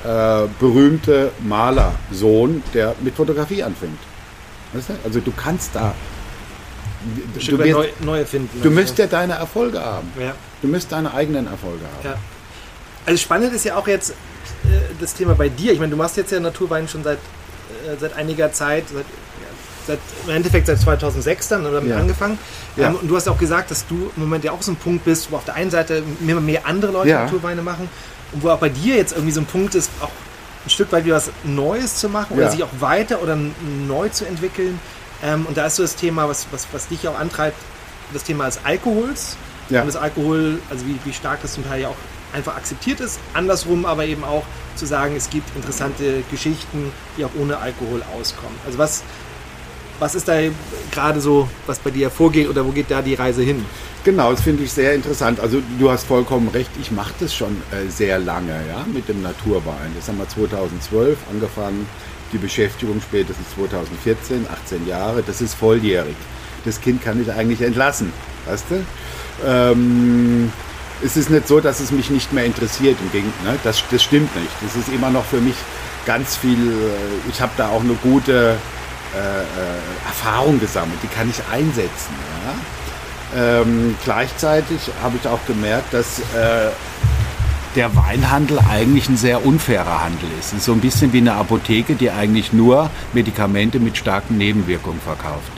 äh, 0.04 0.42
berühmte 0.58 1.32
Malersohn, 1.40 2.62
der 2.72 2.94
mit 3.00 3.14
Fotografie 3.14 3.62
anfängt. 3.62 3.98
Weißt 4.72 4.90
du? 4.90 4.92
Also 5.04 5.20
du 5.20 5.32
kannst 5.32 5.74
da 5.74 5.94
du 7.34 7.58
wirst, 7.58 7.72
neu, 7.72 7.88
neu 8.00 8.18
erfinden. 8.20 8.60
Du 8.62 8.70
müsst 8.70 8.98
ja 8.98 9.06
deine 9.06 9.34
Erfolge 9.34 9.80
haben. 9.80 10.10
Ja. 10.18 10.34
Du 10.62 10.68
müsst 10.68 10.92
deine 10.92 11.12
eigenen 11.12 11.46
Erfolge 11.46 11.84
haben. 11.84 12.04
Ja. 12.04 12.16
Also 13.06 13.18
spannend 13.20 13.52
ist 13.52 13.64
ja 13.64 13.76
auch 13.76 13.86
jetzt 13.86 14.10
äh, 14.10 14.14
das 15.00 15.14
Thema 15.14 15.34
bei 15.34 15.48
dir. 15.48 15.72
Ich 15.72 15.78
meine, 15.78 15.90
du 15.90 15.96
machst 15.96 16.16
jetzt 16.16 16.32
ja 16.32 16.40
Naturwein 16.40 16.88
schon 16.88 17.04
seit, 17.04 17.18
äh, 17.18 17.96
seit 17.98 18.14
einiger 18.16 18.52
Zeit, 18.52 18.84
seit, 18.92 19.04
seit, 19.86 19.98
im 20.26 20.34
Endeffekt 20.34 20.66
seit 20.66 20.80
2006 20.80 21.48
dann 21.48 21.64
damit 21.64 21.90
ja. 21.90 21.98
angefangen. 21.98 22.38
Ja. 22.76 22.88
Ähm, 22.88 22.96
und 22.96 23.08
du 23.08 23.16
hast 23.16 23.28
auch 23.28 23.38
gesagt, 23.38 23.70
dass 23.70 23.86
du 23.86 24.10
im 24.16 24.22
Moment 24.22 24.44
ja 24.44 24.52
auch 24.52 24.62
so 24.62 24.72
ein 24.72 24.76
Punkt 24.76 25.04
bist, 25.04 25.30
wo 25.30 25.36
auf 25.36 25.44
der 25.44 25.54
einen 25.54 25.70
Seite 25.70 26.02
immer 26.20 26.40
mehr 26.40 26.66
andere 26.66 26.92
Leute 26.92 27.10
ja. 27.10 27.24
Naturweine 27.24 27.62
machen 27.62 27.88
und 28.32 28.42
wo 28.42 28.50
auch 28.50 28.58
bei 28.58 28.70
dir 28.70 28.96
jetzt 28.96 29.12
irgendwie 29.12 29.32
so 29.32 29.40
ein 29.40 29.46
Punkt 29.46 29.74
ist, 29.74 29.90
auch 30.00 30.10
ein 30.64 30.70
Stück 30.70 30.90
weit 30.92 31.04
wieder 31.04 31.16
was 31.16 31.30
Neues 31.44 31.96
zu 31.96 32.08
machen 32.08 32.36
oder 32.36 32.50
sich 32.50 32.62
auch 32.62 32.70
weiter 32.80 33.22
oder 33.22 33.36
neu 33.86 34.08
zu 34.08 34.24
entwickeln. 34.24 34.80
Ähm, 35.24 35.46
und 35.46 35.56
da 35.56 35.66
ist 35.66 35.76
so 35.76 35.82
das 35.82 35.96
Thema, 35.96 36.28
was, 36.28 36.46
was, 36.50 36.66
was 36.72 36.88
dich 36.88 37.08
auch 37.08 37.18
antreibt, 37.18 37.56
das 38.12 38.24
Thema 38.24 38.46
des 38.46 38.60
Alkohols. 38.64 39.36
Ja. 39.70 39.80
Und 39.80 39.86
das 39.86 39.96
Alkohol, 39.96 40.58
also 40.70 40.86
wie, 40.86 40.98
wie 41.04 41.12
stark 41.12 41.40
das 41.42 41.54
zum 41.54 41.64
Teil 41.64 41.82
ja 41.82 41.88
auch 41.88 41.96
einfach 42.34 42.56
akzeptiert 42.56 43.00
ist. 43.00 43.18
Andersrum 43.32 43.86
aber 43.86 44.04
eben 44.04 44.24
auch 44.24 44.44
zu 44.76 44.86
sagen, 44.86 45.16
es 45.16 45.30
gibt 45.30 45.54
interessante 45.56 46.22
Geschichten, 46.30 46.92
die 47.16 47.24
auch 47.24 47.30
ohne 47.38 47.58
Alkohol 47.58 48.02
auskommen. 48.18 48.56
Also 48.66 48.76
was, 48.76 49.02
was 50.00 50.14
ist 50.14 50.28
da 50.28 50.34
gerade 50.90 51.20
so, 51.20 51.48
was 51.66 51.78
bei 51.78 51.90
dir 51.90 52.10
vorgeht 52.10 52.48
oder 52.48 52.66
wo 52.66 52.70
geht 52.70 52.90
da 52.90 53.00
die 53.00 53.14
Reise 53.14 53.42
hin? 53.42 53.64
Genau, 54.02 54.32
das 54.32 54.42
finde 54.42 54.64
ich 54.64 54.72
sehr 54.72 54.94
interessant. 54.94 55.40
Also 55.40 55.62
du 55.78 55.90
hast 55.90 56.04
vollkommen 56.04 56.48
recht, 56.48 56.70
ich 56.78 56.90
mache 56.90 57.14
das 57.20 57.34
schon 57.34 57.62
äh, 57.70 57.88
sehr 57.88 58.18
lange 58.18 58.52
ja, 58.68 58.84
mit 58.92 59.08
dem 59.08 59.22
Naturwein. 59.22 59.92
Das 59.96 60.08
haben 60.08 60.18
wir 60.18 60.28
2012 60.28 61.16
angefangen, 61.30 61.86
die 62.34 62.38
Beschäftigung 62.38 63.00
spätestens 63.00 63.46
2014, 63.54 64.46
18 64.50 64.86
Jahre, 64.86 65.22
das 65.22 65.40
ist 65.40 65.54
volljährig. 65.54 66.16
Das 66.64 66.80
Kind 66.80 67.02
kann 67.02 67.22
ich 67.22 67.32
eigentlich 67.32 67.62
entlassen, 67.62 68.12
weißt 68.46 68.64
du? 68.70 68.84
Ähm, 69.46 70.52
es 71.02 71.16
ist 71.16 71.30
nicht 71.30 71.48
so, 71.48 71.60
dass 71.60 71.80
es 71.80 71.90
mich 71.90 72.10
nicht 72.10 72.32
mehr 72.32 72.44
interessiert, 72.44 72.96
im 73.00 73.12
Gegenteil, 73.12 73.52
ne? 73.52 73.58
das, 73.64 73.82
das 73.90 74.02
stimmt 74.02 74.34
nicht. 74.36 74.52
Das 74.62 74.76
ist 74.76 74.88
immer 74.88 75.10
noch 75.10 75.24
für 75.24 75.40
mich 75.40 75.56
ganz 76.06 76.36
viel, 76.36 76.70
äh, 76.70 77.30
ich 77.30 77.40
habe 77.40 77.52
da 77.56 77.68
auch 77.68 77.82
eine 77.82 77.94
gute 77.94 78.56
äh, 79.14 79.18
äh, 79.18 80.06
Erfahrung 80.06 80.60
gesammelt, 80.60 80.98
die 81.02 81.08
kann 81.08 81.30
ich 81.30 81.40
einsetzen. 81.52 82.14
Ja? 82.44 83.60
Ähm, 83.60 83.96
gleichzeitig 84.04 84.78
habe 85.02 85.16
ich 85.20 85.28
auch 85.28 85.44
gemerkt, 85.46 85.92
dass 85.92 86.20
äh, 86.20 86.70
der 87.76 87.94
Weinhandel 87.96 88.58
eigentlich 88.70 89.08
ein 89.08 89.16
sehr 89.16 89.44
unfairer 89.44 90.04
Handel 90.04 90.28
ist. 90.38 90.48
Es 90.48 90.58
ist 90.58 90.64
so 90.64 90.72
ein 90.72 90.80
bisschen 90.80 91.12
wie 91.12 91.18
eine 91.18 91.34
Apotheke, 91.34 91.94
die 91.94 92.10
eigentlich 92.10 92.52
nur 92.52 92.90
Medikamente 93.12 93.80
mit 93.80 93.96
starken 93.96 94.38
Nebenwirkungen 94.38 95.00
verkauft. 95.00 95.52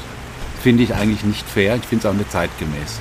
Finde 0.63 0.83
ich 0.83 0.95
eigentlich 0.95 1.25
nicht 1.25 1.49
fair, 1.49 1.77
ich 1.77 1.85
finde 1.85 2.09
es 2.09 2.13
auch 2.13 2.17
nicht 2.17 2.33
zeitgemäß. 2.33 3.01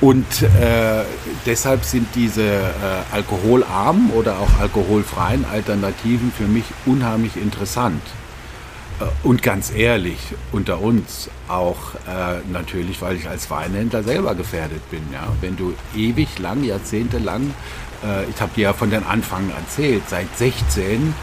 Und 0.00 0.42
äh, 0.42 1.04
deshalb 1.46 1.84
sind 1.84 2.08
diese 2.16 2.42
äh, 2.42 3.14
alkoholarmen 3.14 4.10
oder 4.10 4.38
auch 4.40 4.60
alkoholfreien 4.60 5.44
Alternativen 5.44 6.32
für 6.36 6.48
mich 6.48 6.64
unheimlich 6.86 7.36
interessant. 7.36 8.02
Äh, 9.02 9.26
und 9.26 9.42
ganz 9.42 9.70
ehrlich, 9.70 10.18
unter 10.52 10.80
uns 10.80 11.28
auch 11.48 11.94
äh, 12.06 12.40
natürlich, 12.50 13.00
weil 13.02 13.16
ich 13.16 13.28
als 13.28 13.50
Weinhändler 13.50 14.02
selber 14.02 14.34
gefährdet 14.34 14.88
bin. 14.90 15.02
Ja? 15.12 15.28
Wenn 15.40 15.56
du 15.56 15.74
ewig 15.96 16.38
lang, 16.38 16.64
jahrzehntelang, 16.64 17.54
äh, 18.04 18.24
ich 18.30 18.40
habe 18.40 18.52
dir 18.54 18.62
ja 18.62 18.72
von 18.72 18.90
den 18.90 19.04
Anfang 19.04 19.50
erzählt, 19.50 20.02
seit 20.08 20.36
16 20.36 21.14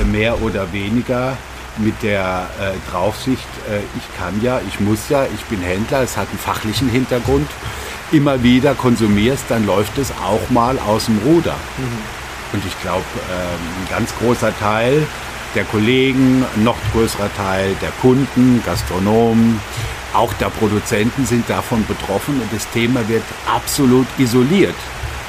äh, 0.00 0.04
mehr 0.04 0.40
oder 0.42 0.72
weniger 0.72 1.36
mit 1.78 2.02
der 2.02 2.48
äh, 2.60 2.90
Draufsicht, 2.90 3.48
äh, 3.68 3.78
ich 3.96 4.18
kann 4.18 4.42
ja, 4.42 4.60
ich 4.66 4.80
muss 4.80 5.08
ja, 5.08 5.24
ich 5.24 5.44
bin 5.44 5.60
Händler, 5.60 6.02
es 6.02 6.16
hat 6.16 6.28
einen 6.30 6.38
fachlichen 6.38 6.88
Hintergrund, 6.88 7.48
immer 8.10 8.42
wieder 8.42 8.74
konsumierst, 8.74 9.44
dann 9.48 9.66
läuft 9.66 9.98
es 9.98 10.10
auch 10.24 10.50
mal 10.50 10.78
aus 10.78 11.06
dem 11.06 11.18
Ruder. 11.18 11.54
Mhm. 11.76 12.54
Und 12.54 12.64
ich 12.64 12.80
glaube, 12.80 13.04
ähm, 13.30 13.60
ein 13.82 13.90
ganz 13.90 14.14
großer 14.18 14.58
Teil 14.58 15.06
der 15.54 15.64
Kollegen, 15.64 16.44
noch 16.56 16.76
größerer 16.92 17.30
Teil 17.36 17.74
der 17.80 17.90
Kunden, 18.00 18.62
Gastronomen, 18.64 19.60
auch 20.14 20.32
der 20.34 20.50
Produzenten 20.50 21.26
sind 21.26 21.48
davon 21.48 21.84
betroffen 21.86 22.40
und 22.40 22.52
das 22.52 22.68
Thema 22.70 23.06
wird 23.08 23.24
absolut 23.46 24.06
isoliert. 24.18 24.74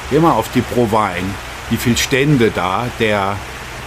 Geh 0.10 0.20
mal 0.20 0.32
auf 0.32 0.50
die 0.54 0.62
Provine, 0.62 1.28
wie 1.70 1.78
viele 1.78 1.98
Stände 1.98 2.52
da 2.52 2.88
der, 3.00 3.36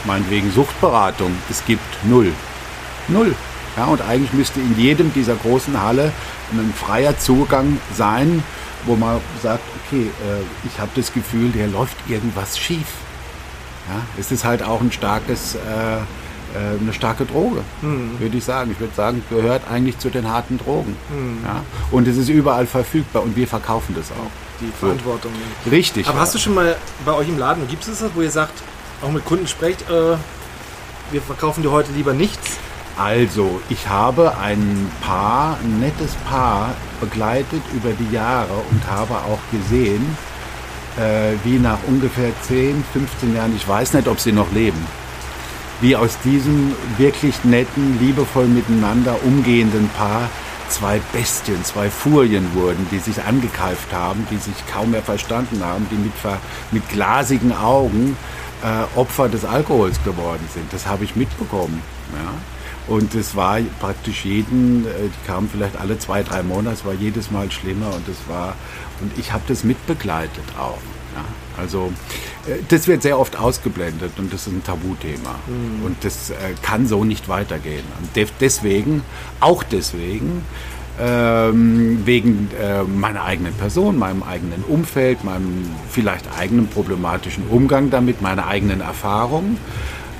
meinetwegen 0.04 0.52
Suchtberatung, 0.52 1.32
es 1.50 1.64
gibt 1.64 2.04
null. 2.04 2.32
Null. 3.08 3.34
Ja, 3.76 3.86
und 3.86 4.02
eigentlich 4.02 4.32
müsste 4.34 4.60
in 4.60 4.78
jedem 4.78 5.12
dieser 5.14 5.34
großen 5.34 5.80
Halle 5.80 6.12
ein 6.52 6.74
freier 6.74 7.18
Zugang 7.18 7.78
sein, 7.96 8.42
wo 8.84 8.96
man 8.96 9.20
sagt, 9.42 9.62
okay, 9.86 10.02
äh, 10.02 10.68
ich 10.68 10.78
habe 10.78 10.90
das 10.94 11.12
Gefühl, 11.12 11.50
der 11.50 11.68
läuft 11.68 11.96
irgendwas 12.08 12.58
schief. 12.58 12.86
Ja, 13.88 14.00
es 14.20 14.30
ist 14.30 14.44
halt 14.44 14.62
auch 14.62 14.80
ein 14.80 14.92
starkes 14.92 15.54
äh, 15.54 15.58
äh, 16.54 16.80
eine 16.80 16.92
starke 16.92 17.24
Droge, 17.24 17.62
mhm. 17.80 18.18
würde 18.18 18.36
ich 18.36 18.44
sagen. 18.44 18.70
Ich 18.72 18.80
würde 18.80 18.94
sagen, 18.94 19.22
gehört 19.30 19.62
eigentlich 19.70 19.98
zu 19.98 20.10
den 20.10 20.28
harten 20.28 20.58
Drogen. 20.58 20.96
Mhm. 21.10 21.44
Ja? 21.44 21.62
Und 21.90 22.08
es 22.08 22.16
ist 22.16 22.28
überall 22.28 22.66
verfügbar 22.66 23.22
und 23.22 23.36
wir 23.36 23.46
verkaufen 23.46 23.94
das 23.96 24.10
auch. 24.10 24.30
Die 24.60 24.70
Verantwortung. 24.78 25.32
So. 25.64 25.70
Richtig. 25.70 26.06
Aber 26.06 26.16
ja. 26.16 26.22
hast 26.22 26.34
du 26.34 26.38
schon 26.38 26.54
mal 26.54 26.76
bei 27.04 27.12
euch 27.12 27.28
im 27.28 27.38
Laden, 27.38 27.66
gibt 27.68 27.86
es 27.86 28.00
das, 28.00 28.10
wo 28.14 28.22
ihr 28.22 28.30
sagt, 28.30 28.62
auch 29.02 29.10
mit 29.10 29.24
Kunden 29.24 29.46
sprecht, 29.46 29.82
äh, 29.90 30.16
wir 31.10 31.20
verkaufen 31.20 31.62
dir 31.62 31.70
heute 31.70 31.92
lieber 31.92 32.12
nichts? 32.12 32.58
Also, 32.98 33.60
ich 33.70 33.88
habe 33.88 34.36
ein 34.38 34.90
Paar, 35.00 35.58
ein 35.62 35.80
nettes 35.80 36.14
Paar 36.28 36.74
begleitet 37.00 37.62
über 37.74 37.90
die 37.92 38.14
Jahre 38.14 38.52
und 38.70 38.90
habe 38.90 39.14
auch 39.14 39.38
gesehen, 39.50 40.16
äh, 40.98 41.32
wie 41.44 41.58
nach 41.58 41.78
ungefähr 41.86 42.30
10, 42.42 42.84
15 42.92 43.34
Jahren, 43.34 43.56
ich 43.56 43.66
weiß 43.66 43.94
nicht, 43.94 44.08
ob 44.08 44.20
sie 44.20 44.32
noch 44.32 44.52
leben, 44.52 44.86
wie 45.82 45.96
aus 45.96 46.16
diesem 46.24 46.74
wirklich 46.96 47.44
netten, 47.44 47.98
liebevoll 48.00 48.46
miteinander 48.46 49.16
umgehenden 49.24 49.88
Paar 49.90 50.30
zwei 50.68 51.00
Bestien, 51.12 51.62
zwei 51.64 51.90
Furien 51.90 52.54
wurden, 52.54 52.86
die 52.90 52.98
sich 52.98 53.22
angekeift 53.22 53.92
haben, 53.92 54.26
die 54.30 54.38
sich 54.38 54.54
kaum 54.72 54.92
mehr 54.92 55.02
verstanden 55.02 55.62
haben, 55.62 55.86
die 55.90 55.96
mit, 55.96 56.12
mit 56.70 56.88
glasigen 56.88 57.52
Augen 57.52 58.16
äh, 58.62 58.98
Opfer 58.98 59.28
des 59.28 59.44
Alkohols 59.44 60.02
geworden 60.04 60.48
sind. 60.54 60.72
Das 60.72 60.86
habe 60.86 61.04
ich 61.04 61.14
mitbekommen. 61.14 61.82
Ja? 62.12 62.94
Und 62.94 63.14
es 63.14 63.36
war 63.36 63.58
praktisch 63.80 64.24
jeden, 64.24 64.86
äh, 64.86 64.90
die 65.04 65.26
kamen 65.26 65.50
vielleicht 65.52 65.76
alle 65.76 65.98
zwei, 65.98 66.22
drei 66.22 66.42
Monate, 66.42 66.76
es 66.76 66.84
war 66.84 66.94
jedes 66.94 67.30
Mal 67.30 67.50
schlimmer 67.50 67.94
und 67.94 68.08
es 68.08 68.28
war, 68.28 68.54
und 69.00 69.16
ich 69.18 69.32
habe 69.32 69.42
das 69.48 69.64
mitbegleitet 69.64 70.44
auch. 70.58 70.78
Ja? 71.14 71.24
Also 71.60 71.92
das 72.68 72.88
wird 72.88 73.02
sehr 73.02 73.18
oft 73.18 73.38
ausgeblendet 73.38 74.12
und 74.18 74.32
das 74.32 74.46
ist 74.46 74.52
ein 74.52 74.64
Tabuthema. 74.64 75.36
Mhm. 75.46 75.84
Und 75.84 76.04
das 76.04 76.30
äh, 76.30 76.34
kann 76.62 76.86
so 76.86 77.04
nicht 77.04 77.28
weitergehen. 77.28 77.84
Und 78.00 78.26
deswegen, 78.40 79.02
auch 79.40 79.62
deswegen, 79.62 80.44
ähm, 81.00 82.02
wegen 82.04 82.50
äh, 82.60 82.82
meiner 82.82 83.24
eigenen 83.24 83.54
Person, 83.54 83.98
meinem 83.98 84.22
eigenen 84.22 84.62
Umfeld, 84.64 85.24
meinem 85.24 85.64
vielleicht 85.90 86.26
eigenen 86.36 86.66
problematischen 86.66 87.46
Umgang 87.48 87.90
damit, 87.90 88.20
meiner 88.20 88.46
eigenen 88.46 88.80
Erfahrung, 88.80 89.56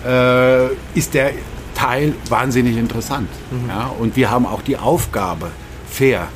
äh, 0.06 0.66
ist 0.94 1.14
der 1.14 1.32
Teil 1.74 2.14
wahnsinnig 2.28 2.76
interessant. 2.76 3.28
Mhm. 3.50 3.68
Ja? 3.68 3.86
Und 3.98 4.16
wir 4.16 4.30
haben 4.30 4.46
auch 4.46 4.62
die 4.62 4.76
Aufgabe, 4.76 5.50
fair 5.88 6.28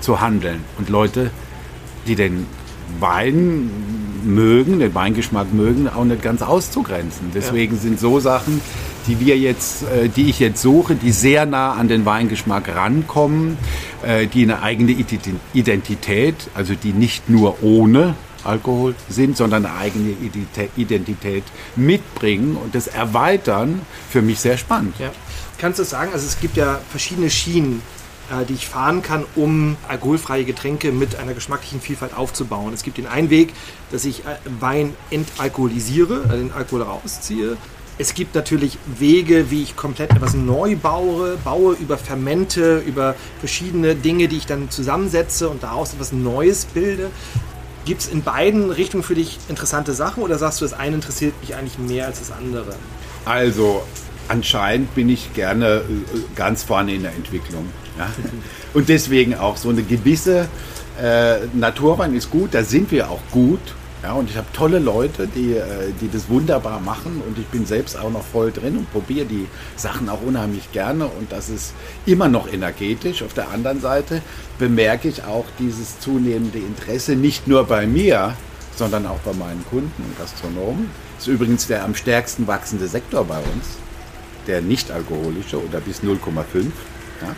zu 0.00 0.20
handeln. 0.20 0.64
Und 0.78 0.88
Leute, 0.88 1.30
die 2.06 2.14
den 2.14 2.46
Wein 2.98 3.70
mögen, 4.24 4.78
den 4.78 4.94
Weingeschmack 4.94 5.52
mögen, 5.52 5.88
auch 5.88 6.04
nicht 6.04 6.22
ganz 6.22 6.42
auszugrenzen. 6.42 7.30
Deswegen 7.34 7.74
ja. 7.76 7.80
sind 7.80 8.00
so 8.00 8.20
Sachen, 8.20 8.60
die 9.06 9.20
wir 9.20 9.36
jetzt, 9.36 9.82
äh, 9.84 10.08
die 10.08 10.30
ich 10.30 10.38
jetzt 10.38 10.62
suche, 10.62 10.94
die 10.94 11.12
sehr 11.12 11.46
nah 11.46 11.72
an 11.72 11.88
den 11.88 12.04
Weingeschmack 12.04 12.74
rankommen, 12.74 13.56
äh, 14.02 14.26
die 14.26 14.42
eine 14.42 14.62
eigene 14.62 14.92
Identität, 15.52 16.36
also 16.54 16.74
die 16.74 16.92
nicht 16.92 17.28
nur 17.28 17.62
ohne 17.62 18.14
Alkohol 18.44 18.94
sind, 19.08 19.36
sondern 19.36 19.66
eine 19.66 19.76
eigene 19.76 20.14
Identität 20.76 21.44
mitbringen 21.76 22.56
und 22.56 22.74
das 22.74 22.88
erweitern, 22.88 23.82
für 24.10 24.22
mich 24.22 24.40
sehr 24.40 24.56
spannend. 24.56 24.94
Ja. 24.98 25.10
Kannst 25.58 25.78
du 25.78 25.84
sagen, 25.84 26.10
also 26.12 26.26
es 26.26 26.40
gibt 26.40 26.56
ja 26.56 26.80
verschiedene 26.90 27.30
Schienen, 27.30 27.82
die 28.40 28.54
ich 28.54 28.66
fahren 28.66 29.02
kann, 29.02 29.24
um 29.36 29.76
alkoholfreie 29.88 30.44
Getränke 30.44 30.92
mit 30.92 31.16
einer 31.16 31.34
geschmacklichen 31.34 31.80
Vielfalt 31.80 32.16
aufzubauen. 32.16 32.72
Es 32.72 32.82
gibt 32.82 32.98
den 32.98 33.06
einen 33.06 33.30
Weg, 33.30 33.52
dass 33.90 34.04
ich 34.04 34.20
äh, 34.20 34.36
Wein 34.60 34.94
entalkoholisiere, 35.10 36.22
also 36.28 36.36
den 36.36 36.52
Alkohol 36.52 36.82
rausziehe. 36.82 37.56
Es 37.98 38.14
gibt 38.14 38.34
natürlich 38.34 38.78
Wege, 38.98 39.50
wie 39.50 39.62
ich 39.62 39.76
komplett 39.76 40.10
etwas 40.10 40.34
neu 40.34 40.76
baue, 40.76 41.36
baue 41.44 41.74
über 41.74 41.98
Fermente, 41.98 42.78
über 42.78 43.14
verschiedene 43.38 43.94
Dinge, 43.94 44.28
die 44.28 44.38
ich 44.38 44.46
dann 44.46 44.70
zusammensetze 44.70 45.48
und 45.48 45.62
daraus 45.62 45.92
etwas 45.92 46.10
Neues 46.10 46.64
bilde. 46.64 47.10
Gibt 47.84 48.00
es 48.00 48.08
in 48.08 48.22
beiden 48.22 48.70
Richtungen 48.70 49.02
für 49.02 49.14
dich 49.14 49.38
interessante 49.48 49.92
Sachen 49.92 50.22
oder 50.22 50.38
sagst 50.38 50.60
du, 50.60 50.64
das 50.64 50.72
eine 50.72 50.94
interessiert 50.94 51.34
mich 51.40 51.54
eigentlich 51.54 51.78
mehr 51.78 52.06
als 52.06 52.20
das 52.20 52.32
andere? 52.32 52.74
Also, 53.24 53.82
anscheinend 54.28 54.94
bin 54.94 55.08
ich 55.08 55.34
gerne 55.34 55.66
äh, 55.66 55.82
ganz 56.34 56.62
vorne 56.62 56.94
in 56.94 57.02
der 57.02 57.12
Entwicklung. 57.12 57.66
Ja? 58.08 58.10
Und 58.74 58.88
deswegen 58.88 59.34
auch 59.34 59.56
so 59.56 59.68
eine 59.68 59.82
gewisse 59.82 60.48
äh, 61.00 61.46
Naturwein 61.54 62.14
ist 62.14 62.30
gut, 62.30 62.54
da 62.54 62.64
sind 62.64 62.90
wir 62.90 63.10
auch 63.10 63.20
gut. 63.30 63.60
Ja, 64.02 64.14
und 64.14 64.28
ich 64.28 64.36
habe 64.36 64.48
tolle 64.52 64.80
Leute, 64.80 65.28
die, 65.28 65.52
äh, 65.52 65.92
die 66.00 66.10
das 66.10 66.28
wunderbar 66.28 66.80
machen 66.80 67.22
und 67.24 67.38
ich 67.38 67.46
bin 67.46 67.66
selbst 67.66 67.96
auch 67.96 68.10
noch 68.10 68.24
voll 68.24 68.50
drin 68.50 68.76
und 68.76 68.90
probiere 68.90 69.26
die 69.26 69.46
Sachen 69.76 70.08
auch 70.08 70.20
unheimlich 70.22 70.72
gerne 70.72 71.06
und 71.06 71.30
das 71.30 71.48
ist 71.48 71.72
immer 72.04 72.26
noch 72.26 72.52
energetisch. 72.52 73.22
Auf 73.22 73.32
der 73.32 73.50
anderen 73.50 73.80
Seite 73.80 74.20
bemerke 74.58 75.06
ich 75.06 75.22
auch 75.22 75.44
dieses 75.60 76.00
zunehmende 76.00 76.58
Interesse 76.58 77.14
nicht 77.14 77.46
nur 77.46 77.64
bei 77.64 77.86
mir, 77.86 78.34
sondern 78.74 79.06
auch 79.06 79.18
bei 79.18 79.34
meinen 79.34 79.64
Kunden 79.70 80.02
und 80.02 80.18
Gastronomen. 80.18 80.90
Das 81.16 81.28
ist 81.28 81.34
übrigens 81.34 81.68
der 81.68 81.84
am 81.84 81.94
stärksten 81.94 82.48
wachsende 82.48 82.88
Sektor 82.88 83.24
bei 83.24 83.38
uns, 83.38 83.78
der 84.48 84.62
nicht 84.62 84.90
alkoholische 84.90 85.64
oder 85.64 85.78
bis 85.78 86.00
0,5. 86.02 86.64
Ja. 87.20 87.36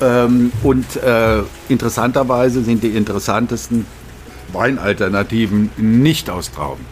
Ähm, 0.00 0.52
und 0.62 0.96
äh, 0.96 1.42
interessanterweise 1.68 2.62
sind 2.62 2.82
die 2.82 2.96
interessantesten 2.96 3.86
Weinalternativen 4.52 5.70
nicht 5.76 6.30
aus 6.30 6.50
Trauben. 6.50 6.84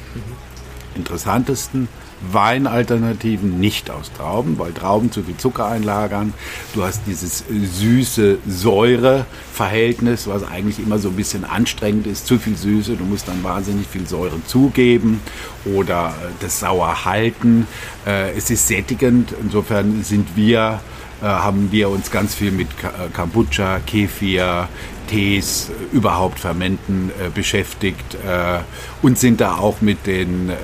Interessantesten 0.95 1.89
Weinalternativen 2.33 3.61
nicht 3.61 3.91
aus 3.91 4.11
Trauben, 4.13 4.59
weil 4.59 4.73
Trauben 4.73 5.13
zu 5.13 5.23
viel 5.23 5.37
Zucker 5.37 5.67
einlagern. 5.67 6.35
Du 6.75 6.83
hast 6.83 7.03
dieses 7.07 7.45
süße 7.49 8.39
Säure-Verhältnis, 8.47 10.27
was 10.27 10.45
eigentlich 10.45 10.81
immer 10.81 10.99
so 10.99 11.11
ein 11.11 11.17
bisschen 11.17 11.45
anstrengend 11.45 12.07
ist. 12.07 12.27
Zu 12.27 12.39
viel 12.39 12.57
Süße, 12.57 12.97
du 12.97 13.05
musst 13.05 13.29
dann 13.29 13.43
wahnsinnig 13.45 13.87
viel 13.87 14.07
Säure 14.07 14.45
zugeben 14.47 15.21
oder 15.65 16.09
äh, 16.09 16.33
das 16.41 16.61
sauer 16.61 17.05
halten. 17.05 17.69
Äh, 18.05 18.37
es 18.37 18.51
ist 18.51 18.67
sättigend, 18.67 19.33
insofern 19.41 20.03
sind 20.03 20.35
wir 20.35 20.81
haben 21.21 21.73
wir 21.73 21.89
uns 21.89 22.11
ganz 22.11 22.35
viel 22.35 22.51
mit 22.53 22.69
Kombucha, 23.15 23.81
Kefir, 23.81 24.69
Tees, 25.09 25.71
überhaupt 25.93 26.39
Fermenten 26.39 27.11
äh, 27.11 27.31
beschäftigt 27.31 28.15
äh, 28.15 28.61
und 29.03 29.19
sind 29.19 29.41
da 29.41 29.57
auch 29.57 29.81
mit, 29.81 30.07
den, 30.07 30.51
äh, 30.51 30.55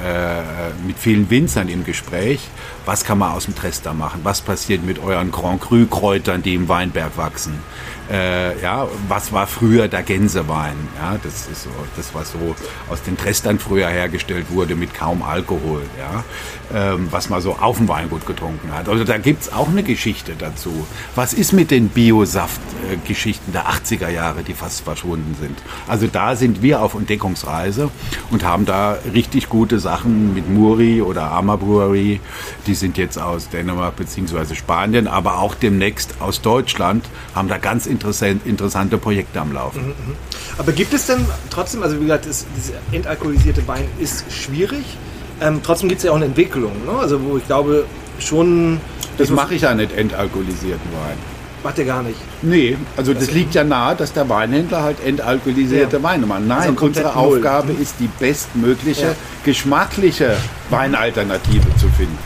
mit 0.87 0.99
vielen 0.99 1.31
Winzern 1.31 1.69
im 1.69 1.85
Gespräch. 1.85 2.49
Was 2.85 3.05
kann 3.05 3.19
man 3.19 3.33
aus 3.33 3.45
dem 3.45 3.55
Trester 3.55 3.95
machen? 3.95 4.21
Was 4.25 4.41
passiert 4.41 4.85
mit 4.85 4.99
euren 4.99 5.31
Grand 5.31 5.61
Cru 5.61 5.87
Kräutern, 5.87 6.43
die 6.43 6.55
im 6.55 6.69
Weinberg 6.69 7.17
wachsen? 7.17 7.59
Äh, 8.11 8.61
ja, 8.61 8.87
was 9.09 9.33
war 9.33 9.47
früher 9.47 9.89
der 9.89 10.03
Gänsewein? 10.03 10.77
Ja, 11.01 11.17
das 11.23 11.49
ist 11.49 11.63
so, 11.63 11.71
das 11.97 12.15
was 12.15 12.33
so 12.33 12.55
aus 12.91 13.03
den 13.03 13.17
Trestern 13.17 13.59
früher 13.59 13.89
hergestellt 13.89 14.47
wurde 14.51 14.75
mit 14.75 14.93
kaum 14.93 15.23
Alkohol. 15.23 15.83
Ja, 15.99 16.23
ähm, 16.75 17.09
was 17.11 17.31
man 17.31 17.41
so 17.41 17.55
auf 17.55 17.79
dem 17.79 17.89
Weingut 17.89 18.27
getrunken 18.27 18.73
hat. 18.75 18.91
Also 18.91 19.05
da 19.05 19.17
gibt 19.17 19.43
es 19.43 19.53
auch 19.53 19.69
eine 19.69 19.83
Geschichte 19.83 20.35
dazu. 20.39 20.87
Was 21.15 21.33
ist 21.33 21.53
mit 21.53 21.71
den 21.71 21.89
Biosaft-Geschichten 21.89 23.53
der 23.53 23.69
80er 23.69 24.11
Jahre, 24.11 24.43
die 24.43 24.53
fast 24.53 24.83
verschwunden 24.83 25.35
sind? 25.41 25.59
Also 25.89 26.07
da 26.07 26.37
sind 26.37 26.61
wir 26.61 26.83
auf 26.83 26.95
Entdeckungsreise 26.95 27.91
und 28.35 28.45
haben 28.45 28.67
da 28.67 28.99
richtig 29.15 29.49
gute 29.49 29.79
Sachen 29.79 30.35
mit 30.35 30.51
Muri 30.51 31.01
oder 31.01 31.23
Arma 31.23 31.55
Brewery. 31.55 32.19
Die 32.67 32.75
sind 32.75 32.99
jetzt 32.99 33.17
aus 33.17 33.49
Dänemark 33.49 33.95
bzw. 33.95 34.57
Spanien, 34.57 35.07
aber 35.07 35.39
auch 35.39 35.55
demnächst 35.55 36.17
aus 36.19 36.43
Deutschland, 36.43 37.05
haben 37.33 37.47
da 37.47 37.59
ganz 37.59 37.87
interessante 37.87 38.99
Projekte 38.99 39.41
am 39.41 39.53
Laufen. 39.53 39.83
Mhm, 39.83 39.89
mhm. 39.89 40.17
Aber 40.59 40.73
gibt 40.73 40.93
es 40.93 41.07
denn 41.07 41.25
trotzdem, 41.49 41.85
also 41.85 41.97
wie 42.01 42.03
gesagt, 42.03 42.27
das, 42.27 42.45
dieser 42.57 42.75
entalkoholisierte 42.91 43.67
Wein 43.69 43.87
ist 44.01 44.25
schwierig. 44.33 44.85
Ähm, 45.41 45.61
trotzdem 45.63 45.89
gibt 45.89 46.01
es 46.01 46.05
ja 46.05 46.11
auch 46.11 46.17
eine 46.17 46.25
Entwicklung, 46.27 46.73
ne? 46.85 46.99
also 46.99 47.23
wo 47.23 47.37
ich 47.37 47.47
glaube 47.47 47.87
schon... 48.19 48.81
Das 49.17 49.31
mache 49.31 49.55
ich 49.55 49.63
ja 49.63 49.75
nicht, 49.75 49.93
entalkoholisierten 49.93 50.91
Wein. 50.93 51.34
Macht 51.65 51.79
er 51.79 51.87
gar 51.87 52.03
nicht. 52.03 52.19
Nee, 52.43 52.77
also 52.95 53.15
das, 53.15 53.25
das 53.25 53.35
liegt 53.35 53.55
ja 53.55 53.65
nahe, 53.65 53.97
dass 53.97 54.13
der 54.13 54.29
Weinhändler 54.29 54.83
halt 54.83 54.99
entalkoholisierte 55.03 55.97
ja. 55.97 56.03
Weine 56.03 56.27
macht. 56.27 56.43
Nein, 56.47 56.59
also 56.59 56.85
unsere. 56.85 57.17
Aufgabe 57.17 57.73
ist 57.73 57.95
die 57.99 58.09
bestmögliche 58.21 59.07
ja. 59.07 59.15
geschmackliche 59.45 60.37
Weinalternative 60.69 61.75
zu 61.79 61.89
finden. 61.89 62.19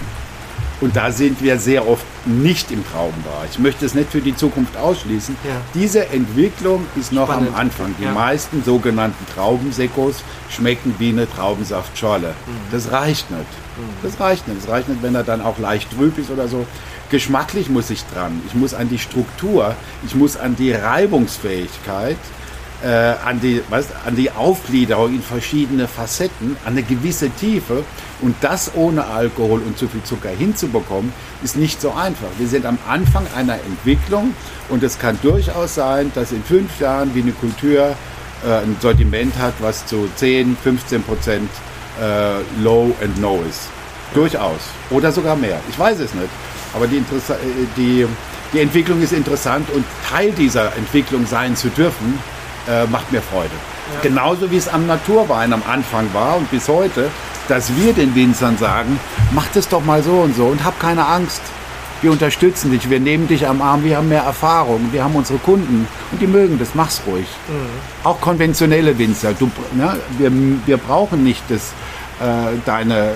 Und 0.80 0.94
da 0.94 1.10
sind 1.10 1.42
wir 1.42 1.58
sehr 1.58 1.88
oft 1.88 2.04
nicht 2.24 2.70
im 2.70 2.84
Traubenbereich. 2.84 3.50
Ich 3.52 3.58
möchte 3.58 3.84
es 3.84 3.94
nicht 3.94 4.10
für 4.10 4.20
die 4.20 4.34
Zukunft 4.34 4.76
ausschließen. 4.76 5.36
Ja. 5.44 5.50
Diese 5.74 6.08
Entwicklung 6.08 6.86
ist 6.96 7.12
noch 7.12 7.28
Spannend. 7.28 7.50
am 7.50 7.54
Anfang. 7.56 7.94
Die 7.98 8.04
ja. 8.04 8.12
meisten 8.12 8.62
sogenannten 8.64 9.24
Traubensekos 9.34 10.22
schmecken 10.48 10.94
wie 10.98 11.10
eine 11.10 11.28
Traubensaftschorle. 11.30 12.28
Mhm. 12.28 12.52
Das 12.70 12.92
reicht 12.92 13.30
nicht. 13.30 13.42
Mhm. 13.42 13.82
Das 14.02 14.20
reicht 14.20 14.46
nicht. 14.46 14.62
Das 14.62 14.68
reicht 14.68 14.88
nicht, 14.88 15.02
wenn 15.02 15.14
er 15.14 15.24
dann 15.24 15.42
auch 15.42 15.58
leicht 15.58 15.90
trüb 15.96 16.16
ist 16.18 16.30
oder 16.30 16.46
so. 16.46 16.64
Geschmacklich 17.10 17.70
muss 17.70 17.90
ich 17.90 18.04
dran. 18.12 18.40
Ich 18.46 18.54
muss 18.54 18.74
an 18.74 18.88
die 18.88 18.98
Struktur, 18.98 19.74
ich 20.06 20.14
muss 20.14 20.36
an 20.36 20.56
die 20.56 20.72
Reibungsfähigkeit 20.72 22.18
äh, 22.82 23.14
an, 23.24 23.40
die, 23.40 23.62
weißt, 23.68 23.90
an 24.06 24.16
die 24.16 24.30
Aufgliederung 24.30 25.14
in 25.14 25.22
verschiedene 25.22 25.88
Facetten, 25.88 26.56
an 26.64 26.72
eine 26.72 26.82
gewisse 26.82 27.30
Tiefe. 27.30 27.84
Und 28.20 28.36
das 28.40 28.72
ohne 28.74 29.06
Alkohol 29.06 29.60
und 29.60 29.78
zu 29.78 29.88
viel 29.88 30.02
Zucker 30.02 30.30
hinzubekommen, 30.30 31.12
ist 31.42 31.56
nicht 31.56 31.80
so 31.80 31.92
einfach. 31.92 32.28
Wir 32.38 32.48
sind 32.48 32.66
am 32.66 32.78
Anfang 32.88 33.26
einer 33.36 33.54
Entwicklung 33.54 34.34
und 34.68 34.82
es 34.82 34.98
kann 34.98 35.18
durchaus 35.22 35.76
sein, 35.76 36.10
dass 36.14 36.32
in 36.32 36.42
fünf 36.42 36.80
Jahren 36.80 37.14
wie 37.14 37.22
eine 37.22 37.32
Kultur 37.32 37.94
äh, 38.44 38.52
ein 38.52 38.76
Sortiment 38.80 39.36
hat, 39.38 39.54
was 39.60 39.86
zu 39.86 40.08
10, 40.16 40.56
15 40.62 41.02
Prozent 41.02 41.50
äh, 42.00 42.62
Low 42.62 42.94
and 43.02 43.20
No 43.20 43.42
ist. 43.48 43.68
Durchaus. 44.14 44.60
Oder 44.90 45.12
sogar 45.12 45.36
mehr. 45.36 45.60
Ich 45.68 45.78
weiß 45.78 46.00
es 46.00 46.14
nicht. 46.14 46.30
Aber 46.74 46.86
die, 46.86 46.98
Interessa 46.98 47.34
äh, 47.34 47.38
die, 47.76 48.06
die 48.52 48.60
Entwicklung 48.60 49.02
ist 49.02 49.12
interessant 49.12 49.68
und 49.70 49.84
Teil 50.08 50.32
dieser 50.32 50.76
Entwicklung 50.76 51.26
sein 51.26 51.56
zu 51.56 51.68
dürfen, 51.68 52.18
äh, 52.68 52.86
macht 52.86 53.10
mir 53.12 53.22
Freude. 53.22 53.50
Ja. 53.94 54.00
Genauso 54.02 54.50
wie 54.50 54.56
es 54.56 54.68
am 54.68 54.86
Naturwein 54.86 55.52
am 55.52 55.62
Anfang 55.66 56.12
war 56.12 56.36
und 56.36 56.50
bis 56.50 56.68
heute, 56.68 57.10
dass 57.48 57.74
wir 57.76 57.92
den 57.92 58.14
Winzern 58.14 58.58
sagen, 58.58 59.00
mach 59.32 59.46
das 59.54 59.68
doch 59.68 59.84
mal 59.84 60.02
so 60.02 60.12
und 60.20 60.36
so 60.36 60.46
und 60.46 60.64
hab 60.64 60.78
keine 60.78 61.06
Angst. 61.06 61.40
Wir 62.00 62.12
unterstützen 62.12 62.70
dich, 62.70 62.88
wir 62.90 63.00
nehmen 63.00 63.26
dich 63.26 63.48
am 63.48 63.60
Arm, 63.60 63.82
wir 63.82 63.96
haben 63.96 64.08
mehr 64.08 64.22
Erfahrung, 64.22 64.92
wir 64.92 65.02
haben 65.02 65.16
unsere 65.16 65.40
Kunden 65.40 65.88
und 66.12 66.22
die 66.22 66.28
mögen 66.28 66.56
das, 66.58 66.74
mach's 66.74 67.02
ruhig. 67.08 67.26
Mhm. 67.48 68.04
Auch 68.04 68.20
konventionelle 68.20 68.96
Winzer, 68.98 69.32
du, 69.32 69.50
ne, 69.72 69.98
wir, 70.16 70.30
wir 70.66 70.76
brauchen 70.76 71.24
nicht 71.24 71.42
das 71.48 71.72
deine 72.64 73.10
äh, 73.10 73.14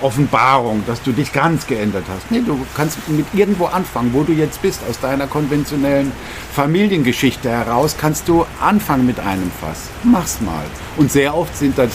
Offenbarung, 0.00 0.84
dass 0.86 1.02
du 1.02 1.12
dich 1.12 1.32
ganz 1.32 1.66
geändert 1.66 2.04
hast. 2.08 2.30
Nee, 2.30 2.42
du 2.44 2.64
kannst 2.76 3.08
mit 3.08 3.26
irgendwo 3.34 3.66
anfangen, 3.66 4.12
wo 4.12 4.22
du 4.22 4.32
jetzt 4.32 4.62
bist, 4.62 4.80
aus 4.88 5.00
deiner 5.00 5.26
konventionellen 5.26 6.12
Familiengeschichte 6.54 7.50
heraus, 7.50 7.96
kannst 7.98 8.28
du 8.28 8.46
anfangen 8.60 9.06
mit 9.06 9.18
einem 9.18 9.50
Fass. 9.60 9.88
Mach's 10.04 10.40
mal. 10.40 10.64
Und 10.96 11.10
sehr 11.10 11.36
oft 11.36 11.56
sind, 11.56 11.78
das, 11.78 11.90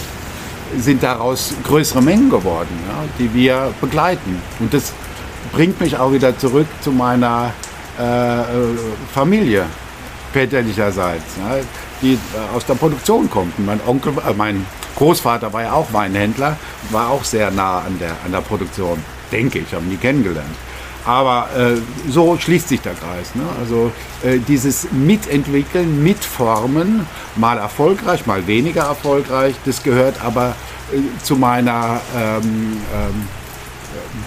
sind 0.77 1.03
daraus 1.03 1.53
größere 1.63 2.01
Mengen 2.01 2.29
geworden, 2.29 2.77
ja, 2.87 3.03
die 3.19 3.33
wir 3.33 3.73
begleiten. 3.79 4.41
Und 4.59 4.73
das 4.73 4.93
bringt 5.51 5.79
mich 5.79 5.97
auch 5.97 6.11
wieder 6.11 6.37
zurück 6.37 6.67
zu 6.81 6.91
meiner 6.91 7.53
äh, 7.99 8.41
äh 8.41 8.43
Familie 9.13 9.65
väterlicherseits, 10.33 11.37
ja, 11.37 11.61
die 12.01 12.17
aus 12.53 12.65
der 12.65 12.73
Produktion 12.73 13.29
kommt. 13.29 13.57
Mein 13.59 13.79
Onkel, 13.85 14.13
äh, 14.27 14.33
mein 14.35 14.65
Großvater 14.95 15.53
war 15.53 15.63
ja 15.63 15.73
auch 15.73 15.93
Weinhändler, 15.93 16.57
war 16.91 17.09
auch 17.09 17.23
sehr 17.23 17.51
nah 17.51 17.79
an 17.79 17.97
der, 17.99 18.15
an 18.25 18.31
der 18.31 18.41
Produktion, 18.41 18.97
denke 19.31 19.59
ich, 19.59 19.73
habe 19.73 19.85
nie 19.85 19.97
kennengelernt. 19.97 20.55
Aber 21.05 21.49
äh, 21.57 22.09
so 22.09 22.37
schließt 22.37 22.69
sich 22.69 22.81
der 22.81 22.93
Kreis. 22.93 23.35
Ne? 23.35 23.43
Also 23.59 23.91
äh, 24.23 24.39
dieses 24.39 24.87
Mitentwickeln, 24.91 26.01
Mitformen, 26.01 27.05
mal 27.35 27.57
erfolgreich, 27.57 28.25
mal 28.25 28.47
weniger 28.47 28.83
erfolgreich, 28.83 29.55
das 29.65 29.83
gehört 29.83 30.23
aber 30.23 30.55
äh, 30.93 31.23
zu 31.23 31.35
meiner 31.35 31.99
ähm, 32.15 32.77
ähm, 32.93 33.27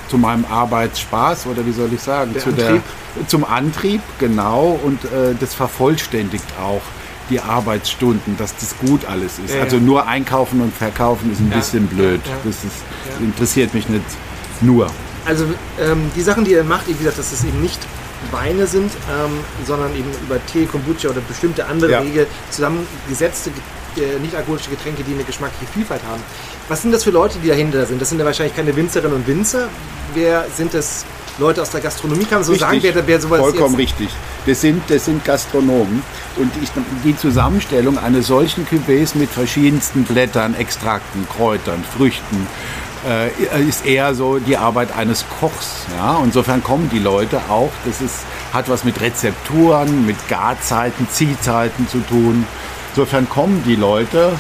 zu 0.09 0.18
meinem 0.18 0.45
Arbeitsspaß 0.45 1.47
oder 1.47 1.64
wie 1.66 1.72
soll 1.72 1.93
ich 1.93 2.01
sagen, 2.01 2.32
Der 2.34 2.43
zu 2.43 2.49
Antrieb. 2.51 2.82
Der, 3.16 3.28
zum 3.28 3.45
Antrieb, 3.45 4.01
genau, 4.18 4.78
und 4.82 5.05
äh, 5.05 5.34
das 5.39 5.55
vervollständigt 5.55 6.45
auch 6.61 6.82
die 7.30 7.41
Arbeitsstunden, 7.41 8.37
dass 8.37 8.55
das 8.57 8.76
gut 8.78 9.05
alles 9.05 9.39
ist. 9.39 9.51
Ja, 9.51 9.57
ja. 9.57 9.62
also 9.64 9.78
nur 9.78 10.07
einkaufen 10.07 10.61
und 10.61 10.72
verkaufen 10.74 11.32
ist 11.32 11.41
ein 11.41 11.51
Ja, 11.51 11.57
bisschen 11.59 11.87
blöd. 11.89 12.20
ja, 12.24 12.30
ja. 12.32 12.37
Das 12.45 12.55
ist, 12.57 12.84
Ja. 13.18 13.24
interessiert 13.24 13.74
mich 13.74 13.89
nicht 13.89 14.05
nur. 14.61 14.87
Also 15.24 15.45
ähm, 15.80 16.11
die 16.14 16.22
Sachen, 16.22 16.45
die 16.45 16.53
ihr 16.53 16.62
macht, 16.62 16.87
wie 16.87 16.93
gesagt, 16.95 17.18
dass 17.18 17.32
es 17.32 17.43
eben 17.45 17.61
nicht 17.61 17.80
Weine 18.30 18.66
sind, 18.66 18.93
ähm, 19.11 19.41
sondern 19.66 19.93
eben 19.95 20.09
über 20.24 20.39
Tee, 20.47 20.66
Kombucha 20.66 21.09
oder 21.09 21.20
bestimmte 21.20 21.66
andere 21.66 21.91
Ja. 21.91 22.05
Wege 22.05 22.26
zusammengesetzte 22.51 23.51
äh, 23.99 24.18
nicht-alkoholische 24.20 24.70
Getränke, 24.70 25.03
die 25.03 25.14
eine 25.14 25.24
geschmackliche 25.24 25.72
Vielfalt 25.72 26.03
haben. 26.09 26.22
Was 26.68 26.82
sind 26.82 26.92
das 26.92 27.05
für 27.05 27.11
Leute, 27.11 27.38
die 27.42 27.49
dahinter 27.49 27.86
sind? 27.86 28.01
Das 28.01 28.09
sind 28.09 28.18
ja 28.18 28.24
wahrscheinlich 28.24 28.57
keine 28.57 28.74
Winzerinnen 28.74 29.16
und 29.16 29.26
Winzer. 29.26 29.68
Wer 30.14 30.47
sind 30.55 30.74
das 30.74 31.05
Leute 31.38 31.62
aus 31.62 31.70
der 31.70 31.80
Gastronomie? 31.80 32.24
Kann 32.24 32.38
man 32.38 32.44
so 32.44 32.55
sagen, 32.55 32.78
wer, 32.80 33.07
wer 33.07 33.20
sowas 33.20 33.40
vollkommen 33.40 33.78
jetzt... 33.78 33.99
richtig. 33.99 34.09
Das 34.47 34.61
sind, 34.61 34.82
das 34.88 35.05
sind 35.05 35.24
Gastronomen. 35.24 36.03
Und 36.36 36.53
ich, 36.62 36.70
die 37.05 37.16
Zusammenstellung 37.16 37.99
eines 37.99 38.28
solchen 38.28 38.66
Cuvées 38.66 39.16
mit 39.16 39.30
verschiedensten 39.30 40.05
Blättern, 40.05 40.55
Extrakten, 40.55 41.26
Kräutern, 41.28 41.84
Früchten 41.97 42.47
äh, 43.07 43.30
ist 43.68 43.84
eher 43.84 44.14
so 44.14 44.38
die 44.38 44.57
Arbeit 44.57 44.97
eines 44.97 45.24
Kochs. 45.40 45.86
Ja? 45.97 46.20
Insofern 46.22 46.62
kommen 46.62 46.90
die 46.90 46.99
Leute 46.99 47.40
auch. 47.49 47.70
Das 47.84 48.01
ist, 48.01 48.24
hat 48.53 48.68
was 48.68 48.84
mit 48.84 49.01
Rezepturen, 49.01 50.07
mit 50.07 50.16
Garzeiten, 50.28 51.09
Ziehzeiten 51.11 51.88
zu 51.88 51.99
tun. 51.99 52.47
Insofern 52.97 53.28
kommen 53.28 53.62
die 53.66 53.76
Leute 53.76 54.32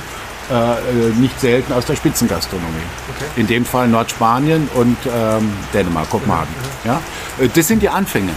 äh, 0.50 0.54
äh, 0.54 1.12
nicht 1.18 1.38
selten 1.38 1.74
aus 1.74 1.84
der 1.84 1.94
Spitzengastronomie. 1.94 2.86
Okay. 3.14 3.26
In 3.36 3.46
dem 3.46 3.66
Fall 3.66 3.86
Nordspanien 3.86 4.66
und 4.74 4.96
ähm, 5.14 5.52
Dänemark, 5.74 6.08
Kopenhagen. 6.08 6.48
Ja? 6.82 7.02
Äh, 7.38 7.48
Das 7.54 7.68
sind 7.68 7.82
die 7.82 7.90
Anfänge. 7.90 8.30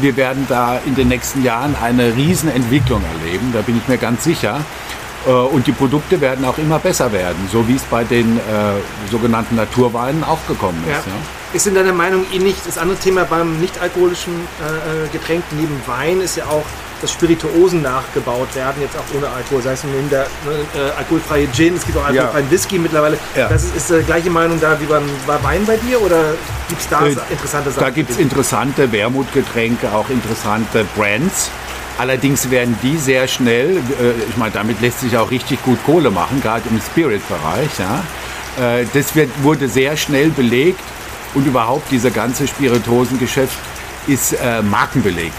Wir 0.00 0.16
werden 0.16 0.46
da 0.48 0.78
in 0.86 0.94
den 0.94 1.08
nächsten 1.08 1.42
Jahren 1.42 1.74
eine 1.82 2.14
Riesenentwicklung 2.14 3.02
erleben, 3.20 3.50
da 3.52 3.62
bin 3.62 3.76
ich 3.78 3.88
mir 3.88 3.98
ganz 3.98 4.22
sicher. 4.22 4.60
Äh, 5.26 5.30
Und 5.30 5.66
die 5.66 5.72
Produkte 5.72 6.20
werden 6.20 6.44
auch 6.44 6.58
immer 6.58 6.78
besser 6.78 7.10
werden, 7.10 7.48
so 7.50 7.66
wie 7.66 7.74
es 7.74 7.82
bei 7.82 8.04
den 8.04 8.36
äh, 8.36 8.40
sogenannten 9.10 9.56
Naturweinen 9.56 10.22
auch 10.22 10.38
gekommen 10.46 10.84
Ja. 10.88 10.98
ist. 10.98 11.06
Ja. 11.06 11.12
Ist 11.54 11.66
in 11.66 11.74
deiner 11.74 11.94
Meinung 11.94 12.24
ähnlich 12.32 12.54
das 12.64 12.78
andere 12.78 12.98
Thema 12.98 13.24
beim 13.24 13.58
nicht-alkoholischen 13.58 14.34
äh, 14.34 15.06
äh, 15.06 15.08
Getränk 15.08 15.42
neben 15.58 15.80
Wein 15.86 16.20
ist 16.20 16.36
ja 16.36 16.44
auch, 16.44 16.62
dass 17.00 17.12
Spirituosen 17.12 17.82
nachgebaut 17.82 18.54
werden, 18.54 18.82
jetzt 18.82 18.96
auch 18.96 19.16
ohne 19.16 19.28
Alkohol. 19.28 19.62
Sei 19.62 19.72
es 19.72 19.84
nun 19.84 19.94
in 19.98 20.08
der 20.10 20.26
ne, 20.44 20.80
äh, 20.80 20.90
alkoholfreie 20.98 21.48
Gin, 21.52 21.76
es 21.76 21.84
gibt 21.84 21.96
auch 21.98 22.02
Ja. 22.10 22.22
alkoholfreien 22.22 22.50
Whisky 22.50 22.78
mittlerweile. 22.78 23.18
Ja. 23.36 23.48
Das 23.48 23.64
ist, 23.64 23.76
ist 23.76 23.90
die 23.90 24.02
gleiche 24.04 24.30
Meinung 24.30 24.60
da 24.60 24.80
wie 24.80 24.86
beim, 24.86 25.04
bei 25.26 25.42
Wein 25.42 25.64
bei 25.66 25.76
dir 25.76 26.00
oder 26.02 26.34
gibt 26.68 26.80
es 26.80 26.88
da 26.88 27.06
Äh, 27.06 27.14
interessante 27.30 27.70
Sachen? 27.70 27.80
Da 27.84 27.90
gibt 27.90 28.10
es 28.10 28.16
interessante 28.18 28.90
Wermutgetränke, 28.90 29.92
auch 29.92 30.08
interessante 30.10 30.84
Brands. 30.96 31.50
Allerdings 31.98 32.48
werden 32.50 32.78
die 32.82 32.96
sehr 32.96 33.26
schnell, 33.26 33.76
äh, 33.76 34.12
ich 34.28 34.36
meine, 34.36 34.52
damit 34.52 34.80
lässt 34.80 35.00
sich 35.00 35.16
auch 35.16 35.30
richtig 35.30 35.62
gut 35.64 35.78
Kohle 35.84 36.10
machen, 36.10 36.40
gerade 36.40 36.62
im 36.70 36.80
Spirit-Bereich. 36.80 37.70
Ja. 37.78 38.04
Äh, 38.80 38.86
Das 38.92 39.14
wird, 39.14 39.30
wurde 39.42 39.68
sehr 39.68 39.96
schnell 39.96 40.30
belegt 40.30 40.80
und 41.34 41.46
überhaupt 41.46 41.90
dieser 41.90 42.10
ganze 42.10 42.46
Spirituosengeschäft 42.48 43.58
ist 44.06 44.32
äh, 44.32 44.62
markenbelegt. 44.62 45.34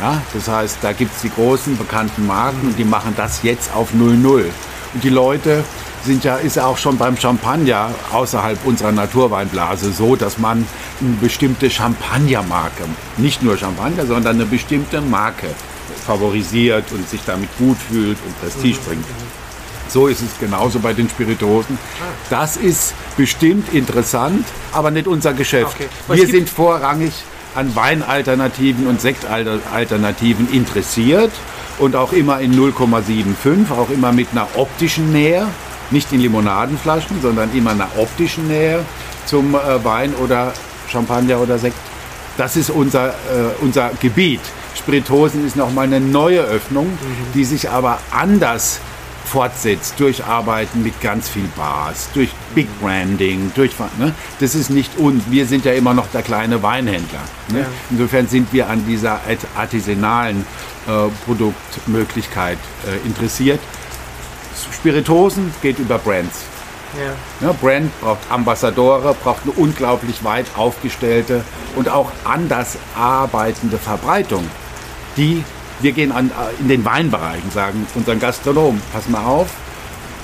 Ja. 0.00 0.20
Das 0.34 0.48
heißt, 0.48 0.78
da 0.82 0.92
gibt 0.92 1.14
es 1.14 1.22
die 1.22 1.30
großen 1.30 1.76
bekannten 1.76 2.26
Marken, 2.26 2.74
die 2.76 2.84
machen 2.84 3.14
das 3.16 3.42
jetzt 3.42 3.74
auf 3.74 3.92
0,0. 3.92 4.44
Und 4.94 5.04
die 5.04 5.08
Leute 5.08 5.64
sind 6.04 6.24
ja, 6.24 6.36
ist 6.36 6.56
ja 6.56 6.66
auch 6.66 6.78
schon 6.78 6.96
beim 6.96 7.16
Champagner 7.16 7.90
außerhalb 8.12 8.64
unserer 8.64 8.92
Naturweinblase 8.92 9.92
so, 9.92 10.16
dass 10.16 10.38
man 10.38 10.66
eine 11.00 11.10
bestimmte 11.20 11.68
Champagnermarke, 11.70 12.84
nicht 13.16 13.42
nur 13.42 13.56
Champagner, 13.56 14.06
sondern 14.06 14.36
eine 14.36 14.46
bestimmte 14.46 15.00
Marke 15.00 15.48
favorisiert 16.06 16.84
und 16.92 17.08
sich 17.08 17.20
damit 17.26 17.48
gut 17.58 17.76
fühlt 17.76 18.18
und 18.24 18.40
Prestige 18.40 18.78
bringt. 18.86 19.04
So 19.88 20.08
ist 20.08 20.22
es 20.22 20.38
genauso 20.38 20.78
bei 20.80 20.92
den 20.92 21.08
Spirituosen. 21.08 21.78
Das 22.30 22.56
ist 22.56 22.94
bestimmt 23.16 23.72
interessant, 23.72 24.44
aber 24.72 24.90
nicht 24.90 25.06
unser 25.06 25.32
Geschäft. 25.32 25.74
Okay. 25.74 25.88
Wir 26.08 26.26
sind 26.26 26.48
vorrangig 26.48 27.12
an 27.56 27.74
Weinalternativen 27.74 28.86
und 28.86 29.00
Sektalternativen 29.00 30.52
interessiert 30.52 31.32
und 31.78 31.96
auch 31.96 32.12
immer 32.12 32.40
in 32.40 32.54
0,75, 32.54 33.70
auch 33.70 33.90
immer 33.90 34.12
mit 34.12 34.28
einer 34.32 34.46
optischen 34.56 35.12
Nähe, 35.12 35.46
nicht 35.90 36.12
in 36.12 36.20
Limonadenflaschen, 36.20 37.20
sondern 37.22 37.54
immer 37.56 37.70
einer 37.70 37.88
optischen 37.96 38.46
Nähe 38.48 38.84
zum 39.24 39.54
äh, 39.54 39.84
Wein 39.84 40.14
oder 40.14 40.52
Champagner 40.88 41.40
oder 41.40 41.58
Sekt. 41.58 41.76
Das 42.36 42.56
ist 42.56 42.70
unser, 42.70 43.08
äh, 43.08 43.12
unser 43.60 43.90
Gebiet. 44.00 44.40
Spiritosen 44.74 45.46
ist 45.46 45.56
nochmal 45.56 45.86
eine 45.86 46.00
neue 46.00 46.40
Öffnung, 46.40 46.98
die 47.34 47.44
sich 47.44 47.70
aber 47.70 47.98
anders 48.10 48.80
fortsetzt 49.26 49.94
durch 49.98 50.24
Arbeiten 50.24 50.82
mit 50.82 51.00
ganz 51.00 51.28
viel 51.28 51.48
Bars, 51.56 52.08
durch 52.14 52.30
Big 52.54 52.68
Branding, 52.80 53.52
durch 53.54 53.72
ne? 53.98 54.14
das 54.40 54.54
ist 54.54 54.70
nicht 54.70 54.96
uns. 54.98 55.24
Wir 55.28 55.46
sind 55.46 55.64
ja 55.64 55.72
immer 55.72 55.94
noch 55.94 56.06
der 56.08 56.22
kleine 56.22 56.62
Weinhändler. 56.62 57.20
Ne? 57.48 57.60
Ja. 57.60 57.66
Insofern 57.90 58.28
sind 58.28 58.52
wir 58.52 58.68
an 58.70 58.86
dieser 58.86 59.12
art- 59.14 59.46
artisanalen 59.56 60.46
äh, 60.86 60.90
Produktmöglichkeit 61.24 62.58
äh, 62.86 63.06
interessiert. 63.06 63.60
Spiritosen 64.72 65.52
geht 65.62 65.78
über 65.78 65.98
Brands. 65.98 66.42
ja. 66.96 67.46
Ja, 67.48 67.52
Brand 67.60 67.90
braucht 68.00 68.20
Ambassadore, 68.30 69.14
braucht 69.22 69.42
eine 69.42 69.52
unglaublich 69.52 70.24
weit 70.24 70.46
aufgestellte 70.56 71.42
und 71.74 71.88
auch 71.88 72.10
anders 72.24 72.78
arbeitende 72.96 73.76
Verbreitung. 73.78 74.48
Die, 75.16 75.44
wir 75.80 75.92
gehen 75.92 76.12
an, 76.12 76.30
äh, 76.30 76.60
in 76.60 76.68
den 76.68 76.84
Weinbereich 76.84 77.42
und 77.42 77.52
sagen 77.52 77.86
unseren 77.94 78.18
Gastronomen, 78.20 78.80
pass 78.92 79.08
mal 79.08 79.24
auf, 79.24 79.48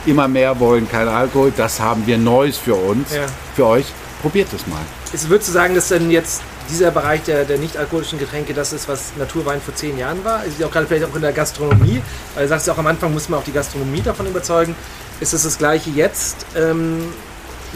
immer 0.06 0.28
mehr 0.28 0.58
wollen 0.60 0.88
kein 0.88 1.08
Alkohol, 1.08 1.52
das 1.56 1.78
haben 1.80 2.06
wir 2.06 2.18
Neues 2.18 2.56
für 2.58 2.74
uns, 2.74 3.14
Ja. 3.14 3.22
für 3.54 3.66
euch, 3.66 3.86
probiert 4.20 4.48
es 4.52 4.66
mal. 4.66 4.80
Ist, 5.12 5.28
würdest 5.28 5.48
du 5.50 5.52
sagen, 5.52 5.74
dass 5.74 5.88
dann 5.88 6.10
jetzt 6.10 6.42
dieser 6.70 6.90
Bereich 6.90 7.22
der, 7.24 7.44
der 7.44 7.58
nicht-alkoholischen 7.58 8.18
Getränke 8.18 8.54
das 8.54 8.72
ist, 8.72 8.88
was 8.88 9.12
Naturwein 9.18 9.60
vor 9.60 9.74
zehn 9.74 9.98
Jahren 9.98 10.24
war? 10.24 10.44
Ist 10.44 10.58
ja 10.58 10.66
auch 10.66 10.70
gerade 10.70 10.86
vielleicht 10.86 11.04
auch 11.04 11.14
in 11.14 11.20
der 11.22 11.32
Gastronomie, 11.32 12.00
weil 12.34 12.44
du 12.44 12.48
sagst 12.48 12.66
ja 12.66 12.72
auch 12.72 12.78
am 12.78 12.86
Anfang 12.86 13.12
muss 13.12 13.28
man 13.28 13.40
auch 13.40 13.44
die 13.44 13.52
Gastronomie 13.52 14.00
davon 14.00 14.26
überzeugen. 14.26 14.74
Ist 15.20 15.34
es 15.34 15.42
das 15.42 15.58
gleiche 15.58 15.90
jetzt, 15.90 16.46
ähm, 16.56 17.02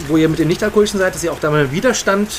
wo 0.07 0.17
ihr 0.17 0.27
mit 0.29 0.39
dem 0.39 0.47
nicht-alkoholischen 0.47 0.99
seid, 0.99 1.13
dass 1.15 1.23
ihr 1.23 1.31
auch 1.31 1.39
da 1.39 1.51
mal 1.51 1.71
Widerstand 1.71 2.29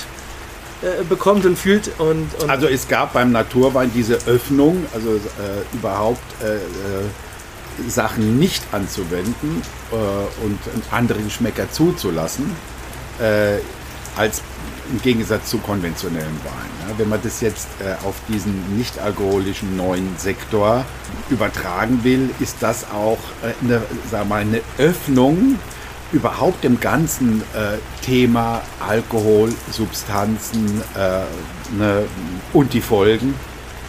äh, 0.83 1.03
bekommt 1.05 1.45
und 1.45 1.59
fühlt 1.59 1.91
und, 1.99 2.29
und 2.41 2.51
Also 2.51 2.69
es 2.69 2.87
gab 2.87 3.13
beim 3.13 3.33
Naturwein 3.33 3.91
diese 3.93 4.15
Öffnung, 4.27 4.87
also 4.95 5.17
äh, 5.17 5.77
überhaupt 5.77 6.23
äh, 6.43 6.55
äh, 6.57 6.61
Sachen 7.89 8.39
nicht 8.39 8.63
anzuwenden 8.73 9.63
äh, 9.91 9.95
und 10.45 10.59
andere 10.93 11.21
Geschmäcker 11.21 11.71
zuzulassen, 11.71 12.55
äh, 13.21 13.59
als 14.17 14.43
im 14.93 15.03
Gegensatz 15.03 15.51
zu 15.51 15.59
konventionellen 15.59 16.39
Weinen. 16.45 16.89
Ja, 16.89 16.99
wenn 16.99 17.09
man 17.09 17.21
das 17.23 17.41
jetzt 17.43 17.69
auf 18.05 18.15
diesen 18.29 18.79
nicht 18.79 18.99
alkoholischen 18.99 19.77
neuen 19.77 20.17
Sektor 20.17 20.85
übertragen 21.29 22.05
will, 22.05 22.31
ist 22.41 22.57
das 22.61 22.87
auch 22.91 23.19
eine, 23.61 23.83
sagen 24.11 24.29
mal, 24.31 24.41
eine 24.41 24.63
Öffnung 24.79 25.59
überhaupt 26.13 26.65
dem 26.65 26.81
ganzen 26.81 27.43
äh, 27.55 27.79
Thema 28.03 28.63
Alkohol, 28.87 29.53
Substanzen 29.71 30.83
äh, 30.95 31.77
ne, 31.77 32.05
und 32.53 32.73
die 32.73 32.81
Folgen 32.81 33.35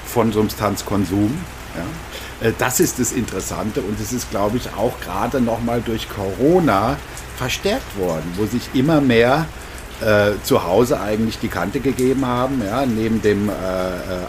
von 0.05 0.31
Substanzkonsum. 0.31 1.37
Ja. 1.75 2.47
Äh, 2.47 2.53
das 2.57 2.79
ist 2.79 2.99
das 2.99 3.11
Interessante 3.11 3.81
und 3.81 3.99
es 3.99 4.11
ist, 4.11 4.29
glaube 4.31 4.57
ich, 4.57 4.73
auch 4.73 4.99
gerade 5.01 5.39
nochmal 5.39 5.81
durch 5.81 6.07
Corona 6.09 6.97
verstärkt 7.37 7.97
worden, 7.97 8.33
wo 8.35 8.45
sich 8.45 8.69
immer 8.73 8.99
mehr 8.99 9.45
äh, 10.01 10.31
zu 10.43 10.63
Hause 10.63 10.99
eigentlich 10.99 11.39
die 11.39 11.47
Kante 11.47 11.79
gegeben 11.79 12.25
haben, 12.25 12.61
ja, 12.65 12.85
neben 12.85 13.21
dem 13.21 13.49
äh, 13.49 13.53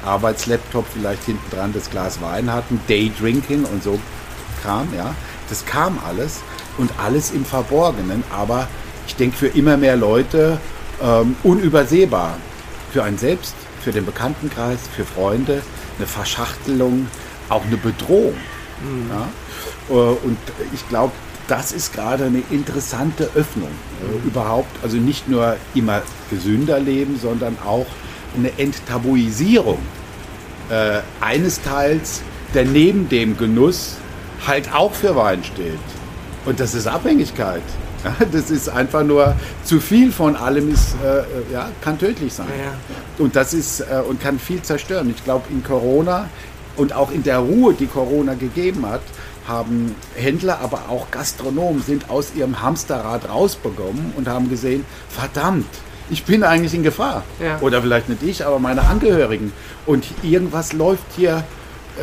Arbeitslaptop 0.05 0.87
vielleicht 0.93 1.25
hinten 1.25 1.51
dran 1.51 1.73
das 1.73 1.91
Glas 1.91 2.21
Wein 2.21 2.53
hatten, 2.53 2.81
Daydrinking 2.89 3.65
und 3.65 3.83
so 3.83 3.99
Kram, 4.63 4.89
ja. 4.97 5.15
Das 5.49 5.65
kam 5.67 5.99
alles 6.07 6.41
und 6.79 6.91
alles 6.99 7.31
im 7.31 7.45
Verborgenen, 7.45 8.23
aber 8.31 8.69
ich 9.07 9.17
denke 9.17 9.37
für 9.37 9.49
immer 9.49 9.77
mehr 9.77 9.97
Leute 9.97 10.59
ähm, 11.03 11.37
unübersehbar. 11.43 12.37
Für 12.93 13.05
einen 13.05 13.19
selbst, 13.19 13.55
für 13.81 13.93
den 13.93 14.05
Bekanntenkreis, 14.05 14.81
für 14.95 15.05
Freunde, 15.05 15.63
eine 15.99 16.07
Verschachtelung, 16.07 17.09
auch 17.49 17.65
eine 17.65 17.77
Bedrohung. 17.77 18.35
Ja? 19.09 19.29
Äh, 19.89 20.17
Und 20.25 20.39
ich 20.73 20.89
glaube, 20.89 21.13
das 21.49 21.73
ist 21.73 21.93
gerade 21.93 22.25
eine 22.25 22.43
interessante 22.51 23.31
Öffnung. 23.35 23.71
Äh, 24.03 24.27
Überhaupt, 24.27 24.71
also 24.83 24.97
nicht 24.97 25.29
nur 25.29 25.57
immer 25.75 26.03
gesünder 26.31 26.79
leben, 26.81 27.19
sondern 27.21 27.57
auch 27.65 27.87
eine 28.37 28.57
Enttabuisierung 28.59 29.79
äh, 30.71 31.01
eines 31.21 31.61
Teils, 31.63 32.23
der 32.55 32.65
neben 32.65 33.09
dem 33.09 33.37
Genuss 33.37 33.97
halt 34.47 34.73
auch 34.73 34.93
für 34.93 35.15
Wein 35.17 35.45
steht. 35.45 35.79
Und 36.47 36.61
das 36.61 36.75
ist 36.75 36.87
Abhängigkeit. 36.87 37.63
Ja, 38.03 38.17
das 38.33 38.51
ist 38.51 38.71
einfach 38.71 39.05
nur 39.05 39.35
zu 39.63 39.79
viel 39.79 40.11
von 40.11 40.35
allem 40.35 40.73
ist, 40.73 40.95
äh, 41.05 41.53
ja, 41.53 41.69
kann 41.83 41.99
tödlich 41.99 42.33
sein. 42.33 42.47
Ja, 42.57 42.65
ja. 42.65 42.73
Und 43.19 43.37
das 43.37 43.53
ist 43.53 43.81
äh, 43.81 44.01
und 44.09 44.23
kann 44.23 44.39
viel 44.39 44.63
zerstören. 44.63 45.11
Ich 45.15 45.23
glaube, 45.23 45.45
in 45.51 45.63
Corona 45.63 46.31
und 46.77 46.95
auch 46.95 47.11
in 47.11 47.25
der 47.25 47.41
Ruhe, 47.41 47.75
die 47.75 47.87
Corona 47.87 48.33
gegeben 48.33 48.87
hat, 48.89 49.03
haben 49.47 49.95
Händler, 50.15 50.61
aber 50.63 50.85
auch 50.89 51.11
Gastronomen 51.11 51.83
sind 51.83 52.09
aus 52.09 52.33
ihrem 52.35 52.63
Hamsterrad 52.63 53.29
rausbekommen 53.29 54.15
und 54.17 54.29
haben 54.29 54.49
gesehen, 54.49 54.87
verdammt, 55.11 55.67
ich 56.09 56.25
bin 56.25 56.43
eigentlich 56.43 56.75
in 56.75 56.83
Gefahr. 56.83 57.23
Oder 57.61 57.83
vielleicht 57.83 58.09
nicht 58.09 58.23
ich, 58.23 58.47
aber 58.47 58.59
meine 58.59 58.83
Angehörigen. 58.83 59.53
Und 59.87 60.07
irgendwas 60.23 60.73
läuft 60.73 61.05
hier 61.17 61.45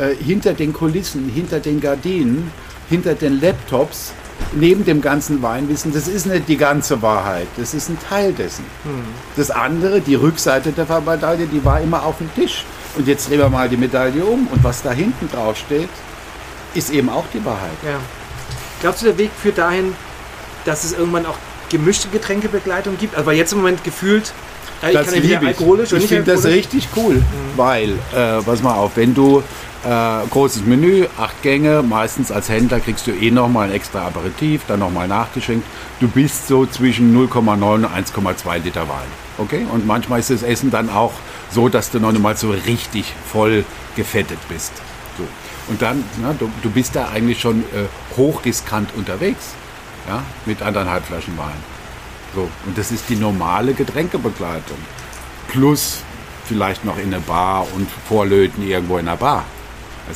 äh, 0.00 0.14
hinter 0.14 0.54
den 0.54 0.72
Kulissen, 0.72 1.28
hinter 1.28 1.60
den 1.60 1.80
Gardinen, 1.80 2.50
hinter 2.88 3.14
den 3.14 3.40
Laptops, 3.40 4.12
neben 4.52 4.84
dem 4.84 5.00
ganzen 5.00 5.42
Weinwissen. 5.42 5.92
Das 5.92 6.08
ist 6.08 6.26
nicht 6.26 6.48
die 6.48 6.56
ganze 6.56 7.02
Wahrheit, 7.02 7.48
das 7.56 7.74
ist 7.74 7.88
ein 7.88 7.98
Teil 8.08 8.32
dessen. 8.32 8.64
Das 9.36 9.50
andere, 9.50 10.00
die 10.00 10.14
Rückseite 10.14 10.72
der 10.72 10.86
Medaille, 11.00 11.46
die 11.46 11.64
war 11.64 11.80
immer 11.80 12.04
auf 12.04 12.18
dem 12.18 12.32
Tisch. 12.34 12.64
Und 12.96 13.06
jetzt 13.06 13.28
drehen 13.28 13.38
wir 13.38 13.48
mal 13.48 13.68
die 13.68 13.76
Medaille 13.76 14.24
um 14.24 14.46
und 14.48 14.64
was 14.64 14.82
da 14.82 14.90
hinten 14.90 15.28
drauf 15.30 15.56
steht, 15.56 15.88
ist 16.74 16.90
eben 16.90 17.08
auch 17.08 17.24
die 17.32 17.44
Wahrheit. 17.44 17.70
Ja. 17.84 17.98
Glaubst 18.80 19.02
du, 19.02 19.06
der 19.06 19.18
Weg 19.18 19.30
führt 19.40 19.58
dahin, 19.58 19.94
dass 20.64 20.84
es 20.84 20.92
irgendwann 20.92 21.26
auch 21.26 21.36
gemischte 21.68 22.08
Getränkebegleitung 22.08 22.96
gibt? 22.98 23.14
Also 23.14 23.26
weil 23.26 23.36
jetzt 23.36 23.52
im 23.52 23.58
Moment 23.58 23.84
gefühlt, 23.84 24.32
ich 24.86 24.92
Das 24.92 25.14
liebe 25.14 25.50
ich. 25.50 25.92
Ich 25.92 26.06
finde 26.06 26.32
das 26.32 26.44
richtig 26.44 26.88
cool, 26.96 27.22
weil, 27.56 27.90
äh, 28.14 28.42
pass 28.44 28.62
mal 28.62 28.74
auf, 28.74 28.92
wenn 28.96 29.12
du 29.14 29.42
äh, 29.84 30.26
großes 30.30 30.64
Menü, 30.64 31.06
acht 31.18 31.42
Gänge, 31.42 31.82
meistens 31.82 32.32
als 32.32 32.48
Händler 32.48 32.80
kriegst 32.80 33.06
du 33.06 33.12
eh 33.12 33.30
nochmal 33.30 33.68
ein 33.68 33.74
extra 33.74 34.06
Aperitif, 34.06 34.62
dann 34.66 34.80
nochmal 34.80 35.08
nachgeschenkt. 35.08 35.66
Du 36.00 36.08
bist 36.08 36.48
so 36.48 36.66
zwischen 36.66 37.16
0,9 37.16 37.74
und 37.74 37.86
1,2 37.86 38.58
Liter 38.58 38.88
Wein. 38.88 39.06
Okay? 39.38 39.66
Und 39.70 39.86
manchmal 39.86 40.20
ist 40.20 40.30
das 40.30 40.42
Essen 40.42 40.70
dann 40.70 40.90
auch 40.90 41.12
so, 41.50 41.68
dass 41.68 41.90
du 41.90 42.00
noch 42.00 42.12
nicht 42.12 42.22
mal 42.22 42.36
so 42.36 42.50
richtig 42.50 43.12
voll 43.30 43.64
gefettet 43.96 44.38
bist. 44.48 44.72
So. 45.16 45.24
Und 45.68 45.82
dann, 45.82 46.02
na, 46.20 46.32
du, 46.32 46.50
du 46.62 46.70
bist 46.70 46.96
da 46.96 47.08
eigentlich 47.08 47.40
schon 47.40 47.60
äh, 47.60 47.86
hochriskant 48.16 48.90
unterwegs, 48.96 49.54
ja, 50.08 50.22
mit 50.46 50.62
anderthalb 50.62 51.04
Flaschen 51.04 51.36
Wein. 51.38 51.56
So. 52.34 52.48
Und 52.66 52.76
das 52.76 52.90
ist 52.90 53.08
die 53.08 53.16
normale 53.16 53.74
Getränkebegleitung. 53.74 54.78
Plus 55.48 56.02
vielleicht 56.46 56.84
noch 56.84 56.98
in 56.98 57.12
eine 57.12 57.20
Bar 57.20 57.66
und 57.74 57.88
Vorlöten 58.08 58.66
irgendwo 58.66 58.98
in 58.98 59.06
einer 59.06 59.16
Bar. 59.16 59.44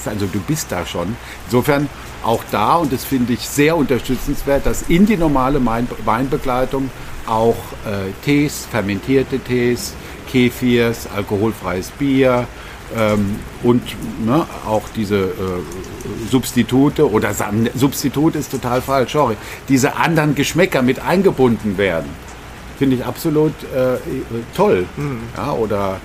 Also 0.07 0.27
du 0.27 0.41
bist 0.41 0.71
da 0.71 0.85
schon. 0.87 1.17
Insofern 1.47 1.89
auch 2.25 2.43
da, 2.51 2.77
und 2.77 2.93
das 2.93 3.05
finde 3.05 3.33
ich 3.33 3.41
sehr 3.49 3.77
unterstützenswert, 3.77 4.65
dass 4.67 4.83
in 4.83 5.07
die 5.07 5.17
normale 5.17 5.65
Wein- 5.65 5.89
Weinbegleitung 6.05 6.91
auch 7.27 7.57
äh, 7.87 8.11
Tees, 8.25 8.67
fermentierte 8.71 9.39
Tees, 9.39 9.95
Kefirs, 10.31 11.09
alkoholfreies 11.15 11.91
Bier 11.91 12.47
ähm, 12.97 13.37
und 13.63 13.83
ne, 14.25 14.47
auch 14.67 14.83
diese 14.95 15.17
äh, 15.17 15.31
Substitute 16.31 17.11
oder 17.11 17.35
Sam- 17.35 17.69
Substitut 17.75 18.35
ist 18.37 18.51
total 18.51 18.81
falsch, 18.83 19.13
sorry, 19.13 19.37
diese 19.69 19.97
anderen 19.97 20.35
Geschmäcker 20.35 20.83
mit 20.83 21.01
eingebunden 21.01 21.77
werden. 21.79 22.09
Finde 22.79 22.97
ich 22.97 23.05
absolut 23.05 23.53
äh, 23.75 23.99
toll. 24.57 24.87
Ja, 25.37 25.53
oder 25.53 26.01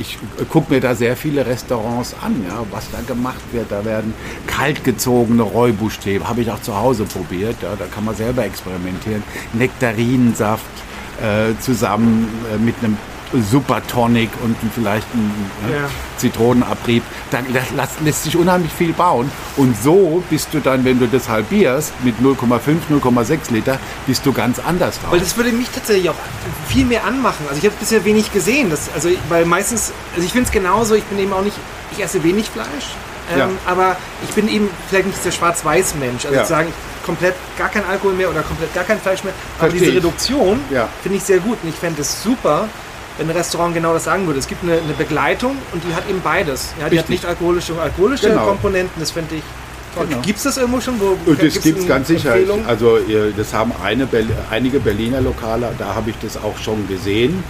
ich 0.00 0.18
gucke 0.50 0.74
mir 0.74 0.80
da 0.80 0.94
sehr 0.94 1.16
viele 1.16 1.46
Restaurants 1.46 2.14
an, 2.22 2.44
ja, 2.48 2.62
was 2.70 2.90
da 2.90 3.00
gemacht 3.06 3.40
wird. 3.52 3.70
Da 3.70 3.84
werden 3.84 4.14
kaltgezogene 4.46 5.42
Räubusch-Tee, 5.42 6.20
habe 6.24 6.42
ich 6.42 6.50
auch 6.50 6.60
zu 6.60 6.76
Hause 6.76 7.04
probiert. 7.04 7.56
Ja, 7.62 7.74
da 7.76 7.86
kann 7.86 8.04
man 8.04 8.14
selber 8.14 8.44
experimentieren. 8.44 9.22
Nektarinensaft 9.52 10.64
äh, 11.20 11.58
zusammen 11.60 12.28
äh, 12.52 12.58
mit 12.58 12.74
einem 12.82 12.96
Super 13.50 13.82
Tonic 13.86 14.30
und 14.42 14.56
vielleicht 14.74 15.06
ein 15.14 15.50
Ja. 15.70 15.88
Zitronenabrieb. 16.16 17.02
Dann 17.30 17.44
lässt- 17.52 18.00
lässt 18.04 18.24
sich 18.24 18.36
unheimlich 18.36 18.72
viel 18.72 18.92
bauen. 18.92 19.30
Und 19.56 19.76
so 19.82 20.22
bist 20.30 20.48
du 20.52 20.60
dann, 20.60 20.84
wenn 20.84 20.98
du 20.98 21.06
das 21.06 21.28
halbierst 21.28 21.92
mit 22.04 22.20
0,5, 22.20 22.88
0,6 22.88 23.50
Liter, 23.50 23.78
bist 24.06 24.24
du 24.24 24.32
ganz 24.32 24.58
anders 24.58 24.98
Weil 25.02 25.18
raus. 25.18 25.28
das 25.28 25.36
würde 25.36 25.52
mich 25.52 25.68
tatsächlich 25.74 26.08
auch 26.10 26.14
viel 26.68 26.84
mehr 26.86 27.04
anmachen. 27.04 27.44
Also 27.48 27.58
ich 27.58 27.64
habe 27.66 27.74
bisher 27.78 28.04
wenig 28.04 28.32
gesehen. 28.32 28.70
Das, 28.70 28.88
also 28.94 29.08
weil 29.28 29.44
meistens, 29.44 29.92
also 30.14 30.24
ich 30.24 30.32
finde 30.32 30.46
es 30.46 30.52
genauso, 30.52 30.94
ich 30.94 31.04
bin 31.04 31.18
eben 31.18 31.32
auch 31.32 31.42
nicht, 31.42 31.56
ich 31.92 32.02
esse 32.02 32.22
wenig 32.22 32.48
Fleisch. 32.48 32.94
Ähm, 33.32 33.38
Ja. 33.40 33.48
Aber 33.66 33.96
ich 34.28 34.34
bin 34.34 34.48
eben 34.48 34.68
vielleicht 34.88 35.06
nicht 35.08 35.24
der 35.24 35.32
Schwarz-Weiß-Mensch. 35.32 36.24
Also 36.26 36.36
Ja. 36.36 36.44
sagen, 36.44 36.72
komplett 37.04 37.34
gar 37.58 37.68
kein 37.68 37.84
Alkohol 37.84 38.14
mehr 38.14 38.30
oder 38.30 38.42
komplett 38.42 38.72
gar 38.74 38.84
kein 38.84 39.00
Fleisch 39.00 39.24
mehr. 39.24 39.32
Aber 39.58 39.68
Versteh 39.70 39.86
diese. 39.86 39.96
Reduktion 39.98 40.60
Ja. 40.70 40.88
finde 41.02 41.18
ich 41.18 41.24
sehr 41.24 41.38
gut. 41.38 41.58
Und 41.62 41.68
ich 41.68 41.74
fände 41.74 42.02
es 42.02 42.22
super, 42.22 42.68
ein 43.18 43.30
Restaurant 43.30 43.74
genau 43.74 43.92
das 43.94 44.04
sagen 44.04 44.26
würde. 44.26 44.38
Es 44.38 44.46
gibt 44.46 44.62
eine, 44.62 44.74
eine 44.74 44.92
Begleitung 44.96 45.56
und 45.72 45.82
die 45.84 45.94
hat 45.94 46.08
eben 46.08 46.20
beides. 46.22 46.72
Ja, 46.80 46.88
die 46.88 46.98
hat 46.98 47.08
nicht 47.08 47.24
alkoholische 47.24 47.72
und 47.74 47.80
alkoholische 47.80 48.28
Genau. 48.28 48.46
Komponenten. 48.46 49.00
Das 49.00 49.10
finde 49.10 49.36
ich 49.36 49.42
toll. 49.94 50.06
Genau. 50.06 50.20
Gibt 50.22 50.38
es 50.38 50.44
das 50.44 50.56
irgendwo 50.58 50.80
schon? 50.80 51.00
Wo, 51.00 51.16
Und 51.30 51.42
das 51.42 51.60
gibt 51.60 51.78
es 51.78 51.86
ganz 51.86 52.08
sicher. 52.08 52.34
Also 52.66 52.98
das 53.36 53.54
haben 53.54 53.72
eine, 53.82 54.06
einige 54.50 54.80
Berliner 54.80 55.20
Lokale, 55.20 55.72
da 55.78 55.94
habe 55.94 56.10
ich 56.10 56.16
das 56.20 56.36
auch 56.36 56.56
schon 56.58 56.86
gesehen. 56.88 57.42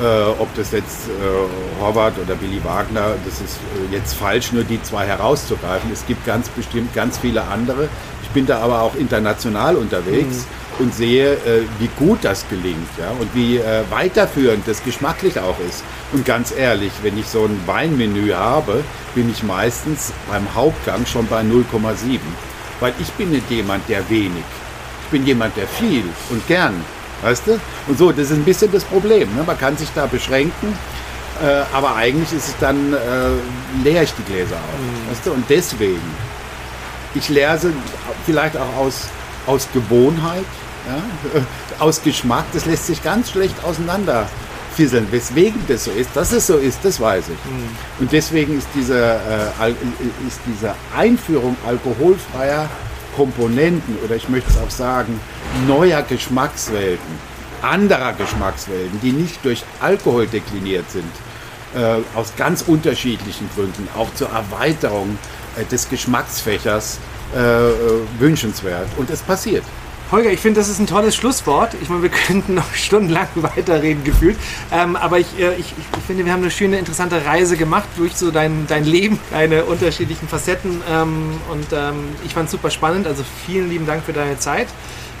Äh, 0.00 0.30
ob 0.38 0.54
das 0.54 0.70
jetzt 0.70 1.08
äh, 1.08 1.82
Horvath 1.82 2.14
oder 2.24 2.34
Billy 2.34 2.62
Wagner, 2.64 3.14
das 3.24 3.34
ist 3.34 3.58
äh, 3.90 3.94
jetzt 3.94 4.14
falsch, 4.14 4.52
nur 4.52 4.64
die 4.64 4.80
zwei 4.82 5.04
herauszugreifen. 5.04 5.90
Es 5.92 6.06
gibt 6.06 6.24
ganz 6.24 6.48
bestimmt 6.48 6.94
ganz 6.94 7.18
viele 7.18 7.42
andere. 7.42 7.88
Ich 8.22 8.30
bin 8.30 8.46
da 8.46 8.60
aber 8.60 8.80
auch 8.80 8.94
international 8.94 9.76
unterwegs 9.76 10.46
und 10.78 10.94
sehe, 10.94 11.34
äh, 11.34 11.62
wie 11.78 11.88
gut 11.98 12.20
das 12.22 12.48
gelingt 12.48 12.88
ja? 12.98 13.10
und 13.10 13.34
wie 13.34 13.58
äh, 13.58 13.82
weiterführend 13.90 14.66
das 14.66 14.82
geschmacklich 14.82 15.38
auch 15.38 15.56
ist. 15.68 15.84
Und 16.12 16.24
ganz 16.24 16.52
ehrlich, 16.56 16.92
wenn 17.02 17.18
ich 17.18 17.26
so 17.26 17.44
ein 17.44 17.60
Weinmenü 17.66 18.32
habe, 18.32 18.82
bin 19.14 19.30
ich 19.30 19.42
meistens 19.42 20.12
beim 20.30 20.54
Hauptgang 20.54 21.04
schon 21.06 21.26
bei 21.26 21.42
0,7. 21.42 22.18
Weil 22.80 22.94
ich 22.98 23.10
bin 23.12 23.30
nicht 23.30 23.50
jemand, 23.50 23.88
der 23.88 24.08
wenig. 24.08 24.44
Ich 25.04 25.10
bin 25.10 25.26
jemand, 25.26 25.56
der 25.56 25.66
viel 25.66 26.04
und 26.30 26.46
gern. 26.46 26.74
Weißt 27.22 27.46
du? 27.46 27.60
Und 27.86 27.98
so, 27.98 28.10
das 28.10 28.30
ist 28.30 28.32
ein 28.32 28.44
bisschen 28.44 28.72
das 28.72 28.84
Problem. 28.84 29.34
Ne? 29.34 29.42
Man 29.44 29.58
kann 29.58 29.76
sich 29.76 29.90
da 29.94 30.06
beschränken, 30.06 30.78
äh, 31.42 31.62
aber 31.74 31.96
eigentlich 31.96 32.32
ist 32.32 32.48
es 32.48 32.54
dann, 32.58 32.92
äh, 32.92 33.84
leer 33.84 34.02
ich 34.02 34.12
die 34.14 34.22
Gläser 34.22 34.56
auf. 34.56 35.10
Weißt 35.10 35.26
du? 35.26 35.32
Und 35.32 35.44
deswegen, 35.48 36.00
ich 37.14 37.28
leere 37.28 37.58
sie 37.58 37.72
vielleicht 38.24 38.56
auch 38.56 38.76
aus, 38.78 39.08
aus 39.50 39.68
Gewohnheit, 39.72 40.44
ja? 40.86 41.42
aus 41.84 42.02
Geschmack, 42.02 42.44
das 42.52 42.66
lässt 42.66 42.86
sich 42.86 43.02
ganz 43.02 43.30
schlecht 43.30 43.64
auseinander 43.64 44.28
fisseln. 44.74 45.08
Weswegen 45.10 45.60
das 45.66 45.84
so 45.84 45.90
ist, 45.90 46.10
dass 46.14 46.32
es 46.32 46.46
so 46.46 46.56
ist, 46.56 46.78
das 46.84 47.00
weiß 47.00 47.24
ich. 47.28 48.00
Und 48.00 48.12
deswegen 48.12 48.56
ist 48.56 48.68
diese, 48.74 48.96
äh, 48.98 49.70
ist 50.26 50.40
diese 50.46 50.74
Einführung 50.96 51.56
alkoholfreier 51.66 52.68
Komponenten 53.16 53.98
oder 54.04 54.14
ich 54.14 54.28
möchte 54.28 54.50
es 54.50 54.56
auch 54.56 54.70
sagen, 54.70 55.20
neuer 55.66 56.02
Geschmackswelten, 56.02 57.18
anderer 57.60 58.12
Geschmackswelten, 58.12 59.00
die 59.02 59.12
nicht 59.12 59.44
durch 59.44 59.64
Alkohol 59.80 60.28
dekliniert 60.28 60.88
sind, 60.90 61.10
äh, 61.74 61.96
aus 62.16 62.32
ganz 62.36 62.62
unterschiedlichen 62.62 63.50
Gründen, 63.54 63.88
auch 63.96 64.14
zur 64.14 64.28
Erweiterung 64.30 65.18
äh, 65.56 65.64
des 65.64 65.88
Geschmacksfächers 65.88 66.98
äh, 67.34 67.70
äh, 67.70 67.72
wünschenswert. 68.18 68.88
Und 68.96 69.10
es 69.10 69.20
passiert. 69.20 69.64
Holger, 70.10 70.32
ich 70.32 70.40
finde, 70.40 70.58
das 70.58 70.68
ist 70.68 70.80
ein 70.80 70.88
tolles 70.88 71.14
Schlusswort. 71.14 71.76
Ich 71.80 71.88
meine, 71.88 72.02
wir 72.02 72.10
könnten 72.26 72.54
noch 72.54 72.74
stundenlang 72.74 73.28
weiterreden 73.36 74.02
gefühlt. 74.02 74.36
Ähm, 74.72 74.96
aber 74.96 75.20
ich, 75.20 75.38
äh, 75.38 75.54
ich, 75.54 75.72
ich 75.78 76.04
finde, 76.06 76.24
wir 76.24 76.32
haben 76.32 76.42
eine 76.42 76.50
schöne, 76.50 76.78
interessante 76.78 77.24
Reise 77.24 77.56
gemacht 77.56 77.88
durch 77.96 78.16
so 78.16 78.32
dein, 78.32 78.66
dein 78.66 78.84
Leben, 78.84 79.20
deine 79.30 79.64
unterschiedlichen 79.64 80.26
Facetten. 80.26 80.82
Ähm, 80.90 81.40
und 81.50 81.66
ähm, 81.72 81.96
ich 82.24 82.34
fand 82.34 82.46
es 82.46 82.52
super 82.52 82.70
spannend. 82.70 83.06
Also 83.06 83.22
vielen 83.46 83.68
lieben 83.68 83.86
Dank 83.86 84.02
für 84.04 84.12
deine 84.12 84.38
Zeit. 84.38 84.66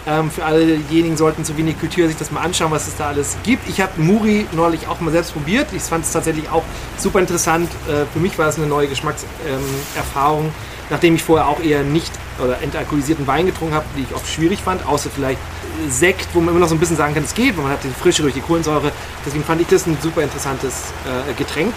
Ähm, 0.06 0.30
für 0.30 0.44
alle 0.44 0.78
diejenigen 0.78 1.16
sollten 1.16 1.44
zu 1.44 1.56
wenig 1.56 1.78
Kultur 1.78 2.08
sich 2.08 2.16
das 2.16 2.30
mal 2.30 2.40
anschauen, 2.40 2.70
was 2.70 2.88
es 2.88 2.96
da 2.96 3.08
alles 3.08 3.36
gibt. 3.42 3.68
Ich 3.68 3.80
habe 3.80 4.00
Muri 4.00 4.46
neulich 4.52 4.88
auch 4.88 5.00
mal 5.00 5.10
selbst 5.10 5.34
probiert. 5.34 5.68
Ich 5.72 5.82
fand 5.82 6.04
es 6.04 6.12
tatsächlich 6.12 6.48
auch 6.50 6.64
super 6.96 7.20
interessant. 7.20 7.70
Äh, 7.86 8.06
für 8.12 8.18
mich 8.18 8.38
war 8.38 8.48
es 8.48 8.56
eine 8.56 8.66
neue 8.66 8.88
Geschmackserfahrung, 8.88 10.52
nachdem 10.90 11.14
ich 11.14 11.22
vorher 11.22 11.48
auch 11.48 11.60
eher 11.60 11.82
nicht 11.82 12.12
oder 12.42 12.60
entalkoholisierten 12.62 13.26
Wein 13.26 13.46
getrunken 13.46 13.74
habe, 13.74 13.86
die 13.96 14.02
ich 14.02 14.14
oft 14.14 14.26
schwierig 14.26 14.60
fand, 14.60 14.86
außer 14.86 15.10
vielleicht 15.14 15.40
Sekt, 15.88 16.28
wo 16.34 16.40
man 16.40 16.50
immer 16.50 16.60
noch 16.60 16.68
so 16.68 16.74
ein 16.74 16.80
bisschen 16.80 16.96
sagen 16.96 17.14
kann, 17.14 17.24
es 17.24 17.34
geht, 17.34 17.56
weil 17.56 17.64
man 17.64 17.72
hat 17.72 17.84
die 17.84 17.88
Frische 17.88 18.22
durch 18.22 18.34
die 18.34 18.40
Kohlensäure. 18.40 18.92
Deswegen 19.24 19.44
fand 19.44 19.60
ich 19.60 19.68
das 19.68 19.86
ein 19.86 19.96
super 20.02 20.22
interessantes 20.22 20.92
äh, 21.06 21.32
Getränk 21.34 21.72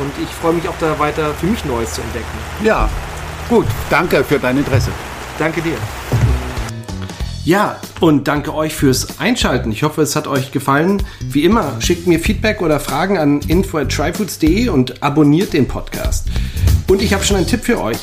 und 0.00 0.12
ich 0.22 0.28
freue 0.28 0.54
mich 0.54 0.68
auch 0.68 0.74
da 0.80 0.98
weiter 0.98 1.34
für 1.34 1.46
mich 1.46 1.64
Neues 1.64 1.94
zu 1.94 2.00
entdecken. 2.00 2.26
Ja, 2.64 2.88
gut. 3.48 3.66
Danke 3.90 4.24
für 4.24 4.38
dein 4.38 4.58
Interesse. 4.58 4.90
Danke 5.38 5.60
dir. 5.60 5.76
Ja, 7.44 7.76
und 8.00 8.26
danke 8.26 8.52
euch 8.54 8.74
fürs 8.74 9.20
Einschalten. 9.20 9.70
Ich 9.70 9.84
hoffe, 9.84 10.02
es 10.02 10.16
hat 10.16 10.26
euch 10.26 10.50
gefallen. 10.50 11.02
Wie 11.20 11.44
immer, 11.44 11.80
schickt 11.80 12.08
mir 12.08 12.18
Feedback 12.18 12.60
oder 12.60 12.80
Fragen 12.80 13.18
an 13.18 13.40
info@tryfoods.de 13.40 14.68
und 14.68 15.02
abonniert 15.02 15.52
den 15.52 15.68
Podcast. 15.68 16.26
Und 16.88 17.02
ich 17.02 17.14
habe 17.14 17.22
schon 17.22 17.36
einen 17.36 17.46
Tipp 17.46 17.62
für 17.62 17.80
euch. 17.80 17.98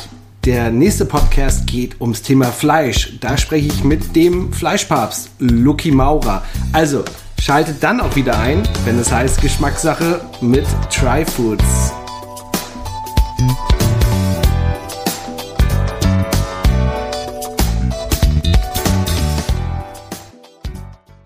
Der 0.46 0.72
nächste 0.72 1.06
Podcast 1.06 1.68
geht 1.68 2.02
ums 2.02 2.22
Thema 2.22 2.48
Fleisch. 2.48 3.18
Da 3.22 3.38
spreche 3.38 3.68
ich 3.68 3.86
mit 3.86 4.14
dem 4.14 4.52
Fleischpapst 4.52 5.30
Lucky 5.40 5.90
Maurer. 5.90 6.44
Also 6.74 7.06
schaltet 7.40 7.82
dann 7.82 8.02
auch 8.02 8.14
wieder 8.18 8.38
ein, 8.38 8.62
wenn 8.84 9.00
es 9.00 9.10
heißt 9.10 9.42
Geschmackssache 9.42 10.20
mit 10.42 10.66
Tryfoods. 10.90 11.64
Foods. 13.48 13.83